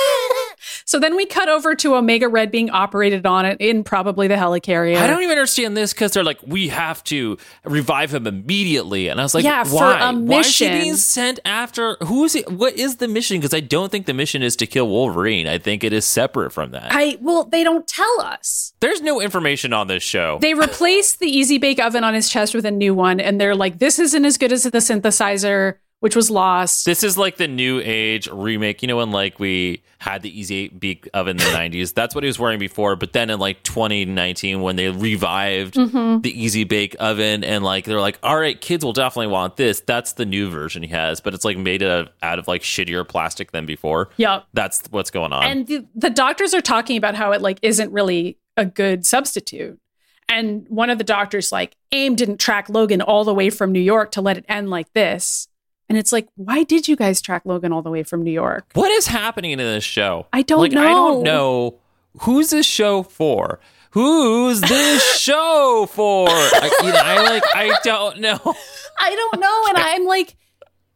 So 0.85 0.99
then 0.99 1.15
we 1.15 1.25
cut 1.25 1.49
over 1.49 1.75
to 1.75 1.95
Omega 1.95 2.27
Red 2.27 2.51
being 2.51 2.69
operated 2.69 3.25
on 3.25 3.45
it 3.45 3.57
in 3.59 3.83
probably 3.83 4.27
the 4.27 4.35
helicarrier. 4.35 4.97
I 4.97 5.07
don't 5.07 5.23
even 5.23 5.37
understand 5.37 5.75
this 5.75 5.93
because 5.93 6.11
they're 6.11 6.23
like, 6.23 6.39
we 6.45 6.67
have 6.69 7.03
to 7.05 7.37
revive 7.63 8.13
him 8.13 8.27
immediately, 8.27 9.07
and 9.07 9.19
I 9.19 9.23
was 9.23 9.33
like, 9.33 9.43
Yeah, 9.43 9.63
for 9.63 9.75
why? 9.75 10.09
a 10.09 10.13
Why 10.13 10.39
is 10.39 10.57
he 10.57 10.67
being 10.69 10.95
sent 10.95 11.39
after? 11.45 11.95
Who 12.05 12.23
is 12.25 12.35
it? 12.35 12.51
What 12.51 12.73
is 12.73 12.97
the 12.97 13.07
mission? 13.07 13.37
Because 13.37 13.53
I 13.53 13.59
don't 13.59 13.91
think 13.91 14.05
the 14.05 14.13
mission 14.13 14.43
is 14.43 14.55
to 14.57 14.67
kill 14.67 14.87
Wolverine. 14.87 15.47
I 15.47 15.57
think 15.57 15.83
it 15.83 15.93
is 15.93 16.05
separate 16.05 16.51
from 16.51 16.71
that. 16.71 16.87
I 16.91 17.17
well, 17.21 17.43
they 17.43 17.63
don't 17.63 17.87
tell 17.87 18.21
us. 18.21 18.73
There's 18.79 19.01
no 19.01 19.21
information 19.21 19.73
on 19.73 19.87
this 19.87 20.03
show. 20.03 20.37
They 20.39 20.53
replace 20.53 21.15
the 21.15 21.27
Easy 21.27 21.57
Bake 21.57 21.79
Oven 21.79 22.03
on 22.03 22.13
his 22.13 22.29
chest 22.29 22.53
with 22.53 22.65
a 22.65 22.71
new 22.71 22.93
one, 22.93 23.19
and 23.19 23.39
they're 23.39 23.55
like, 23.55 23.79
"This 23.79 23.99
isn't 23.99 24.25
as 24.25 24.37
good 24.37 24.51
as 24.51 24.63
the 24.63 24.71
synthesizer, 24.71 25.75
which 25.99 26.15
was 26.15 26.29
lost." 26.29 26.85
This 26.85 27.03
is 27.03 27.17
like 27.17 27.37
the 27.37 27.47
new 27.47 27.81
age 27.83 28.27
remake. 28.31 28.81
You 28.81 28.87
know, 28.87 28.97
when 28.97 29.11
like 29.11 29.39
we 29.39 29.83
had 29.99 30.21
the 30.21 30.39
Easy 30.39 30.67
Bake 30.69 31.07
oven 31.13 31.31
in 31.31 31.37
the 31.37 31.43
90s, 31.57 31.93
that's 31.93 32.13
what 32.13 32.23
he 32.23 32.27
was 32.27 32.37
wearing 32.37 32.59
before. 32.59 32.95
But 32.95 33.13
then 33.13 33.29
in 33.29 33.39
like 33.39 33.63
2019, 33.63 34.61
when 34.61 34.75
they 34.75 34.89
revived 34.89 35.75
Mm-hmm. 35.75 36.21
the 36.21 36.43
Easy 36.43 36.63
Bake 36.63 36.95
oven, 36.99 37.43
and 37.43 37.63
like 37.63 37.85
they're 37.85 37.99
like, 38.01 38.19
all 38.23 38.37
right, 38.39 38.59
kids 38.59 38.83
will 38.85 38.93
definitely 38.93 39.27
want 39.31 39.57
this. 39.57 39.79
That's 39.81 40.13
the 40.13 40.25
new 40.25 40.49
version 40.49 40.83
he 40.83 40.89
has, 40.89 41.19
but 41.21 41.33
it's 41.33 41.43
like 41.45 41.57
made 41.57 41.81
of, 41.83 42.09
out 42.21 42.39
of 42.39 42.47
like 42.47 42.61
shittier 42.61 43.07
plastic 43.07 43.51
than 43.51 43.65
before. 43.65 44.09
Yep. 44.17 44.45
That's 44.53 44.83
what's 44.91 45.09
going 45.11 45.33
on. 45.33 45.43
And 45.43 45.67
the, 45.67 45.85
the 45.95 46.09
doctors 46.09 46.53
are 46.53 46.61
talking 46.61 46.97
about 46.97 47.15
how 47.15 47.31
it 47.31 47.41
like 47.41 47.59
isn't 47.61 47.91
really 47.91 48.37
a 48.55 48.65
good 48.65 49.05
substitute. 49.05 49.79
And 50.29 50.65
one 50.67 50.89
of 50.89 50.97
the 50.97 51.03
doctors 51.03 51.51
like, 51.51 51.75
AIM 51.91 52.15
didn't 52.15 52.39
track 52.39 52.67
Logan 52.69 53.01
all 53.01 53.23
the 53.23 53.33
way 53.33 53.49
from 53.49 53.71
New 53.71 53.79
York 53.79 54.11
to 54.11 54.21
let 54.21 54.37
it 54.37 54.45
end 54.49 54.69
like 54.69 54.91
this. 54.93 55.47
And 55.89 55.97
it's 55.97 56.11
like, 56.11 56.27
why 56.35 56.63
did 56.63 56.87
you 56.87 56.95
guys 56.95 57.21
track 57.21 57.43
Logan 57.45 57.71
all 57.71 57.81
the 57.81 57.89
way 57.89 58.03
from 58.03 58.23
New 58.23 58.31
York? 58.31 58.65
what 58.73 58.91
is 58.91 59.07
happening 59.07 59.51
in 59.51 59.57
this 59.59 59.83
show? 59.83 60.27
I 60.33 60.41
don't 60.41 60.59
like, 60.59 60.73
I 60.73 60.89
don't 60.89 61.23
know. 61.23 61.69
know 61.69 61.79
who's 62.21 62.49
this 62.49 62.65
show 62.65 63.03
for. 63.03 63.59
Who's 63.91 64.59
this 64.61 65.17
show 65.19 65.87
for? 65.89 66.27
I, 66.29 66.79
you 66.83 66.91
know, 66.91 67.01
I 67.01 67.23
like. 67.29 67.43
I 67.55 67.79
don't 67.83 68.19
know. 68.19 68.37
I 68.99 69.15
don't 69.15 69.39
know. 69.39 69.63
And 69.69 69.77
I'm 69.77 70.05
like, 70.05 70.35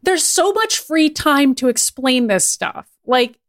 there's 0.03 0.23
so 0.23 0.51
much 0.51 0.77
free 0.79 1.09
time 1.09 1.55
to 1.55 1.67
explain 1.69 2.27
this 2.27 2.45
stuff. 2.45 2.89
Like, 3.05 3.39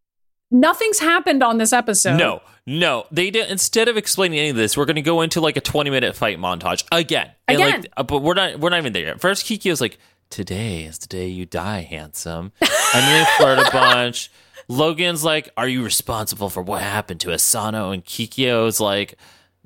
nothing's 0.50 1.00
happened 1.00 1.42
on 1.42 1.58
this 1.58 1.72
episode. 1.72 2.16
No, 2.18 2.40
no. 2.66 3.06
They 3.10 3.30
did. 3.30 3.50
Instead 3.50 3.88
of 3.88 3.96
explaining 3.96 4.38
any 4.38 4.50
of 4.50 4.56
this, 4.56 4.76
we're 4.76 4.84
going 4.84 4.96
to 4.96 5.02
go 5.02 5.20
into 5.22 5.40
like 5.40 5.56
a 5.56 5.60
twenty-minute 5.60 6.14
fight 6.14 6.38
montage 6.38 6.84
again. 6.92 7.30
And, 7.48 7.56
Again. 7.58 7.80
like, 7.82 7.92
uh, 7.96 8.02
but 8.04 8.20
we're 8.22 8.34
not. 8.34 8.60
We're 8.60 8.70
not 8.70 8.78
even 8.78 8.92
there 8.92 9.06
yet. 9.06 9.20
First, 9.20 9.44
Kikyo's 9.44 9.80
like, 9.80 9.98
"Today 10.32 10.84
is 10.84 10.98
the 10.98 11.06
day 11.06 11.28
you 11.28 11.44
die, 11.46 11.82
handsome," 11.82 12.52
and 12.60 12.70
they 12.92 13.24
flirt 13.36 13.58
a 13.58 13.70
bunch. 13.72 14.30
Logan's 14.66 15.22
like, 15.22 15.50
"Are 15.56 15.68
you 15.68 15.84
responsible 15.84 16.48
for 16.48 16.62
what 16.62 16.80
happened 16.80 17.20
to 17.20 17.32
Asano?" 17.32 17.90
And 17.90 18.02
Kikyo's 18.04 18.80
like, 18.80 19.16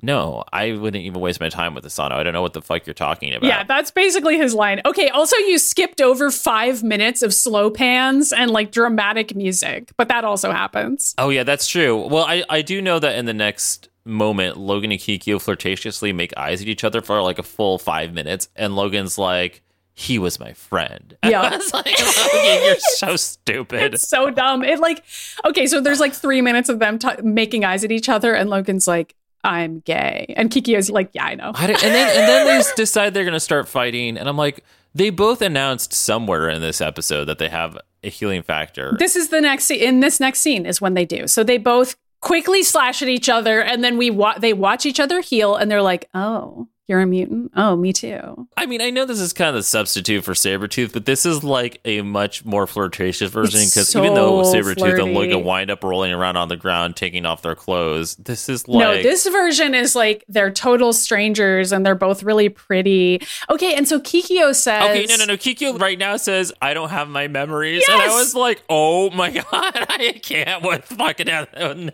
"No, 0.01 0.43
I 0.51 0.73
wouldn't 0.73 1.05
even 1.05 1.21
waste 1.21 1.39
my 1.39 1.49
time 1.49 1.73
with 1.73 1.85
Asano. 1.85 2.15
I 2.17 2.23
don't 2.23 2.33
know 2.33 2.41
what 2.41 2.51
the 2.53 2.61
fuck 2.61 2.85
you're 2.85 2.93
talking 2.93 3.33
about." 3.33 3.47
Yeah, 3.47 3.63
that's 3.63 3.91
basically 3.91 4.37
his 4.37 4.53
line. 4.53 4.81
Okay, 4.85 5.07
also, 5.09 5.37
you 5.37 5.57
skipped 5.57 6.01
over 6.01 6.29
five 6.31 6.83
minutes 6.83 7.21
of 7.21 7.33
slow 7.33 7.69
pans 7.71 8.33
and 8.33 8.51
like 8.51 8.71
dramatic 8.71 9.35
music, 9.35 9.91
but 9.97 10.09
that 10.09 10.25
also 10.25 10.51
happens. 10.51 11.15
Oh 11.17 11.29
yeah, 11.29 11.43
that's 11.43 11.67
true. 11.67 11.95
Well, 12.07 12.25
I 12.25 12.43
I 12.49 12.61
do 12.61 12.81
know 12.81 12.99
that 12.99 13.15
in 13.17 13.25
the 13.25 13.33
next 13.33 13.87
moment, 14.03 14.57
Logan 14.57 14.91
and 14.91 14.99
Kikyo 14.99 15.37
flirtatiously 15.41 16.13
make 16.13 16.35
eyes 16.37 16.61
at 16.61 16.67
each 16.67 16.83
other 16.83 17.01
for 17.01 17.21
like 17.21 17.39
a 17.39 17.43
full 17.43 17.77
five 17.77 18.13
minutes, 18.13 18.49
and 18.55 18.75
Logan's 18.75 19.17
like, 19.17 19.61
"He 19.99 20.19
was 20.19 20.39
my 20.39 20.53
friend." 20.53 21.17
Yeah. 21.25 21.41
I 21.41 21.57
was 21.57 21.73
like, 21.73 21.85
Logan, 22.33 22.63
you're 22.63 22.75
so 22.97 23.15
stupid. 23.17 23.95
It's 23.95 24.07
so 24.07 24.29
dumb. 24.29 24.63
It 24.63 24.79
like, 24.79 25.03
okay, 25.43 25.65
so 25.67 25.81
there's 25.81 25.99
like 25.99 26.13
three 26.13 26.41
minutes 26.41 26.69
of 26.69 26.77
them 26.79 26.99
t- 26.99 27.09
making 27.23 27.65
eyes 27.65 27.83
at 27.83 27.91
each 27.91 28.07
other, 28.07 28.33
and 28.33 28.49
Logan's 28.49 28.87
like, 28.87 29.15
I'm 29.43 29.79
gay. 29.79 30.33
And 30.37 30.49
Kikyo's 30.49 30.89
like, 30.89 31.09
yeah, 31.13 31.25
I 31.25 31.35
know. 31.35 31.51
I 31.53 31.65
and 31.65 31.75
then 31.77 32.17
and 32.19 32.27
then 32.29 32.47
they 32.47 32.63
decide 32.75 33.13
they're 33.13 33.25
gonna 33.25 33.39
start 33.39 33.67
fighting, 33.67 34.17
and 34.17 34.29
I'm 34.29 34.37
like, 34.37 34.63
they 34.93 35.09
both 35.09 35.41
announced 35.41 35.93
somewhere 35.93 36.49
in 36.49 36.61
this 36.61 36.79
episode 36.79 37.25
that 37.25 37.39
they 37.39 37.49
have 37.49 37.77
a 38.03 38.09
healing 38.09 38.43
factor. 38.43 38.95
This 38.99 39.15
is 39.15 39.29
the 39.29 39.41
next 39.41 39.65
scene. 39.65 39.81
In 39.81 39.99
this 39.99 40.19
next 40.19 40.41
scene 40.41 40.65
is 40.65 40.79
when 40.79 40.93
they 40.93 41.05
do. 41.05 41.27
So 41.27 41.43
they 41.43 41.57
both 41.57 41.95
quickly 42.21 42.63
slash 42.63 43.01
at 43.01 43.07
each 43.09 43.29
other, 43.29 43.61
and 43.61 43.83
then 43.83 43.97
we 43.97 44.09
wa- 44.09 44.37
they 44.37 44.53
watch 44.53 44.85
each 44.85 44.99
other 44.99 45.19
heal, 45.21 45.55
and 45.55 45.69
they're 45.69 45.81
like, 45.81 46.07
oh, 46.13 46.67
you're 46.87 47.01
a 47.01 47.05
mutant. 47.05 47.51
Oh, 47.55 47.75
me 47.75 47.91
too. 47.91 48.47
I 48.55 48.65
mean, 48.65 48.81
I 48.81 48.89
know 48.89 49.05
this 49.05 49.19
is 49.19 49.33
kind 49.33 49.49
of 49.49 49.55
the 49.55 49.63
substitute 49.63 50.23
for 50.23 50.33
Sabretooth, 50.33 50.93
but 50.93 51.05
this 51.05 51.25
is 51.25 51.43
like 51.43 51.81
a 51.83 52.01
much 52.01 52.45
more 52.45 52.65
flirtatious 52.65 53.29
version 53.29 53.59
because 53.65 53.93
even 53.95 54.13
though 54.13 54.43
so 54.43 54.53
Sabretooth 54.53 55.01
and. 55.01 55.13
Logan 55.13 55.43
wind 55.43 55.71
up 55.71 55.83
rolling 55.83 56.13
around 56.13 56.37
on 56.37 56.47
the 56.47 56.55
ground, 56.55 56.95
taking 56.95 57.25
off 57.25 57.41
their 57.41 57.55
clothes, 57.55 58.15
this 58.15 58.47
is 58.49 58.67
like. 58.67 58.79
no, 58.79 59.01
this 59.01 59.27
version 59.27 59.75
is 59.75 59.95
like 59.95 60.23
they're 60.29 60.51
total 60.51 60.93
strangers, 60.93 61.71
and 61.71 61.85
they're 61.85 61.95
both 61.95 62.23
really 62.23 62.49
pretty. 62.49 63.21
Okay, 63.49 63.75
and 63.75 63.87
so 63.87 63.99
Kikyo 63.99 64.55
says, 64.55 64.83
Okay, 64.83 65.05
no, 65.07 65.17
no, 65.17 65.25
no. 65.25 65.37
Kikyo 65.37 65.79
right 65.79 65.99
now 65.99 66.17
says, 66.17 66.53
I 66.61 66.73
don't 66.73 66.89
have 66.89 67.09
my 67.09 67.27
memories. 67.27 67.83
And 67.89 68.01
I 68.01 68.07
was 68.15 68.33
like, 68.35 68.63
oh 68.69 69.09
my 69.09 69.31
God, 69.31 69.45
I 69.51 70.19
can't. 70.21 70.63
What 70.63 70.85
fucking. 70.85 71.27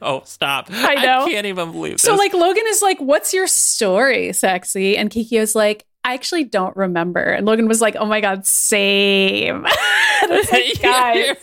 No, 0.02 0.22
stop. 0.26 0.68
I 0.70 0.96
know. 0.96 1.26
can't 1.28 1.46
even 1.46 1.72
believe 1.72 2.00
So 2.00 2.16
like 2.16 2.34
Logan 2.34 2.64
is 2.68 2.82
like, 2.82 3.00
"What's 3.00 3.34
your 3.34 3.48
story, 3.48 4.32
sexy?" 4.34 4.83
And 4.98 5.10
Kikyo's 5.10 5.56
like, 5.56 5.86
"I 6.04 6.14
actually 6.14 6.44
don't 6.44 6.76
remember." 6.76 7.22
And 7.22 7.46
Logan 7.46 7.68
was 7.68 7.82
like, 7.82 7.96
"Oh 7.98 8.06
my 8.06 8.22
god, 8.22 8.46
same." 8.46 9.66
And 10.24 10.32
was 10.32 10.52
like, 10.54 10.82
guys, 10.82 11.36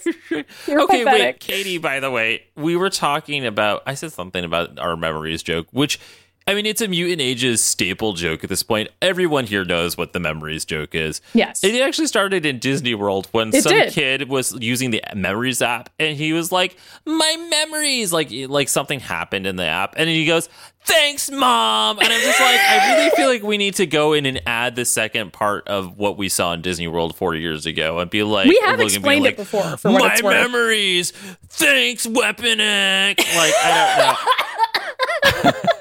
you're 0.66 0.80
okay, 0.84 1.04
pathetic. 1.04 1.04
wait, 1.04 1.40
Katie. 1.40 1.76
By 1.76 2.00
the 2.00 2.10
way, 2.10 2.44
we 2.56 2.76
were 2.76 2.88
talking 2.88 3.44
about. 3.44 3.82
I 3.84 3.92
said 3.92 4.10
something 4.12 4.42
about 4.42 4.78
our 4.78 4.96
memories 4.96 5.42
joke, 5.42 5.66
which 5.70 6.00
I 6.50 6.54
mean, 6.54 6.66
it's 6.66 6.80
a 6.80 6.88
mutant 6.88 7.20
ages 7.20 7.62
staple 7.62 8.12
joke 8.12 8.42
at 8.42 8.50
this 8.50 8.64
point. 8.64 8.90
Everyone 9.00 9.46
here 9.46 9.64
knows 9.64 9.96
what 9.96 10.12
the 10.12 10.18
memories 10.18 10.64
joke 10.64 10.96
is. 10.96 11.20
Yes. 11.32 11.62
it 11.62 11.80
actually 11.80 12.08
started 12.08 12.44
in 12.44 12.58
Disney 12.58 12.92
World 12.96 13.28
when 13.30 13.54
It 13.54 13.62
some 13.62 13.70
did. 13.72 13.92
kid 13.92 14.28
was 14.28 14.52
using 14.60 14.90
the 14.90 15.00
memories 15.14 15.62
app, 15.62 15.90
and 16.00 16.16
he 16.16 16.32
was 16.32 16.50
like, 16.50 16.76
"My 17.06 17.36
memories!" 17.50 18.12
Like, 18.12 18.30
like 18.32 18.68
something 18.68 18.98
happened 18.98 19.46
in 19.46 19.54
the 19.54 19.64
app, 19.64 19.94
and 19.96 20.10
he 20.10 20.26
goes. 20.26 20.48
Thanks, 20.86 21.30
mom. 21.30 21.98
And 21.98 22.08
I'm 22.10 22.20
just 22.22 22.40
like, 22.40 22.58
I 22.58 22.96
really 22.96 23.10
feel 23.10 23.28
like 23.28 23.42
we 23.42 23.58
need 23.58 23.74
to 23.74 23.84
go 23.86 24.14
in 24.14 24.24
and 24.24 24.40
add 24.46 24.76
the 24.76 24.86
second 24.86 25.30
part 25.30 25.68
of 25.68 25.98
what 25.98 26.16
we 26.16 26.30
saw 26.30 26.54
in 26.54 26.62
Disney 26.62 26.88
World 26.88 27.14
four 27.16 27.34
years 27.34 27.66
ago 27.66 27.98
and 27.98 28.10
be 28.10 28.22
like, 28.22 28.48
We 28.48 28.58
have 28.64 28.80
explained 28.80 29.26
it 29.26 29.36
before, 29.36 29.76
for 29.76 29.90
what 29.92 30.00
my 30.00 30.08
worth." 30.24 30.32
memories. 30.50 31.10
Thanks, 31.50 32.06
Weapon 32.06 32.60
X. 32.62 33.36
Like 33.36 33.52
I 33.62 34.16
don't 35.44 35.54
know. 35.54 35.60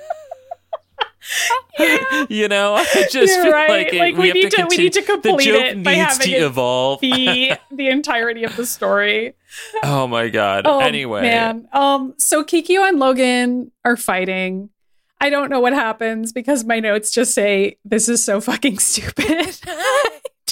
you 2.29 2.47
know, 2.47 2.75
I 2.75 2.83
just 3.09 3.13
You're 3.13 3.43
feel 3.43 3.51
right. 3.51 3.69
like, 3.69 3.93
it, 3.93 3.99
Like, 3.99 4.15
we, 4.15 4.19
we 4.21 4.27
have 4.27 4.35
need 4.35 4.41
to- 4.51 4.57
we 4.57 4.61
continue- 4.63 4.83
need 4.85 4.93
to 4.93 5.01
complete 5.01 5.37
the 5.37 5.43
joke 5.43 5.61
it 5.65 5.83
by 5.83 5.95
needs 5.95 6.07
having 6.17 6.27
to 6.27 6.45
evolve. 6.45 7.01
the 7.01 7.53
the 7.71 7.87
entirety 7.89 8.43
of 8.43 8.55
the 8.55 8.65
story. 8.65 9.33
oh 9.83 10.07
my 10.07 10.29
god. 10.29 10.63
Oh, 10.65 10.79
anyway, 10.79 11.21
man. 11.21 11.67
Um, 11.73 12.13
so 12.17 12.43
Kikyo 12.43 12.87
and 12.87 12.99
Logan 12.99 13.71
are 13.85 13.97
fighting. 13.97 14.69
I 15.21 15.29
don't 15.29 15.49
know 15.49 15.59
what 15.59 15.73
happens 15.73 16.31
because 16.31 16.63
my 16.63 16.79
notes 16.79 17.11
just 17.11 17.33
say 17.33 17.77
this 17.83 18.07
is 18.07 18.23
so 18.23 18.39
fucking 18.39 18.79
stupid. 18.79 19.59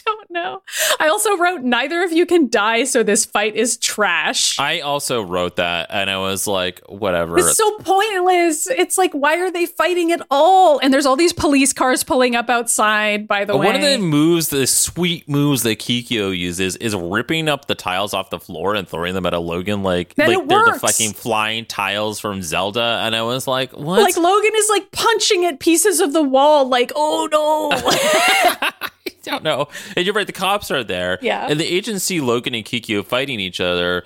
I 0.07 0.15
don't 0.15 0.31
know. 0.31 0.61
I 0.99 1.09
also 1.09 1.35
wrote, 1.37 1.63
neither 1.63 2.01
of 2.01 2.13
you 2.13 2.25
can 2.25 2.49
die, 2.49 2.85
so 2.85 3.03
this 3.03 3.25
fight 3.25 3.55
is 3.55 3.75
trash. 3.77 4.57
I 4.57 4.79
also 4.79 5.21
wrote 5.21 5.57
that, 5.57 5.87
and 5.89 6.09
I 6.09 6.17
was 6.17 6.47
like, 6.47 6.81
whatever. 6.87 7.37
It's 7.37 7.57
so 7.57 7.77
pointless. 7.79 8.67
It's 8.67 8.97
like, 8.97 9.11
why 9.11 9.37
are 9.37 9.51
they 9.51 9.65
fighting 9.65 10.11
at 10.13 10.21
all? 10.31 10.79
And 10.79 10.93
there's 10.93 11.05
all 11.05 11.17
these 11.17 11.33
police 11.33 11.73
cars 11.73 12.03
pulling 12.03 12.35
up 12.35 12.49
outside, 12.49 13.27
by 13.27 13.43
the 13.43 13.57
way. 13.57 13.65
One 13.65 13.75
of 13.75 13.81
the 13.81 13.97
moves, 13.97 14.47
the 14.47 14.65
sweet 14.65 15.27
moves 15.27 15.63
that 15.63 15.79
Kikyo 15.79 16.35
uses, 16.37 16.77
is 16.77 16.95
ripping 16.95 17.49
up 17.49 17.65
the 17.67 17.75
tiles 17.75 18.13
off 18.13 18.29
the 18.29 18.39
floor 18.39 18.75
and 18.75 18.87
throwing 18.87 19.13
them 19.13 19.25
at 19.25 19.33
a 19.33 19.39
Logan 19.39 19.83
like 19.83 20.13
And 20.17 20.29
like 20.29 20.47
they're 20.47 20.73
the 20.73 20.79
fucking 20.79 21.13
flying 21.13 21.65
tiles 21.65 22.19
from 22.19 22.41
Zelda. 22.41 23.01
And 23.03 23.13
I 23.13 23.23
was 23.23 23.45
like, 23.45 23.73
what? 23.73 24.01
like 24.01 24.15
Logan 24.15 24.51
is 24.55 24.69
like 24.69 24.91
punching 24.91 25.43
at 25.45 25.59
pieces 25.59 25.99
of 25.99 26.13
the 26.13 26.23
wall, 26.23 26.67
like, 26.67 26.93
oh 26.95 27.27
no. 27.29 28.77
I 29.31 29.31
don't 29.31 29.43
know. 29.43 29.67
And 29.95 30.05
you're 30.05 30.15
right, 30.15 30.27
the 30.27 30.33
cops 30.33 30.71
are 30.71 30.83
there. 30.83 31.19
Yeah. 31.21 31.47
And 31.49 31.59
the 31.59 31.65
agency, 31.65 32.19
Logan 32.21 32.55
and 32.55 32.65
Kikyo 32.65 33.05
fighting 33.05 33.39
each 33.39 33.59
other. 33.59 34.03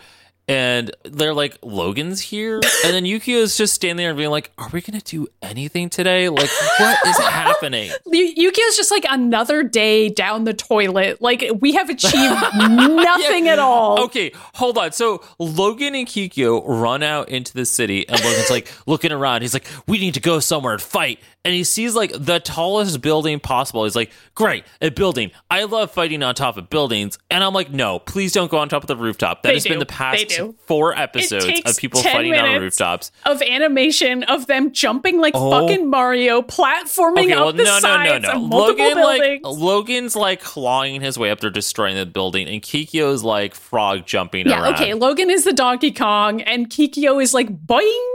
And 0.48 0.92
they're 1.06 1.34
like, 1.34 1.58
Logan's 1.62 2.20
here? 2.22 2.60
And 2.84 2.96
then 2.96 3.04
Yukio 3.06 3.36
is 3.36 3.58
just 3.58 3.76
standing 3.76 3.98
there 3.98 4.10
and 4.10 4.18
being 4.18 4.32
like, 4.32 4.52
Are 4.58 4.68
we 4.74 4.82
going 4.82 5.00
to 5.00 5.06
do 5.06 5.28
anything 5.42 5.88
today? 5.90 6.30
Like, 6.30 6.50
what 6.80 6.98
is 7.06 7.18
happening? 7.20 7.92
Yu- 8.08 8.34
Yukio's 8.52 8.76
just 8.76 8.90
like 8.90 9.06
another 9.08 9.62
day 9.62 10.10
down 10.10 10.46
the 10.46 10.54
toilet. 10.54 11.22
Like 11.22 11.46
we 11.60 11.74
have 11.74 11.90
achieved 11.90 12.36
nothing 12.56 13.48
at 13.50 13.60
all. 13.60 14.02
Okay, 14.06 14.32
hold 14.56 14.78
on. 14.80 14.92
So 14.94 15.24
Logan 15.38 15.94
and 15.94 16.08
Kikyo 16.08 16.64
run 16.66 17.04
out 17.04 17.30
into 17.30 17.54
the 17.54 17.66
city, 17.66 18.08
and 18.10 18.20
Logan's 18.24 18.50
like 18.50 18.72
looking 18.88 19.12
around. 19.12 19.42
He's 19.44 19.54
like, 19.54 19.68
"We 19.88 20.00
need 20.00 20.16
to 20.16 20.20
go 20.22 20.40
somewhere 20.40 20.74
and 20.74 20.82
fight." 20.82 21.20
And 21.44 21.54
he 21.54 21.64
sees 21.64 21.96
like 21.96 22.12
the 22.18 22.40
tallest 22.40 23.02
building 23.02 23.40
possible. 23.40 23.84
He's 23.84 23.96
like, 23.96 24.12
"Great, 24.36 24.64
a 24.82 24.90
building! 24.90 25.32
I 25.52 25.66
love 25.66 25.92
fighting 25.92 26.24
on 26.24 26.34
top 26.36 26.58
of 26.58 26.70
buildings." 26.70 27.20
And 27.30 27.44
I'm 27.44 27.54
like, 27.54 27.72
"No, 27.72 28.00
please 28.00 28.32
don't 28.34 28.50
go 28.50 28.58
on 28.58 28.70
top 28.70 28.84
of 28.84 28.88
the 28.88 28.96
rooftop." 28.98 29.44
That 29.44 29.50
They 29.50 29.54
has 29.56 29.64
been 29.68 29.80
the 29.80 29.86
past 29.86 30.31
do. 30.38 30.56
four 30.66 30.98
episodes 30.98 31.46
of 31.66 31.78
people 31.78 32.02
fighting 32.02 32.34
on 32.36 32.60
rooftops. 32.62 33.12
Of 33.26 33.42
animation 33.42 34.24
of 34.24 34.48
them 34.48 34.72
jumping 34.72 35.20
like 35.20 35.34
Oh. 35.36 35.52
fucking 35.52 35.90
Mario, 35.90 36.42
platforming 36.42 37.24
Okay, 37.26 37.34
up 37.34 37.40
well, 37.40 37.54
the 37.54 37.64
no, 37.64 37.64
no, 37.64 37.74
no, 37.74 37.80
sides 37.80 38.24
no. 38.28 38.32
of 38.34 38.42
multiple 38.44 38.86
Logan, 38.86 39.04
like. 39.04 39.42
Logan's 39.44 40.16
like 40.16 40.42
clawing 40.42 41.02
his 41.02 41.18
way 41.18 41.32
up 41.32 41.40
there, 41.40 41.50
destroying 41.50 41.96
the 41.96 42.06
building, 42.06 42.48
and 42.48 42.62
Kikyo's 42.62 43.24
like 43.24 43.54
frog 43.56 44.06
jumping 44.06 44.48
yeah, 44.48 44.62
around. 44.62 44.74
okay. 44.76 44.94
Logan 44.94 45.30
is 45.30 45.44
the 45.44 45.54
Donkey 45.54 45.92
Kong, 45.92 46.42
and 46.42 46.70
Kikyo 46.70 47.22
is 47.22 47.34
like 47.34 47.50
boing. 47.66 48.08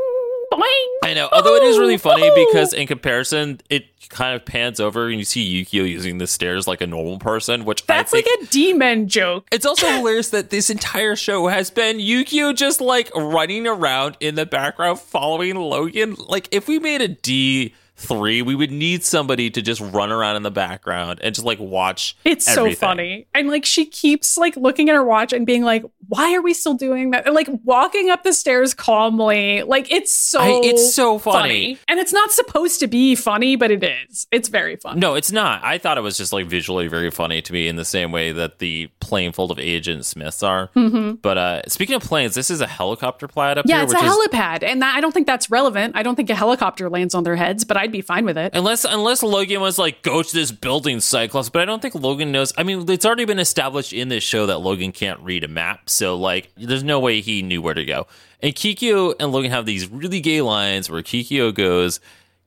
I 1.03 1.15
know. 1.15 1.29
Although 1.33 1.55
it 1.57 1.63
is 1.63 1.79
really 1.79 1.99
funny 1.99 2.31
because 2.35 2.73
in 2.73 2.87
comparison, 2.87 3.61
it 3.71 3.87
kind 4.09 4.35
of 4.37 4.45
pans 4.45 4.81
over 4.81 5.09
and 5.09 5.19
you 5.19 5.25
see 5.25 5.65
Yukio 5.65 5.89
using 5.89 6.19
the 6.19 6.27
stairs 6.27 6.67
like 6.67 6.81
a 6.81 6.87
normal 6.87 7.19
person, 7.19 7.65
which 7.65 7.85
That's 7.87 8.13
I 8.13 8.23
think 8.23 8.41
like 8.41 8.49
a 8.49 8.53
demon 8.53 9.09
joke. 9.09 9.47
it's 9.53 9.67
also 9.67 9.87
hilarious 9.89 10.31
that 10.31 10.51
this 10.51 10.71
entire 10.71 11.17
show 11.17 11.49
has 11.49 11.71
been 11.71 11.99
Yukio 11.99 12.55
just 12.55 12.81
like 12.81 13.11
running 13.15 13.67
around 13.67 14.17
in 14.21 14.35
the 14.35 14.47
background 14.47 15.01
following 15.01 15.57
Logan. 15.57 16.17
Like 16.29 16.49
if 16.53 16.69
we 16.69 16.79
made 16.79 17.01
a 17.01 17.09
D 17.09 17.75
three, 17.97 18.43
we 18.43 18.55
would 18.55 18.71
need 18.71 19.03
somebody 19.05 19.49
to 19.51 19.63
just 19.63 19.81
run 19.81 20.13
around 20.13 20.37
in 20.37 20.43
the 20.43 20.51
background 20.51 21.19
and 21.23 21.35
just 21.35 21.45
like 21.47 21.59
watch. 21.59 22.17
It's 22.25 22.45
so 22.45 22.71
funny. 22.73 23.27
And 23.35 23.49
like 23.49 23.65
she 23.65 23.87
keeps 23.87 24.37
like 24.37 24.55
looking 24.57 24.89
at 24.91 24.95
her 24.95 25.03
watch 25.05 25.33
and 25.33 25.47
being 25.47 25.63
like, 25.63 25.85
why 26.09 26.35
are 26.35 26.43
we 26.43 26.53
still 26.55 26.75
doing 26.75 27.11
that? 27.13 27.27
And 27.27 27.35
like 27.35 27.49
walking 27.65 28.11
up 28.11 28.23
the 28.23 28.33
stairs 28.33 28.75
calmly. 28.75 29.63
Like 29.63 29.91
it's 29.91 30.13
so 30.15 30.41
I- 30.41 30.61
it's 30.65 30.95
so 30.95 31.19
funny. 31.19 31.79
And 31.89 31.99
it's 31.99 32.13
not 32.13 32.31
supposed 32.33 32.81
to 32.81 32.87
be 32.87 33.15
funny, 33.15 33.57
but 33.57 33.71
it 33.71 33.83
is. 33.83 34.27
It's 34.31 34.49
very 34.49 34.77
funny. 34.77 35.01
No, 35.01 35.15
it's 35.15 35.33
not. 35.33 35.65
I 35.65 35.79
thought 35.79 35.99
it 35.99 36.03
was 36.03 36.17
just 36.17 36.33
like 36.33 36.47
visually 36.47 36.89
very 36.89 37.11
funny 37.11 37.41
to 37.43 37.53
me 37.53 37.67
in 37.69 37.77
the 37.77 37.85
same 37.85 38.13
way 38.13 38.33
that 38.33 38.59
the 38.59 38.89
plane 39.01 39.33
full 39.33 39.51
of 39.51 39.59
Agent 39.59 40.05
Smiths 40.05 40.43
are. 40.43 40.71
But 40.75 41.39
uh, 41.39 41.63
speaking 41.69 41.95
of 41.97 42.03
planes, 42.03 42.35
this 42.35 42.51
is 42.51 42.61
a 42.61 42.67
helicopter 42.67 43.27
pad 43.29 43.59
up 43.59 43.65
Mm-hmm. 43.67 43.71
Yeah, 43.71 43.83
it's 43.85 43.93
a 43.95 43.97
is 43.97 44.03
helipad. 44.03 44.63
And 44.63 44.83
that, 44.83 44.95
I 44.97 45.01
don't 45.01 45.13
think 45.13 45.27
that's 45.27 45.51
relevant. 45.51 45.97
I 45.97 46.03
don't 46.03 46.15
think 46.15 46.31
a 46.31 46.35
helicopter 46.35 46.89
lands 46.91 47.15
on 47.15 47.25
their 47.25 47.37
heads, 47.37 47.65
but 47.65 47.77
I'd 47.87 47.93
be 47.93 48.01
fine 48.01 48.25
with 48.25 48.37
it. 48.37 48.53
Unless 48.53 48.85
unless 48.85 49.23
Logan 49.23 49.61
was 49.61 49.79
like, 49.79 50.03
go 50.03 50.21
to 50.21 50.35
this 50.35 50.51
building, 50.51 50.99
Cyclops, 50.99 51.49
but 51.49 51.63
I 51.63 51.65
don't 51.65 51.81
think 51.81 51.95
Logan 51.95 52.33
knows. 52.33 52.53
I 52.59 52.65
mean, 52.65 52.91
it's 52.91 53.07
already 53.07 53.25
been 53.25 53.39
established 53.39 53.93
in 53.93 54.09
this 54.09 54.25
show 54.25 54.47
that 54.47 54.59
Logan 54.59 54.91
can't 54.91 55.21
read 55.21 55.45
a 55.45 55.49
map, 55.49 55.89
so 55.89 56.17
like, 56.17 56.51
there's 56.57 56.83
no 56.83 56.99
way 56.99 57.21
he 57.21 57.43
knew 57.43 57.63
where 57.63 57.75
to 57.75 57.85
go. 57.85 58.09
And 58.43 58.55
Kikyo 58.57 59.15
and 59.21 59.31
Logan 59.31 59.53
have 59.53 59.67
these 59.67 59.87
really 59.89 60.21
gay 60.21 60.41
lines 60.41 60.91
where 60.91 61.01
Kikyo 61.01 61.55
goes, 61.55 62.01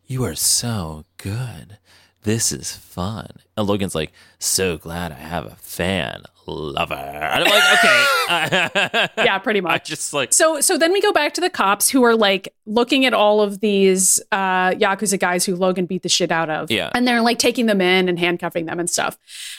"You 0.07 0.25
are 0.25 0.35
so 0.35 1.05
good. 1.15 1.77
This 2.23 2.51
is 2.51 2.71
fun." 2.75 3.27
And 3.57 3.67
Logan's 3.67 3.95
like, 3.95 4.11
"So 4.39 4.77
glad 4.77 5.11
I 5.11 5.15
have 5.15 5.45
a 5.45 5.55
fan, 5.55 6.23
lover." 6.45 6.93
And 6.95 7.43
I'm 7.43 7.49
like, 7.49 7.73
"Okay." 7.79 8.05
Yeah, 9.17 9.37
pretty 9.39 9.61
much. 9.69 9.73
I 9.73 9.83
just 9.83 10.13
like 10.13 10.33
So 10.33 10.61
so 10.61 10.77
then 10.77 10.91
we 10.91 11.01
go 11.01 11.11
back 11.11 11.33
to 11.35 11.41
the 11.41 11.49
cops 11.49 11.89
who 11.89 12.03
are 12.03 12.15
like 12.15 12.53
looking 12.65 13.05
at 13.05 13.13
all 13.13 13.41
of 13.41 13.59
these 13.59 14.19
uh 14.31 14.71
Yakuza 14.71 15.19
guys 15.19 15.45
who 15.45 15.55
Logan 15.55 15.85
beat 15.85 16.03
the 16.03 16.09
shit 16.09 16.31
out 16.31 16.49
of. 16.49 16.69
Yeah. 16.69 16.91
And 16.93 17.07
they're 17.07 17.21
like 17.21 17.39
taking 17.39 17.65
them 17.65 17.81
in 17.81 18.07
and 18.09 18.19
handcuffing 18.19 18.65
them 18.65 18.79
and 18.79 18.89
stuff. 18.89 19.17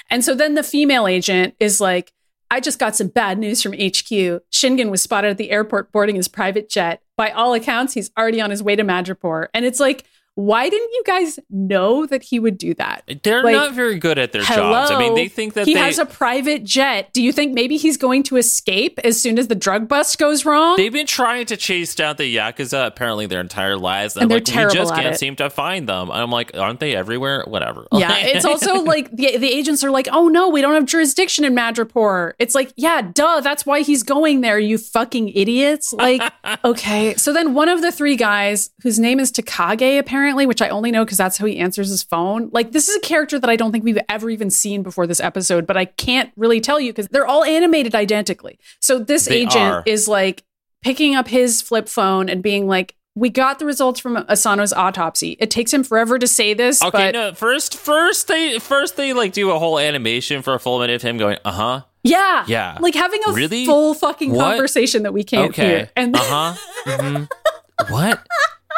And 0.09 0.25
so 0.25 0.35
then 0.35 0.55
the 0.55 0.63
female 0.63 1.07
agent 1.07 1.55
is 1.61 1.81
like, 1.81 2.13
I 2.51 2.61
just 2.61 2.79
got 2.79 2.97
some 2.97 3.09
bad 3.09 3.39
news 3.39 3.63
from 3.63 3.73
HQ. 3.73 4.11
Shingen 4.53 4.91
was 4.91 5.01
spotted 5.03 5.31
at 5.31 5.37
the 5.39 5.51
airport 5.51 5.93
boarding 5.93 6.17
his 6.17 6.29
private 6.29 6.69
jet. 6.69 7.01
By 7.17 7.31
all 7.31 7.55
accounts, 7.55 7.95
he's 7.95 8.11
already 8.19 8.41
on 8.41 8.51
his 8.51 8.63
way 8.63 8.75
to 8.77 8.83
Madripoor. 8.83 9.49
And 9.55 9.65
it's 9.65 9.79
like, 9.79 10.05
why 10.35 10.69
didn't 10.69 10.91
you 10.93 11.03
guys 11.07 11.39
know 11.51 12.07
that 12.07 12.23
he 12.23 12.39
would 12.39 12.57
do 12.57 12.73
that? 12.75 13.03
they're 13.23 13.43
Like, 13.43 13.53
not 13.55 13.73
very 13.75 13.99
good 13.99 14.19
at 14.19 14.33
their 14.33 14.43
Hello. 14.45 14.73
jobs. 14.73 14.91
I 14.91 14.99
mean, 14.99 15.15
they 15.15 15.29
think 15.29 15.55
that 15.55 15.67
he 15.67 15.75
they 15.75 15.81
has 15.81 15.99
a 15.99 16.07
private 16.07 16.65
jet. 16.65 17.13
Do 17.13 17.23
you 17.23 17.33
think 17.33 17.53
maybe 17.53 17.77
he's 17.77 17.97
going 17.97 18.23
to 18.25 18.37
escape 18.37 18.99
as 19.05 19.21
soon 19.21 19.39
as 19.39 19.49
the 19.49 19.55
drug 19.55 19.89
bust 19.89 20.19
goes 20.19 20.45
wrong? 20.45 20.77
They've 20.77 20.93
been 20.93 21.07
trying 21.07 21.47
to 21.47 21.57
chase 21.57 21.95
down 21.95 22.17
the 22.17 22.35
Yakuza 22.37 22.87
apparently 22.87 23.27
their 23.27 23.41
entire 23.41 23.77
lives. 23.77 24.17
And, 24.17 24.23
And 24.23 24.31
they're 24.31 24.39
like, 24.39 24.69
we 24.73 24.75
just 24.79 24.95
can't 24.95 25.15
it. 25.15 25.19
seem 25.19 25.37
to 25.37 25.51
find 25.51 25.89
them. 25.89 26.11
I'm 26.11 26.31
like, 26.31 26.57
aren't 26.57 26.81
they 26.81 26.95
everywhere? 26.95 27.45
Whatever. 27.47 27.87
Yeah, 27.93 28.17
it's 28.17 28.45
also 28.45 28.75
like 28.83 29.11
the 29.11 29.37
the 29.37 29.49
agents 29.53 29.83
are 29.85 29.91
like, 29.91 30.09
"Oh 30.13 30.29
no, 30.29 30.49
we 30.49 30.61
don't 30.63 30.75
have 30.75 30.87
jurisdiction 30.87 31.45
in 31.45 31.55
Madripoor." 31.55 32.33
It's 32.39 32.55
like, 32.55 32.73
"Yeah, 32.77 33.03
duh, 33.03 33.41
that's 33.41 33.67
why 33.67 33.81
he's 33.83 34.03
going 34.03 34.41
there, 34.43 34.59
you 34.59 34.79
fucking 34.79 35.31
idiots." 35.31 35.93
Like, 35.93 36.23
okay. 36.65 37.15
So 37.17 37.33
then 37.33 37.53
one 37.55 37.69
of 37.69 37.83
the 37.83 37.91
three 37.93 38.17
guys 38.17 38.71
whose 38.83 38.99
name 38.99 39.19
is 39.21 39.31
Takage 39.33 39.99
apparently, 39.99 40.20
which 40.47 40.63
I 40.63 40.69
only 40.69 40.91
know 40.91 41.05
cuz 41.07 41.19
that's 41.19 41.39
how 41.39 41.47
he 41.47 41.59
answers 41.59 41.89
his 41.89 42.03
phone. 42.03 42.51
Like, 42.53 42.73
this 42.73 42.89
is 42.89 42.97
a 42.97 43.01
character 43.01 43.39
that 43.39 43.49
I 43.51 43.57
don't 43.57 43.73
think 43.73 43.85
we've 43.85 43.99
ever 44.09 44.31
even 44.31 44.51
seen 44.51 44.83
before 44.83 45.07
this 45.07 45.21
episode, 45.21 45.67
but 45.67 45.77
I 45.77 45.85
can't 45.87 46.31
really 46.37 46.61
tell 46.61 46.79
you 46.81 46.93
cuz 46.93 47.09
they're 47.11 47.27
all 47.27 47.45
animated 47.45 47.95
identically. 47.95 48.59
So 48.81 48.99
this 48.99 49.25
They 49.27 49.37
agent 49.43 49.57
are. 49.73 49.83
is 49.87 50.07
like 50.09 50.45
picking 50.83 51.15
up 51.15 51.29
his 51.29 51.61
flip 51.63 51.89
phone 51.89 52.29
and 52.29 52.43
being 52.43 52.67
like, 52.67 52.95
"We 53.15 53.29
got 53.29 53.59
the 53.59 53.67
results 53.67 54.01
from 54.01 54.17
Asano's 54.29 54.73
autopsy. 54.73 55.37
It 55.41 55.51
takes 55.51 55.73
him 55.75 55.85
forever 55.85 56.19
to 56.19 56.27
say 56.27 56.55
this, 56.55 56.83
Okay, 56.83 57.09
but 57.09 57.13
no. 57.15 57.35
First, 57.35 57.77
first 57.77 58.29
they 58.29 58.59
first 58.59 58.97
they 58.97 59.13
like 59.13 59.33
do 59.33 59.51
a 59.51 59.59
whole 59.59 59.79
animation 59.79 60.43
for 60.43 60.55
a 60.55 60.59
full 60.61 60.79
minute 60.79 60.95
of 60.97 61.03
him 61.03 61.19
going, 61.19 61.37
uh 61.45 61.51
huh. 61.53 61.81
Yeah. 62.03 62.45
Yeah. 62.49 62.79
Like 62.81 62.95
having 62.95 63.21
a 63.27 63.33
Really? 63.33 63.67
full 63.67 63.93
fucking 63.93 64.33
What? 64.33 64.45
conversation 64.45 65.03
that 65.03 65.13
we 65.13 65.23
can't 65.23 65.51
Okay. 65.51 65.67
hear. 65.67 65.91
And 65.97 66.17
uh 66.17 66.55
huh. 66.87 67.27
What? 67.91 68.27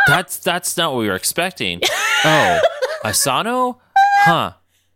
That's 0.07 0.38
that's 0.38 0.76
not 0.76 0.93
what 0.93 1.01
we 1.01 1.09
were 1.09 1.14
expecting. 1.16 1.80
Oh, 2.24 2.61
Asano? 3.05 3.80
Huh. 4.20 4.53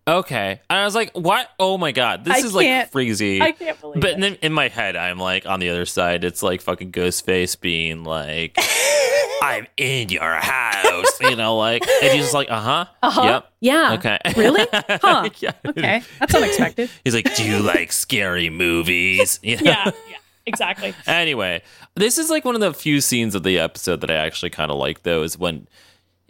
Okay. 0.07 0.61
And 0.71 0.79
I 0.79 0.85
was 0.85 0.95
like, 0.95 1.11
what? 1.15 1.51
Oh 1.59 1.77
my 1.77 1.91
god, 1.91 2.25
this 2.25 2.35
I 2.35 2.39
is 2.47 2.55
like 2.55 2.93
crazy. 2.93 3.43
I 3.43 3.51
can't 3.51 3.81
believe 3.81 4.01
But 4.01 4.11
it. 4.13 4.21
then 4.21 4.35
in 4.43 4.53
my 4.53 4.69
head, 4.69 4.95
I'm 4.95 5.19
like 5.19 5.45
on 5.45 5.59
the 5.59 5.71
other 5.71 5.87
side. 5.87 6.23
It's 6.23 6.41
like 6.41 6.61
fucking 6.61 6.93
Ghostface 6.93 7.61
being 7.61 8.05
like, 8.05 8.57
"I'm 9.43 9.67
in 9.77 10.11
your 10.11 10.35
house," 10.37 11.21
you 11.21 11.35
know, 11.35 11.57
like, 11.57 11.83
and 11.85 12.13
he's 12.13 12.23
just 12.27 12.35
like, 12.35 12.49
"Uh 12.49 12.61
huh, 12.61 12.85
Uh-huh. 13.03 13.23
yep, 13.25 13.53
Yeah. 13.61 13.95
okay, 13.95 14.19
Really? 14.37 14.65
Huh. 14.73 15.29
yeah. 15.41 15.51
Okay. 15.67 16.03
That's 16.21 16.33
unexpected. 16.37 16.89
He's 17.03 17.15
like, 17.17 17.35
"Do 17.35 17.45
you 17.45 17.59
like 17.59 17.91
scary 17.91 18.51
movies?" 18.51 19.41
You 19.43 19.57
know? 19.57 19.63
yeah. 19.65 19.91
Yeah. 20.09 20.17
Exactly. 20.47 20.95
Anyway, 21.07 21.63
this 21.95 22.19
is 22.19 22.31
like 22.31 22.45
one 22.45 22.55
of 22.55 22.61
the 22.61 22.73
few 22.73 23.01
scenes 23.01 23.35
of 23.35 23.43
the 23.43 23.59
episode 23.59 24.01
that 24.01 24.11
I 24.11 24.15
actually 24.15 24.51
kind 24.51 24.71
of 24.71 24.79
like. 24.79 25.03
Though 25.03 25.23
is 25.23 25.39
when 25.39 25.67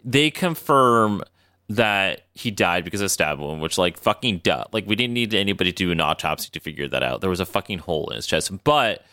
they 0.03 0.31
confirm 0.31 1.23
that 1.69 2.21
he 2.33 2.49
died 2.49 2.85
because 2.85 3.01
of 3.01 3.11
stab 3.11 3.39
wound, 3.39 3.61
which 3.61 3.77
like 3.77 3.97
fucking 3.97 4.39
duh. 4.39 4.65
Like 4.71 4.87
we 4.87 4.95
didn't 4.95 5.13
need 5.13 5.33
anybody 5.33 5.71
to 5.71 5.75
do 5.75 5.91
an 5.91 5.99
autopsy 5.99 6.49
to 6.51 6.59
figure 6.59 6.87
that 6.87 7.03
out. 7.03 7.21
There 7.21 7.29
was 7.29 7.39
a 7.39 7.45
fucking 7.45 7.79
hole 7.79 8.09
in 8.09 8.15
his 8.15 8.25
chest, 8.25 8.51
but 8.63 9.03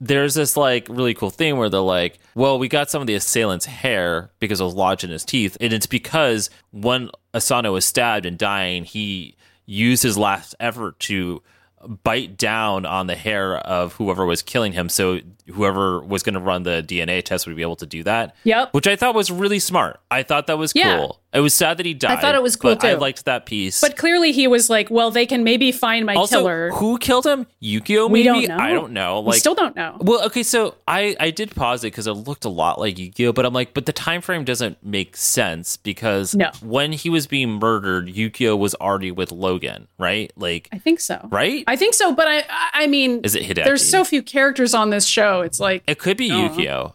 there's 0.00 0.34
this 0.34 0.56
like 0.56 0.86
really 0.88 1.14
cool 1.14 1.30
thing 1.30 1.56
where 1.56 1.68
they're 1.68 1.80
like, 1.80 2.18
well, 2.34 2.58
we 2.58 2.68
got 2.68 2.88
some 2.88 3.00
of 3.00 3.08
the 3.08 3.14
assailant's 3.14 3.66
hair 3.66 4.30
because 4.38 4.60
it 4.60 4.64
was 4.64 4.74
lodged 4.74 5.02
in 5.02 5.10
his 5.10 5.24
teeth. 5.24 5.56
And 5.60 5.72
it's 5.72 5.86
because 5.86 6.50
when 6.70 7.10
Asano 7.34 7.72
was 7.72 7.84
stabbed 7.84 8.24
and 8.26 8.38
dying, 8.38 8.84
he 8.84 9.34
used 9.66 10.04
his 10.04 10.16
last 10.16 10.54
effort 10.60 11.00
to 11.00 11.42
bite 11.86 12.36
down 12.36 12.86
on 12.86 13.06
the 13.06 13.14
hair 13.14 13.56
of 13.56 13.94
whoever 13.94 14.24
was 14.26 14.42
killing 14.42 14.72
him. 14.72 14.88
So 14.88 15.20
whoever 15.52 16.00
was 16.00 16.22
going 16.22 16.34
to 16.34 16.40
run 16.40 16.62
the 16.62 16.82
DNA 16.86 17.22
test 17.22 17.46
would 17.46 17.56
be 17.56 17.62
able 17.62 17.76
to 17.76 17.86
do 17.86 18.02
that. 18.04 18.34
Yep. 18.44 18.74
Which 18.74 18.86
I 18.86 18.96
thought 18.96 19.14
was 19.14 19.30
really 19.30 19.58
smart. 19.58 20.00
I 20.10 20.22
thought 20.22 20.46
that 20.46 20.58
was 20.58 20.72
Yeah. 20.74 20.98
cool. 20.98 21.20
It 21.30 21.40
was 21.40 21.52
sad 21.54 21.76
that 21.76 21.84
he 21.84 21.92
died. 21.92 22.16
I 22.16 22.20
thought 22.22 22.34
it 22.34 22.42
was 22.42 22.56
cool, 22.56 22.74
but 22.74 22.84
I 22.86 22.94
liked 22.94 23.26
that 23.26 23.44
piece. 23.44 23.82
But 23.82 23.98
clearly 23.98 24.32
he 24.32 24.46
was 24.48 24.70
like, 24.70 24.90
well, 24.90 25.10
they 25.10 25.26
can 25.26 25.44
maybe 25.44 25.72
find 25.72 26.06
my 26.06 26.14
also, 26.14 26.38
killer. 26.38 26.70
who 26.70 26.96
killed 26.96 27.26
him? 27.26 27.46
Yukio. 27.62 28.08
We 28.10 28.24
Maybe 28.24 28.46
don't 28.46 28.56
know. 28.56 28.64
I 28.64 28.72
don't 28.72 28.92
know. 28.92 29.20
we 29.20 29.32
still 29.34 29.54
don't 29.54 29.76
know. 29.76 29.98
well, 30.00 30.24
okay, 30.26 30.42
so 30.42 30.76
I 30.88 31.14
I 31.20 31.30
did 31.30 31.54
pause 31.54 31.84
it 31.84 31.88
because 31.88 32.06
it 32.06 32.12
looked 32.12 32.46
a 32.46 32.48
lot 32.48 32.80
like 32.80 32.96
Yukio, 32.96 33.34
but 33.34 33.44
I'm 33.44 33.52
like, 33.52 33.74
but 33.74 33.84
the 33.84 33.92
time 33.92 34.22
frame 34.22 34.44
doesn't 34.44 34.82
make 34.82 35.18
sense 35.18 35.76
because 35.76 36.34
No. 36.34 36.50
when 36.62 36.92
he 36.92 37.10
was 37.10 37.26
being 37.26 37.50
murdered, 37.60 38.06
Yukio 38.08 38.56
was 38.58 38.74
already 38.76 39.10
with 39.10 39.30
Logan, 39.30 39.86
right? 39.98 40.32
Like, 40.34 40.68
I 40.72 40.78
think 40.78 40.98
so. 40.98 41.28
right? 41.30 41.62
I 41.66 41.76
think 41.76 41.92
so, 41.92 42.12
but 42.14 42.26
I 42.26 42.38
I- 42.48 42.70
I 42.84 42.86
mean 42.86 43.20
Is 43.22 43.34
it 43.34 43.42
Hideki? 43.42 43.64
there's 43.64 43.86
so 43.88 44.02
few 44.02 44.22
characters 44.22 44.72
on 44.72 44.88
this 44.88 45.04
show. 45.06 45.37
It's 45.42 45.60
like 45.60 45.84
It 45.86 45.98
could 45.98 46.16
be 46.16 46.30
Uh-huh. 46.30 46.48
Yukio. 46.54 46.94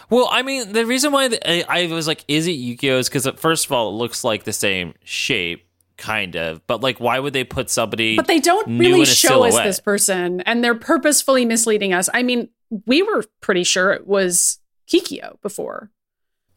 well, 0.10 0.28
I 0.30 0.42
mean, 0.42 0.72
the 0.72 0.86
reason 0.86 1.12
why 1.12 1.28
the, 1.28 1.50
I, 1.50 1.82
I 1.82 1.86
was 1.86 2.06
like, 2.06 2.24
is 2.28 2.46
it 2.46 2.52
Yukio? 2.52 2.98
Is 2.98 3.08
because 3.08 3.28
first 3.36 3.66
of 3.66 3.72
all, 3.72 3.90
it 3.90 3.92
looks 3.92 4.24
like 4.24 4.44
the 4.44 4.52
same 4.52 4.94
shape, 5.04 5.66
kind 5.96 6.36
of. 6.36 6.66
But 6.66 6.80
like, 6.80 7.00
why 7.00 7.18
would 7.18 7.32
they 7.32 7.44
put 7.44 7.70
somebody? 7.70 8.16
but 8.16 8.26
they 8.26 8.40
don't 8.40 8.78
really 8.78 9.04
show 9.04 9.44
us 9.44 9.56
this 9.58 9.80
person 9.80 10.40
and 10.42 10.62
they're 10.64 10.74
purposefully 10.74 11.44
misleading 11.44 11.92
us. 11.92 12.08
I 12.12 12.22
mean, 12.22 12.48
we 12.86 13.02
were 13.02 13.24
pretty 13.40 13.64
sure 13.64 13.92
it 13.92 14.06
was 14.06 14.58
Kikyo 14.88 15.40
before 15.42 15.90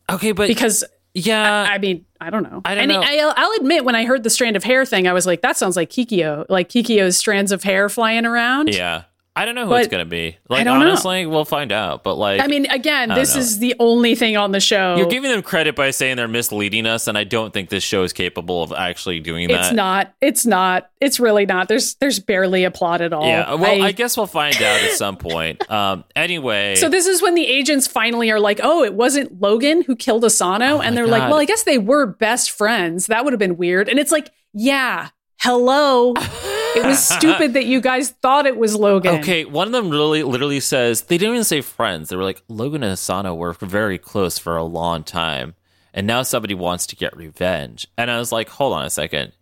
Okay, 0.10 0.32
but 0.32 0.48
because 0.48 0.84
yeah, 1.14 1.68
I 1.70 1.78
mean, 1.78 2.06
I 2.20 2.30
don't 2.30 2.44
know. 2.44 2.62
I 2.66 2.76
don't 2.76 2.90
and 2.90 2.92
know. 2.92 3.02
I'll, 3.04 3.34
I'll 3.38 3.52
admit, 3.60 3.86
when 3.86 3.96
I 3.96 4.06
heard 4.06 4.24
the 4.24 4.30
strand 4.30 4.56
of 4.56 4.64
hair 4.64 4.86
thing, 4.86 5.08
I 5.08 5.14
was 5.14 5.26
like, 5.26 5.42
that 5.42 5.58
sounds 5.58 5.76
like 5.76 5.90
Kikyo, 5.90 6.46
like 6.50 6.70
Kikyo's 6.70 7.18
strands 7.18 7.52
of 7.52 7.64
hair 7.64 7.88
flying 7.90 8.26
around. 8.26 8.74
yeah. 8.74 9.04
I 9.36 9.46
don't 9.46 9.56
know 9.56 9.64
who 9.66 9.72
But 9.72 9.82
it's 9.82 9.88
gonna 9.92 10.06
be. 10.06 10.38
Like, 10.48 10.64
don't 10.64 10.80
know. 10.80 10.86
honestly, 10.86 11.26
we'll 11.26 11.44
find 11.44 11.72
out. 11.72 12.04
But 12.04 12.16
like, 12.16 12.40
I 12.40 12.46
mean, 12.46 12.68
again, 12.68 13.10
I 13.10 13.16
this 13.16 13.34
know. 13.34 13.42
is 13.42 13.58
the 13.58 13.74
only 13.80 14.14
thing 14.14 14.38
on 14.38 14.52
the 14.52 14.60
show. 14.60 14.96
You're 14.96 15.08
giving 15.08 15.32
them 15.32 15.42
credit 15.42 15.76
by 15.76 15.90
saying 15.90 16.18
they're 16.18 16.28
misleading 16.28 16.86
us, 16.86 17.08
and 17.08 17.18
I 17.18 17.24
don't 17.24 17.52
think 17.52 17.70
this 17.70 17.84
show 17.84 18.04
is 18.04 18.14
capable 18.14 18.62
of 18.62 18.72
actually 18.72 19.20
doing 19.22 19.48
that. 19.48 19.60
it's 19.66 19.74
not. 19.74 20.14
It's 20.22 20.46
not. 20.46 20.92
It's 21.02 21.20
really 21.20 21.48
not. 21.48 21.68
There's 21.68 21.96
there's 21.96 22.20
barely 22.20 22.64
a 22.64 22.70
plot 22.70 23.02
at 23.02 23.12
all. 23.12 23.26
Yeah, 23.26 23.56
well, 23.56 23.82
I, 23.82 23.88
I- 23.88 23.92
guess 23.92 24.16
we'll 24.18 24.28
find 24.28 24.56
out 24.58 24.84
at 24.84 24.92
some 24.92 25.18
point. 25.18 25.62
Um, 25.74 26.04
anyway, 26.16 26.76
so 26.76 26.88
this 26.88 27.08
is 27.08 27.20
when 27.22 27.34
the 27.34 27.48
agents 27.48 27.88
finally 27.88 28.30
are 28.30 28.40
like, 28.40 28.60
"Oh, 28.62 28.84
it 28.84 28.94
wasn't 28.94 29.42
Logan 29.42 29.82
who 29.82 29.96
killed 29.96 30.24
Asano," 30.24 30.80
and 30.82 30.96
they're 30.96 31.08
like, 31.08 31.24
"Well, 31.24 31.40
I 31.40 31.46
guess 31.46 31.64
they 31.64 31.80
were 31.80 32.06
best 32.06 32.52
friends. 32.52 33.08
That 33.08 33.24
would 33.24 33.34
have 33.34 33.40
been 33.40 33.58
weird." 33.58 33.90
And 33.90 33.98
it's 33.98 34.12
like, 34.12 34.30
"Yeah, 34.54 35.10
hello." 35.40 36.14
it 36.76 36.86
was 36.86 37.04
stupid 37.04 37.54
that 37.54 37.66
you 37.66 37.82
guys 37.82 38.12
thought 38.12 38.46
it 38.46 38.58
was 38.58 38.76
Logan. 38.76 39.20
Okay, 39.20 39.46
one 39.46 39.68
of 39.68 39.74
them 39.74 39.90
really 39.90 40.24
literally 40.24 40.60
says 40.60 41.04
they 41.04 41.18
didn't 41.18 41.36
even 41.36 41.44
say 41.44 41.62
friends. 41.62 42.10
They 42.10 42.16
were 42.16 42.24
like 42.24 42.42
Logan 42.48 42.84
and 42.84 42.94
Asano 42.94 43.34
were 43.36 43.54
very 43.54 43.98
close 43.98 44.38
for 44.38 44.58
a 44.58 44.64
long 44.64 45.04
time, 45.04 45.56
and 45.94 46.08
now 46.08 46.24
somebody 46.24 46.54
wants 46.54 46.88
to 46.88 46.96
get 46.96 47.16
revenge. 47.16 47.88
And 47.98 48.10
I 48.12 48.20
was 48.20 48.32
like, 48.32 48.50
hold 48.50 48.74
on 48.74 48.86
a 48.86 48.90
second, 48.90 49.34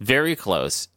very 0.00 0.36
close, 0.36 0.88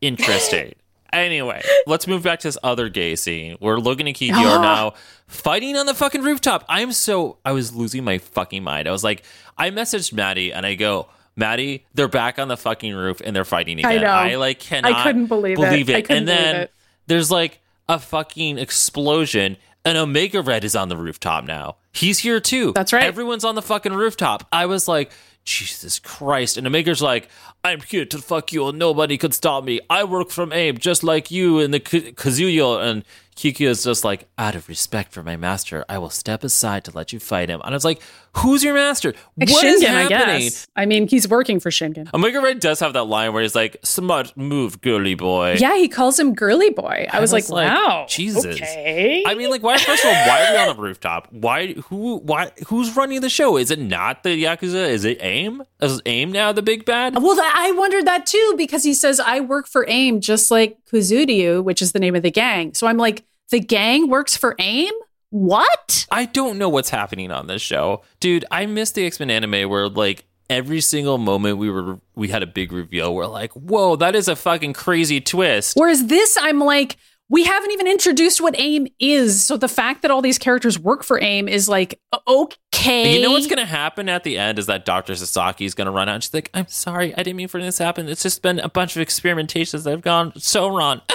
interesting. 0.00 0.74
anyway, 1.12 1.62
let's 1.86 2.06
move 2.06 2.22
back 2.22 2.40
to 2.40 2.48
this 2.48 2.58
other 2.62 2.88
gay 2.88 3.16
scene 3.16 3.56
where 3.60 3.78
Logan 3.78 4.06
and 4.06 4.16
Kiki 4.16 4.32
are 4.32 4.62
now 4.62 4.94
fighting 5.26 5.76
on 5.76 5.86
the 5.86 5.94
fucking 5.94 6.22
rooftop. 6.22 6.64
I'm 6.68 6.92
so 6.92 7.38
I 7.44 7.52
was 7.52 7.74
losing 7.74 8.04
my 8.04 8.18
fucking 8.18 8.62
mind. 8.62 8.88
I 8.88 8.92
was 8.92 9.04
like, 9.04 9.22
I 9.56 9.70
messaged 9.70 10.12
Maddy 10.12 10.52
and 10.52 10.64
I 10.66 10.74
go. 10.74 11.08
Maddy, 11.36 11.86
they're 11.94 12.08
back 12.08 12.38
on 12.38 12.48
the 12.48 12.56
fucking 12.56 12.94
roof 12.94 13.22
and 13.24 13.34
they're 13.34 13.44
fighting 13.44 13.78
again. 13.78 13.90
I 13.90 13.96
know. 13.98 14.08
I 14.08 14.34
like 14.36 14.60
cannot 14.60 14.92
I 14.92 15.02
couldn't 15.02 15.26
believe 15.26 15.58
it. 15.58 15.62
believe 15.62 15.88
I 15.90 16.02
couldn't 16.02 16.18
and 16.18 16.28
then 16.28 16.56
it. 16.56 16.72
there's 17.06 17.30
like 17.30 17.60
a 17.88 17.98
fucking 17.98 18.58
explosion 18.58 19.56
and 19.84 19.98
Omega 19.98 20.42
Red 20.42 20.64
is 20.64 20.76
on 20.76 20.88
the 20.88 20.96
rooftop 20.96 21.44
now. 21.44 21.76
He's 21.92 22.20
here 22.20 22.40
too. 22.40 22.72
That's 22.74 22.92
right. 22.92 23.04
Everyone's 23.04 23.44
on 23.44 23.54
the 23.54 23.62
fucking 23.62 23.92
rooftop. 23.92 24.46
I 24.52 24.66
was 24.66 24.86
like, 24.88 25.10
Jesus 25.44 25.98
Christ. 25.98 26.56
And 26.56 26.66
Omega's 26.66 27.02
like, 27.02 27.28
I'm 27.64 27.80
here 27.80 28.04
to 28.04 28.18
fuck 28.18 28.52
you 28.52 28.68
and 28.68 28.78
nobody 28.78 29.18
could 29.18 29.34
stop 29.34 29.64
me. 29.64 29.80
I 29.90 30.04
work 30.04 30.30
from 30.30 30.52
Abe 30.52 30.78
just 30.78 31.02
like 31.02 31.30
you 31.30 31.58
and 31.58 31.74
the 31.74 31.80
K- 31.80 32.12
Kazuya. 32.12 32.82
And 32.88 33.04
Kiki 33.42 33.64
is 33.64 33.82
just 33.82 34.04
like, 34.04 34.28
out 34.38 34.54
of 34.54 34.68
respect 34.68 35.10
for 35.10 35.24
my 35.24 35.36
master, 35.36 35.84
I 35.88 35.98
will 35.98 36.10
step 36.10 36.44
aside 36.44 36.84
to 36.84 36.92
let 36.92 37.12
you 37.12 37.18
fight 37.18 37.48
him. 37.48 37.60
And 37.64 37.74
I 37.74 37.76
was 37.76 37.84
like, 37.84 38.00
who's 38.36 38.62
your 38.62 38.74
master? 38.74 39.14
Like 39.36 39.50
What 39.50 39.64
is 39.64 39.82
Shingen, 39.82 39.88
I 39.88 40.02
happening? 40.02 40.42
guess. 40.42 40.68
I 40.76 40.86
mean, 40.86 41.08
he's 41.08 41.26
working 41.26 41.58
for 41.58 41.68
Shingen. 41.70 42.08
Omega 42.14 42.40
Red 42.40 42.60
does 42.60 42.78
have 42.78 42.92
that 42.92 43.08
line 43.08 43.32
where 43.32 43.42
he's 43.42 43.56
like, 43.56 43.78
smart 43.82 44.36
move, 44.36 44.80
girly 44.80 45.16
boy. 45.16 45.56
Yeah, 45.58 45.76
he 45.76 45.88
calls 45.88 46.20
him 46.20 46.36
girly 46.36 46.70
boy. 46.70 47.08
I, 47.10 47.18
was, 47.18 47.32
was 47.32 47.50
like, 47.50 47.66
wow. 47.66 48.06
Jesus. 48.08 48.46
Okay. 48.46 49.24
I 49.26 49.34
mean, 49.34 49.50
like, 49.50 49.64
why? 49.64 49.76
First 49.76 50.04
of 50.04 50.10
all, 50.10 50.26
why 50.28 50.46
are 50.46 50.52
we 50.52 50.58
on 50.58 50.76
the 50.76 50.80
rooftop? 50.80 51.26
Why? 51.32 51.72
Who? 51.72 52.18
Why? 52.18 52.52
Who's 52.68 52.94
running 52.94 53.22
the 53.22 53.28
show? 53.28 53.56
Is 53.56 53.72
it 53.72 53.80
not 53.80 54.22
the 54.22 54.40
yakuza? 54.40 54.88
Is 54.88 55.04
it 55.04 55.18
AIM? 55.20 55.64
Is 55.80 56.00
AIM 56.06 56.30
now 56.30 56.52
the 56.52 56.62
big 56.62 56.84
bad? 56.84 57.20
well, 57.20 57.36
I 57.40 57.72
wondered 57.72 58.06
that 58.06 58.24
too 58.24 58.54
because 58.56 58.84
he 58.84 58.94
says 58.94 59.18
I 59.18 59.40
work 59.40 59.66
for 59.66 59.84
AIM, 59.88 60.20
just 60.20 60.52
like 60.52 60.78
Kuzuryu, 60.92 61.64
which 61.64 61.82
is 61.82 61.90
the 61.90 61.98
name 61.98 62.14
of 62.14 62.22
the 62.22 62.30
gang. 62.30 62.72
So 62.74 62.86
I'm 62.86 62.98
like, 62.98 63.24
the 63.52 63.60
gang 63.60 64.08
works 64.08 64.36
for 64.36 64.56
AIM. 64.58 64.92
What? 65.30 66.06
I 66.10 66.24
don't 66.24 66.58
know 66.58 66.68
what's 66.68 66.90
happening 66.90 67.30
on 67.30 67.46
this 67.46 67.62
show, 67.62 68.02
dude. 68.18 68.44
I 68.50 68.66
missed 68.66 68.96
the 68.96 69.06
X 69.06 69.20
Men 69.20 69.30
anime 69.30 69.70
where 69.70 69.88
like 69.88 70.24
every 70.50 70.80
single 70.80 71.16
moment 71.16 71.58
we 71.58 71.70
were 71.70 72.00
we 72.14 72.28
had 72.28 72.42
a 72.42 72.46
big 72.46 72.72
reveal. 72.72 73.14
We're 73.14 73.26
like, 73.26 73.52
whoa, 73.52 73.96
that 73.96 74.14
is 74.14 74.28
a 74.28 74.36
fucking 74.36 74.72
crazy 74.72 75.20
twist. 75.20 75.76
Whereas 75.76 76.06
this, 76.06 76.36
I'm 76.40 76.58
like, 76.58 76.96
we 77.32 77.44
haven't 77.44 77.70
even 77.70 77.86
introduced 77.86 78.42
what 78.42 78.54
AIM 78.60 78.88
is. 79.00 79.42
So 79.42 79.56
the 79.56 79.66
fact 79.66 80.02
that 80.02 80.10
all 80.10 80.20
these 80.20 80.36
characters 80.36 80.78
work 80.78 81.02
for 81.02 81.18
AIM 81.18 81.48
is 81.48 81.66
like, 81.66 81.98
okay. 82.28 83.16
You 83.16 83.22
know 83.22 83.30
what's 83.30 83.46
gonna 83.46 83.64
happen 83.64 84.10
at 84.10 84.22
the 84.22 84.36
end 84.36 84.58
is 84.58 84.66
that 84.66 84.84
Dr. 84.84 85.14
Sasaki 85.14 85.64
is 85.64 85.74
gonna 85.74 85.90
run 85.90 86.10
out 86.10 86.16
and 86.16 86.22
she's 86.22 86.34
like, 86.34 86.50
I'm 86.52 86.68
sorry, 86.68 87.14
I 87.14 87.22
didn't 87.22 87.36
mean 87.36 87.48
for 87.48 87.58
this 87.58 87.78
to 87.78 87.84
happen. 87.84 88.06
It's 88.06 88.22
just 88.22 88.42
been 88.42 88.58
a 88.58 88.68
bunch 88.68 88.96
of 88.96 89.06
experimentations 89.06 89.84
that 89.84 89.92
have 89.92 90.02
gone 90.02 90.34
so 90.36 90.68
wrong. 90.68 91.00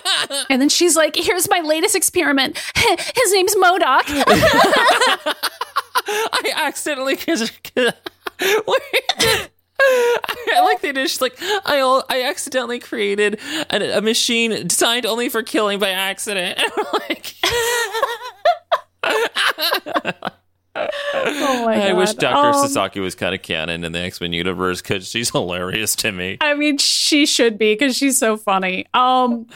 And 0.50 0.60
then 0.60 0.68
she's 0.68 0.96
like, 0.96 1.16
here's 1.16 1.48
my 1.48 1.60
latest 1.60 1.96
experiment. 1.96 2.58
His 2.76 3.34
name's 3.34 3.56
MODOK. 3.56 4.04
I 6.08 6.54
accidentally. 6.56 7.18
I 9.80 10.62
like 10.64 10.82
the. 10.82 10.94
She's 11.08 11.22
like, 11.22 11.36
I 11.40 12.04
I 12.10 12.24
accidentally 12.24 12.80
created 12.80 13.40
a, 13.70 13.98
a 13.98 14.02
machine 14.02 14.68
designed 14.68 15.06
only 15.06 15.30
for 15.30 15.44
killing 15.44 15.78
by 15.78 15.90
accident. 15.90 16.58
And 16.58 16.72
I'm 16.78 16.86
like, 16.94 17.36
oh 20.76 21.66
my 21.66 21.76
God. 21.76 21.90
I 21.90 21.94
wish 21.94 22.14
Dr. 22.14 22.58
Um, 22.58 22.68
Sasaki 22.68 23.00
was 23.00 23.14
kind 23.14 23.36
of 23.36 23.42
canon 23.42 23.84
in 23.84 23.92
the 23.92 24.00
X 24.00 24.20
Men 24.20 24.34
universe 24.34 24.82
because 24.82 25.10
she's 25.10 25.30
hilarious 25.30 25.96
to 25.98 26.12
me. 26.12 26.38
I 26.42 26.56
mean, 26.56 26.80
she 26.80 27.26
should 27.26 27.58
be 27.58 27.74
because 27.74 27.96
she's 27.96 28.18
so 28.18 28.36
funny. 28.36 28.88
Um, 28.94 29.48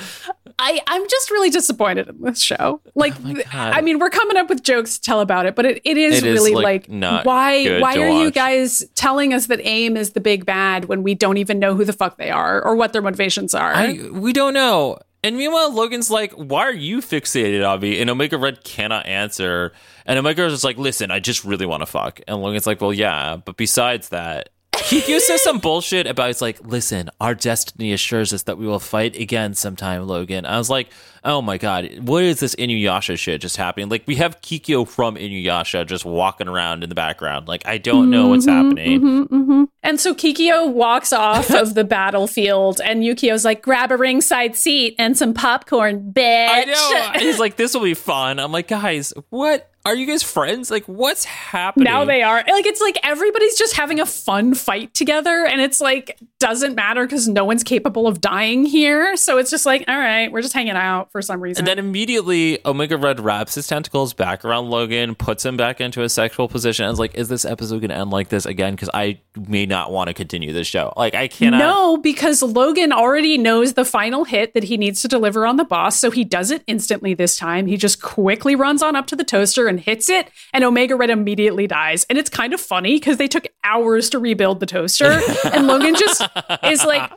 I 0.62 0.80
I'm 0.86 1.10
just 1.10 1.32
really 1.32 1.50
disappointed 1.50 2.08
in 2.08 2.22
this 2.22 2.40
show. 2.40 2.82
Like, 2.94 3.14
Oh 3.26 3.42
I 3.52 3.82
mean, 3.82 3.98
we're 3.98 4.12
coming 4.12 4.38
up 4.38 4.48
with 4.48 4.62
jokes 4.64 5.00
to 5.00 5.02
tell 5.02 5.20
about 5.20 5.48
it, 5.48 5.56
but 5.56 5.66
it, 5.66 5.82
it 5.84 5.98
is 5.98 6.20
It 6.20 6.28
is, 6.28 6.34
really 6.36 6.54
like, 6.54 6.64
like, 6.64 7.26
why 7.26 7.80
why 7.80 7.98
are 7.98 8.24
you 8.24 8.30
guys 8.30 8.86
telling 8.96 9.34
us 9.34 9.48
that 9.48 9.60
AIM 9.66 9.98
is 9.98 10.12
the 10.12 10.22
big 10.22 10.46
bad 10.46 10.86
when 10.86 11.02
we 11.02 11.16
don't 11.16 11.38
even 11.38 11.58
know 11.58 11.74
who 11.74 11.84
the 11.84 11.94
fuck 11.94 12.18
they 12.18 12.30
are 12.30 12.64
or 12.64 12.76
what 12.76 12.94
their 12.94 13.02
motivations 13.02 13.56
are? 13.56 13.74
I 13.74 14.10
we 14.12 14.34
don't 14.34 14.54
know. 14.54 15.00
And 15.24 15.36
meanwhile, 15.38 15.74
Logan's 15.74 16.10
like, 16.10 16.32
"Why 16.34 16.62
are 16.62 16.74
you 16.74 17.00
fixated 17.00 17.82
me?" 17.82 18.00
And 18.00 18.10
Omega 18.10 18.38
Red 18.38 18.64
cannot 18.64 19.08
answer. 19.08 19.72
And 20.06 20.18
Omega 20.18 20.44
Red's 20.44 20.64
like, 20.64 20.78
"Listen, 20.78 21.10
I 21.12 21.20
just 21.20 21.44
really 21.44 21.66
want 21.66 21.82
to 21.82 21.86
fuck." 21.88 22.22
And 22.28 22.42
Logan's 22.42 22.68
like, 22.68 22.82
"Well, 22.82 22.94
yeah, 22.94 23.38
but 23.38 23.58
besides 23.58 24.10
that." 24.10 24.50
Kikyo 24.74 25.20
says 25.20 25.42
some 25.42 25.60
bullshit 25.60 26.08
about 26.08 26.30
it's 26.30 26.42
like, 26.42 26.60
listen, 26.66 27.10
our 27.20 27.36
destiny 27.36 27.94
assures 27.94 28.34
us 28.34 28.44
that 28.44 28.58
we 28.58 28.66
will 28.66 28.80
fight 28.80 29.16
again 29.16 29.54
sometime, 29.54 30.08
Logan. 30.08 30.46
I 30.46 30.58
was 30.58 30.70
like, 30.70 30.90
oh 31.24 31.42
my 31.42 31.58
god, 31.58 32.00
what 32.00 32.24
is 32.24 32.40
this 32.40 32.56
Inuyasha 32.56 33.18
shit 33.18 33.42
just 33.42 33.58
happening? 33.58 33.90
Like, 33.90 34.04
we 34.08 34.16
have 34.16 34.42
Kikyo 34.42 34.88
from 34.88 35.16
Inuyasha 35.16 35.86
just 35.86 36.06
walking 36.06 36.48
around 36.48 36.84
in 36.84 36.90
the 36.90 36.96
background. 36.96 37.48
Like, 37.48 37.66
I 37.66 37.78
don't 37.78 38.10
know 38.10 38.30
what's 38.30 38.46
mm-hmm, 38.46 38.66
happening. 38.68 39.02
Mm-hmm, 39.02 39.36
mm-hmm. 39.36 39.64
And 39.84 40.00
so 40.00 40.14
Kikyo 40.14 40.72
walks 40.72 41.14
off 41.14 41.52
of 41.54 41.74
the 41.74 41.84
battlefield, 41.84 42.82
and 42.84 43.04
Yukio's 43.04 43.46
like, 43.46 43.62
grab 43.62 43.92
a 43.92 43.98
ringside 43.98 44.56
seat 44.56 44.96
and 44.98 45.18
some 45.18 45.34
popcorn, 45.34 46.12
bitch. 46.12 46.50
I 46.50 46.64
know. 46.66 47.20
He's 47.20 47.40
like, 47.40 47.56
this 47.56 47.74
will 47.74 47.84
be 47.84 47.94
fun. 47.94 48.40
I'm 48.40 48.52
like, 48.52 48.68
guys, 48.68 49.14
what? 49.30 49.71
Are 49.86 49.96
you 49.96 50.06
guys 50.06 50.22
friends? 50.22 50.70
Like, 50.70 50.86
what's 50.86 51.26
happening? 51.26 51.86
Now 51.86 52.06
they 52.06 52.22
are. 52.22 52.38
Like 52.38 52.66
it's 52.66 52.82
like 52.82 53.00
everybody's 53.04 53.58
just 53.58 53.76
having 53.76 54.00
a 54.00 54.06
fun 54.06 54.54
fight 54.54 54.94
together 54.94 55.46
and 55.46 55.60
it's 55.60 55.82
like 55.82 56.20
doesn't 56.40 56.76
matter 56.76 57.08
cuz 57.08 57.28
no 57.28 57.46
one's 57.46 57.64
capable 57.64 58.08
of 58.08 58.22
dying 58.22 58.66
here. 58.66 59.16
So 59.16 59.38
it's 59.38 59.50
just 59.50 59.66
like, 59.66 59.84
all 59.88 59.98
right, 59.98 60.32
we're 60.32 60.42
just 60.42 60.54
hanging 60.54 60.74
out 60.74 61.12
for 61.12 61.22
some 61.22 61.42
reason. 61.42 61.62
And 61.62 61.68
then 61.68 61.80
immediately, 61.80 62.60
Omega 62.66 62.98
Red 62.98 63.20
wraps 63.20 63.56
his 63.56 63.68
tentacles 63.68 64.14
back 64.14 64.46
around 64.46 64.70
Logan, 64.70 65.16
puts 65.16 65.46
him 65.46 65.58
back 65.58 65.82
into 65.82 66.04
a 66.04 66.10
sexual 66.10 66.48
position, 66.48 66.86
and 66.86 66.94
is 66.94 67.00
like, 67.00 67.16
"Is 67.16 67.30
this 67.30 67.46
episode 67.46 67.80
going 67.80 67.90
to 67.90 67.96
end 67.96 68.12
like 68.12 68.30
this 68.30 68.46
again? 68.46 68.74
Because 68.74 68.90
I 68.94 69.20
may 69.48 69.66
not 69.66 69.92
want 69.92 70.08
to 70.10 70.14
continue 70.14 70.54
this 70.54 70.68
show. 70.68 70.94
Like, 70.96 71.16
I 71.16 71.28
cannot." 71.28 71.60
No, 71.60 71.98
because 71.98 72.42
Logan 72.42 72.92
already 72.92 73.38
knows 73.38 73.74
the 73.74 73.86
final 73.86 74.26
hit 74.26 74.54
that 74.54 74.64
he 74.64 74.78
needs 74.78 75.02
to 75.02 75.08
deliver 75.08 75.46
on 75.46 75.58
the 75.58 75.64
boss, 75.66 75.98
so 76.00 76.12
he 76.12 76.24
does 76.24 76.52
it 76.52 76.64
instantly 76.68 77.14
this 77.14 77.36
time. 77.38 77.68
He 77.68 77.78
just 77.78 78.02
quickly 78.02 78.56
runs 78.56 78.82
on 78.84 78.96
up 78.96 79.08
to 79.08 79.16
the 79.16 79.24
toaster 79.24 79.68
and 79.72 79.80
hits 79.80 80.10
it, 80.10 80.30
and 80.54 80.64
Omega 80.64 80.96
Red 80.96 81.10
immediately 81.10 81.66
dies. 81.66 82.06
And 82.10 82.20
it's 82.20 82.30
kind 82.30 82.54
of 82.54 82.62
funny 82.62 82.98
because 82.98 83.18
they 83.18 83.28
took 83.28 83.48
hours 83.64 84.10
to 84.12 84.20
rebuild 84.20 84.60
the 84.60 84.68
toaster, 84.68 85.20
and 85.52 85.66
Logan 85.66 85.96
just 85.96 86.22
is 86.64 86.86
like, 86.86 87.12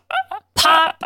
pop, 0.54 1.04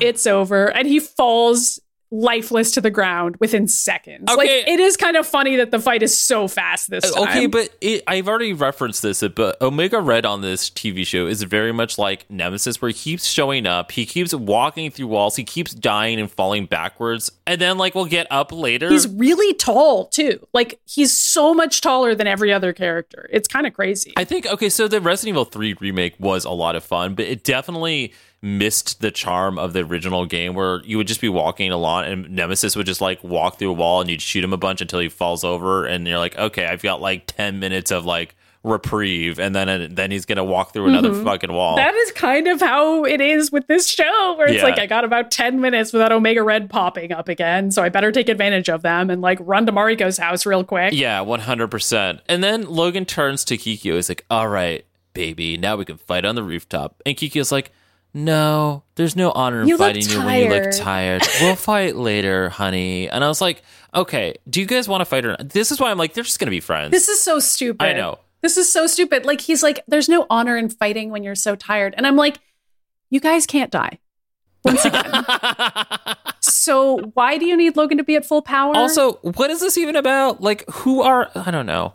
it's 0.00 0.26
over. 0.26 0.68
And 0.68 0.88
he 0.88 1.00
falls 1.00 1.80
lifeless 2.14 2.70
to 2.72 2.80
the 2.80 2.90
ground 2.90 3.36
within 3.40 3.66
seconds. 3.66 4.24
Like, 4.34 4.48
it 4.48 4.80
is 4.80 4.96
kind 4.96 5.16
of 5.16 5.26
funny 5.26 5.56
that 5.56 5.70
the 5.70 5.80
fight 5.80 6.02
is 6.02 6.16
so 6.16 6.46
fast 6.48 6.88
this 6.90 7.04
uh, 7.04 7.24
time. 7.24 7.28
Okay, 7.28 7.46
but 7.46 7.70
it, 7.80 8.02
I've 8.06 8.28
already 8.28 8.52
referenced 8.52 9.02
this, 9.02 9.22
but 9.34 9.60
Omega 9.60 10.00
Red 10.00 10.24
on 10.24 10.40
this 10.40 10.70
TV 10.70 11.06
show 11.06 11.26
is 11.26 11.42
very 11.42 11.72
much 11.72 11.98
like 11.98 12.28
Nemesis, 12.30 12.80
where 12.80 12.90
he 12.90 12.94
keeps 12.94 13.26
showing 13.26 13.66
up, 13.66 13.92
he 13.92 14.06
keeps 14.06 14.32
walking 14.32 14.90
through 14.90 15.08
walls, 15.08 15.36
he 15.36 15.44
keeps 15.44 15.74
dying 15.74 16.20
and 16.20 16.30
falling 16.30 16.66
backwards, 16.66 17.30
and 17.46 17.60
then 17.60 17.78
like 17.78 17.94
we'll 17.94 18.04
get 18.04 18.26
up 18.30 18.52
later. 18.52 18.88
He's 18.88 19.08
really 19.08 19.54
tall 19.54 20.06
too. 20.06 20.46
Like 20.52 20.80
he's 20.84 21.12
so 21.12 21.52
much 21.52 21.80
taller 21.80 22.14
than 22.14 22.26
every 22.26 22.52
other 22.52 22.72
character. 22.72 23.28
It's 23.32 23.48
kind 23.48 23.66
of 23.66 23.74
crazy. 23.74 24.12
I 24.16 24.24
think 24.24 24.46
okay, 24.46 24.68
so 24.68 24.86
the 24.86 25.00
Resident 25.00 25.34
Evil 25.34 25.44
3 25.44 25.74
remake 25.80 26.14
was 26.20 26.44
a 26.44 26.50
lot 26.50 26.76
of 26.76 26.84
fun, 26.84 27.14
but 27.14 27.26
it 27.26 27.42
definitely 27.44 28.12
missed 28.44 29.00
the 29.00 29.10
charm 29.10 29.58
of 29.58 29.72
the 29.72 29.80
original 29.80 30.26
game 30.26 30.54
where 30.54 30.82
you 30.84 30.98
would 30.98 31.06
just 31.06 31.22
be 31.22 31.30
walking 31.30 31.72
along 31.72 32.04
and 32.04 32.28
Nemesis 32.28 32.76
would 32.76 32.84
just 32.84 33.00
like 33.00 33.24
walk 33.24 33.58
through 33.58 33.70
a 33.70 33.72
wall 33.72 34.02
and 34.02 34.10
you'd 34.10 34.20
shoot 34.20 34.44
him 34.44 34.52
a 34.52 34.58
bunch 34.58 34.82
until 34.82 35.00
he 35.00 35.08
falls 35.08 35.44
over 35.44 35.86
and 35.86 36.06
you're 36.06 36.18
like, 36.18 36.36
okay, 36.36 36.66
I've 36.66 36.82
got 36.82 37.00
like 37.00 37.24
10 37.26 37.58
minutes 37.58 37.90
of 37.90 38.04
like 38.04 38.36
reprieve 38.62 39.38
and 39.38 39.54
then 39.54 39.94
then 39.94 40.10
he's 40.10 40.26
to 40.26 40.44
walk 40.44 40.72
through 40.72 40.88
another 40.88 41.10
mm-hmm. 41.10 41.24
fucking 41.24 41.52
wall. 41.52 41.76
that 41.76 41.94
is 41.94 42.12
kind 42.12 42.46
of 42.46 42.60
how 42.60 43.04
it 43.04 43.20
is 43.20 43.50
with 43.50 43.66
this 43.66 43.88
show, 43.88 44.34
where 44.36 44.46
it's 44.46 44.56
Yeah. 44.56 44.64
like 44.64 44.78
I 44.78 44.86
got 44.86 45.04
about 45.04 45.30
ten 45.30 45.60
minutes 45.60 45.92
without 45.92 46.12
Omega 46.12 46.42
Red 46.42 46.68
popping 46.68 47.12
up 47.12 47.28
again, 47.28 47.70
so 47.70 47.82
I 47.82 47.88
better 47.88 48.10
take 48.12 48.28
advantage 48.28 48.68
of 48.68 48.82
them 48.82 49.10
and 49.10 49.20
like 49.22 49.38
run 49.40 49.66
to 49.66 49.72
Mariko's 49.72 50.16
house 50.18 50.46
real 50.46 50.64
quick. 50.64 50.92
yeah, 50.94 51.20
100%. 51.20 52.20
And 52.26 52.42
then 52.42 52.66
Logan 52.66 53.04
turns 53.04 53.44
to 53.44 53.56
Kikyo. 53.58 53.96
He's 53.96 54.08
like, 54.08 54.24
all 54.30 54.48
right, 54.48 54.84
baby, 55.12 55.56
now 55.58 55.76
we 55.76 55.84
can 55.84 55.98
fight 55.98 56.24
on 56.24 56.34
the 56.34 56.42
rooftop. 56.42 57.02
And 57.04 57.16
Kikyo's 57.16 57.52
like, 57.52 57.70
no, 58.14 58.84
there's 58.94 59.16
no 59.16 59.32
honor 59.32 59.62
in 59.62 59.68
You 59.68 59.76
fighting 59.76 60.08
you 60.08 60.24
when 60.24 60.44
you 60.44 60.48
look 60.48 60.70
tired." 60.72 61.22
We'll 61.40 61.56
fight 61.56 61.96
later, 61.96 62.48
honey. 62.48 63.10
And 63.10 63.24
I 63.24 63.28
was 63.28 63.40
like, 63.40 63.62
okay, 63.94 64.36
do 64.48 64.60
you 64.60 64.66
guys 64.66 64.88
want 64.88 65.00
to 65.02 65.04
fight 65.04 65.24
or 65.24 65.30
not? 65.30 65.48
This 65.50 65.70
is 65.72 65.80
why 65.80 65.90
I'm 65.90 65.98
like, 65.98 66.14
they're 66.14 66.24
just 66.24 66.38
going 66.38 66.46
to 66.46 66.50
be 66.50 66.60
friends. 66.60 66.92
This 66.92 67.08
is 67.08 67.20
so 67.20 67.38
stupid. 67.40 67.84
I 67.84 67.92
know. 67.92 68.18
This 68.40 68.56
is 68.56 68.70
so 68.70 68.86
stupid. 68.86 69.24
Like 69.24 69.40
he's 69.40 69.62
like, 69.62 69.80
there's 69.88 70.08
no 70.08 70.26
honor 70.30 70.56
in 70.56 70.68
fighting 70.68 71.10
when 71.10 71.22
you're 71.22 71.34
so 71.34 71.56
tired, 71.56 71.94
and 71.96 72.06
I'm 72.06 72.16
like, 72.16 72.38
you 73.10 73.20
guys 73.20 73.46
can't 73.46 73.70
die. 73.70 73.98
Once 74.64 74.84
again. 74.84 75.12
so 76.40 76.98
why 77.14 77.36
do 77.36 77.44
you 77.44 77.56
need 77.56 77.76
Logan 77.76 77.98
to 77.98 78.04
be 78.04 78.16
at 78.16 78.24
full 78.24 78.42
power? 78.42 78.74
also, 78.74 79.14
what 79.22 79.50
is 79.50 79.60
this 79.60 79.76
even 79.76 79.94
about? 79.94 80.40
Like, 80.40 80.64
who 80.70 81.02
are, 81.02 81.30
I 81.34 81.50
don't 81.50 81.66
know. 81.66 81.94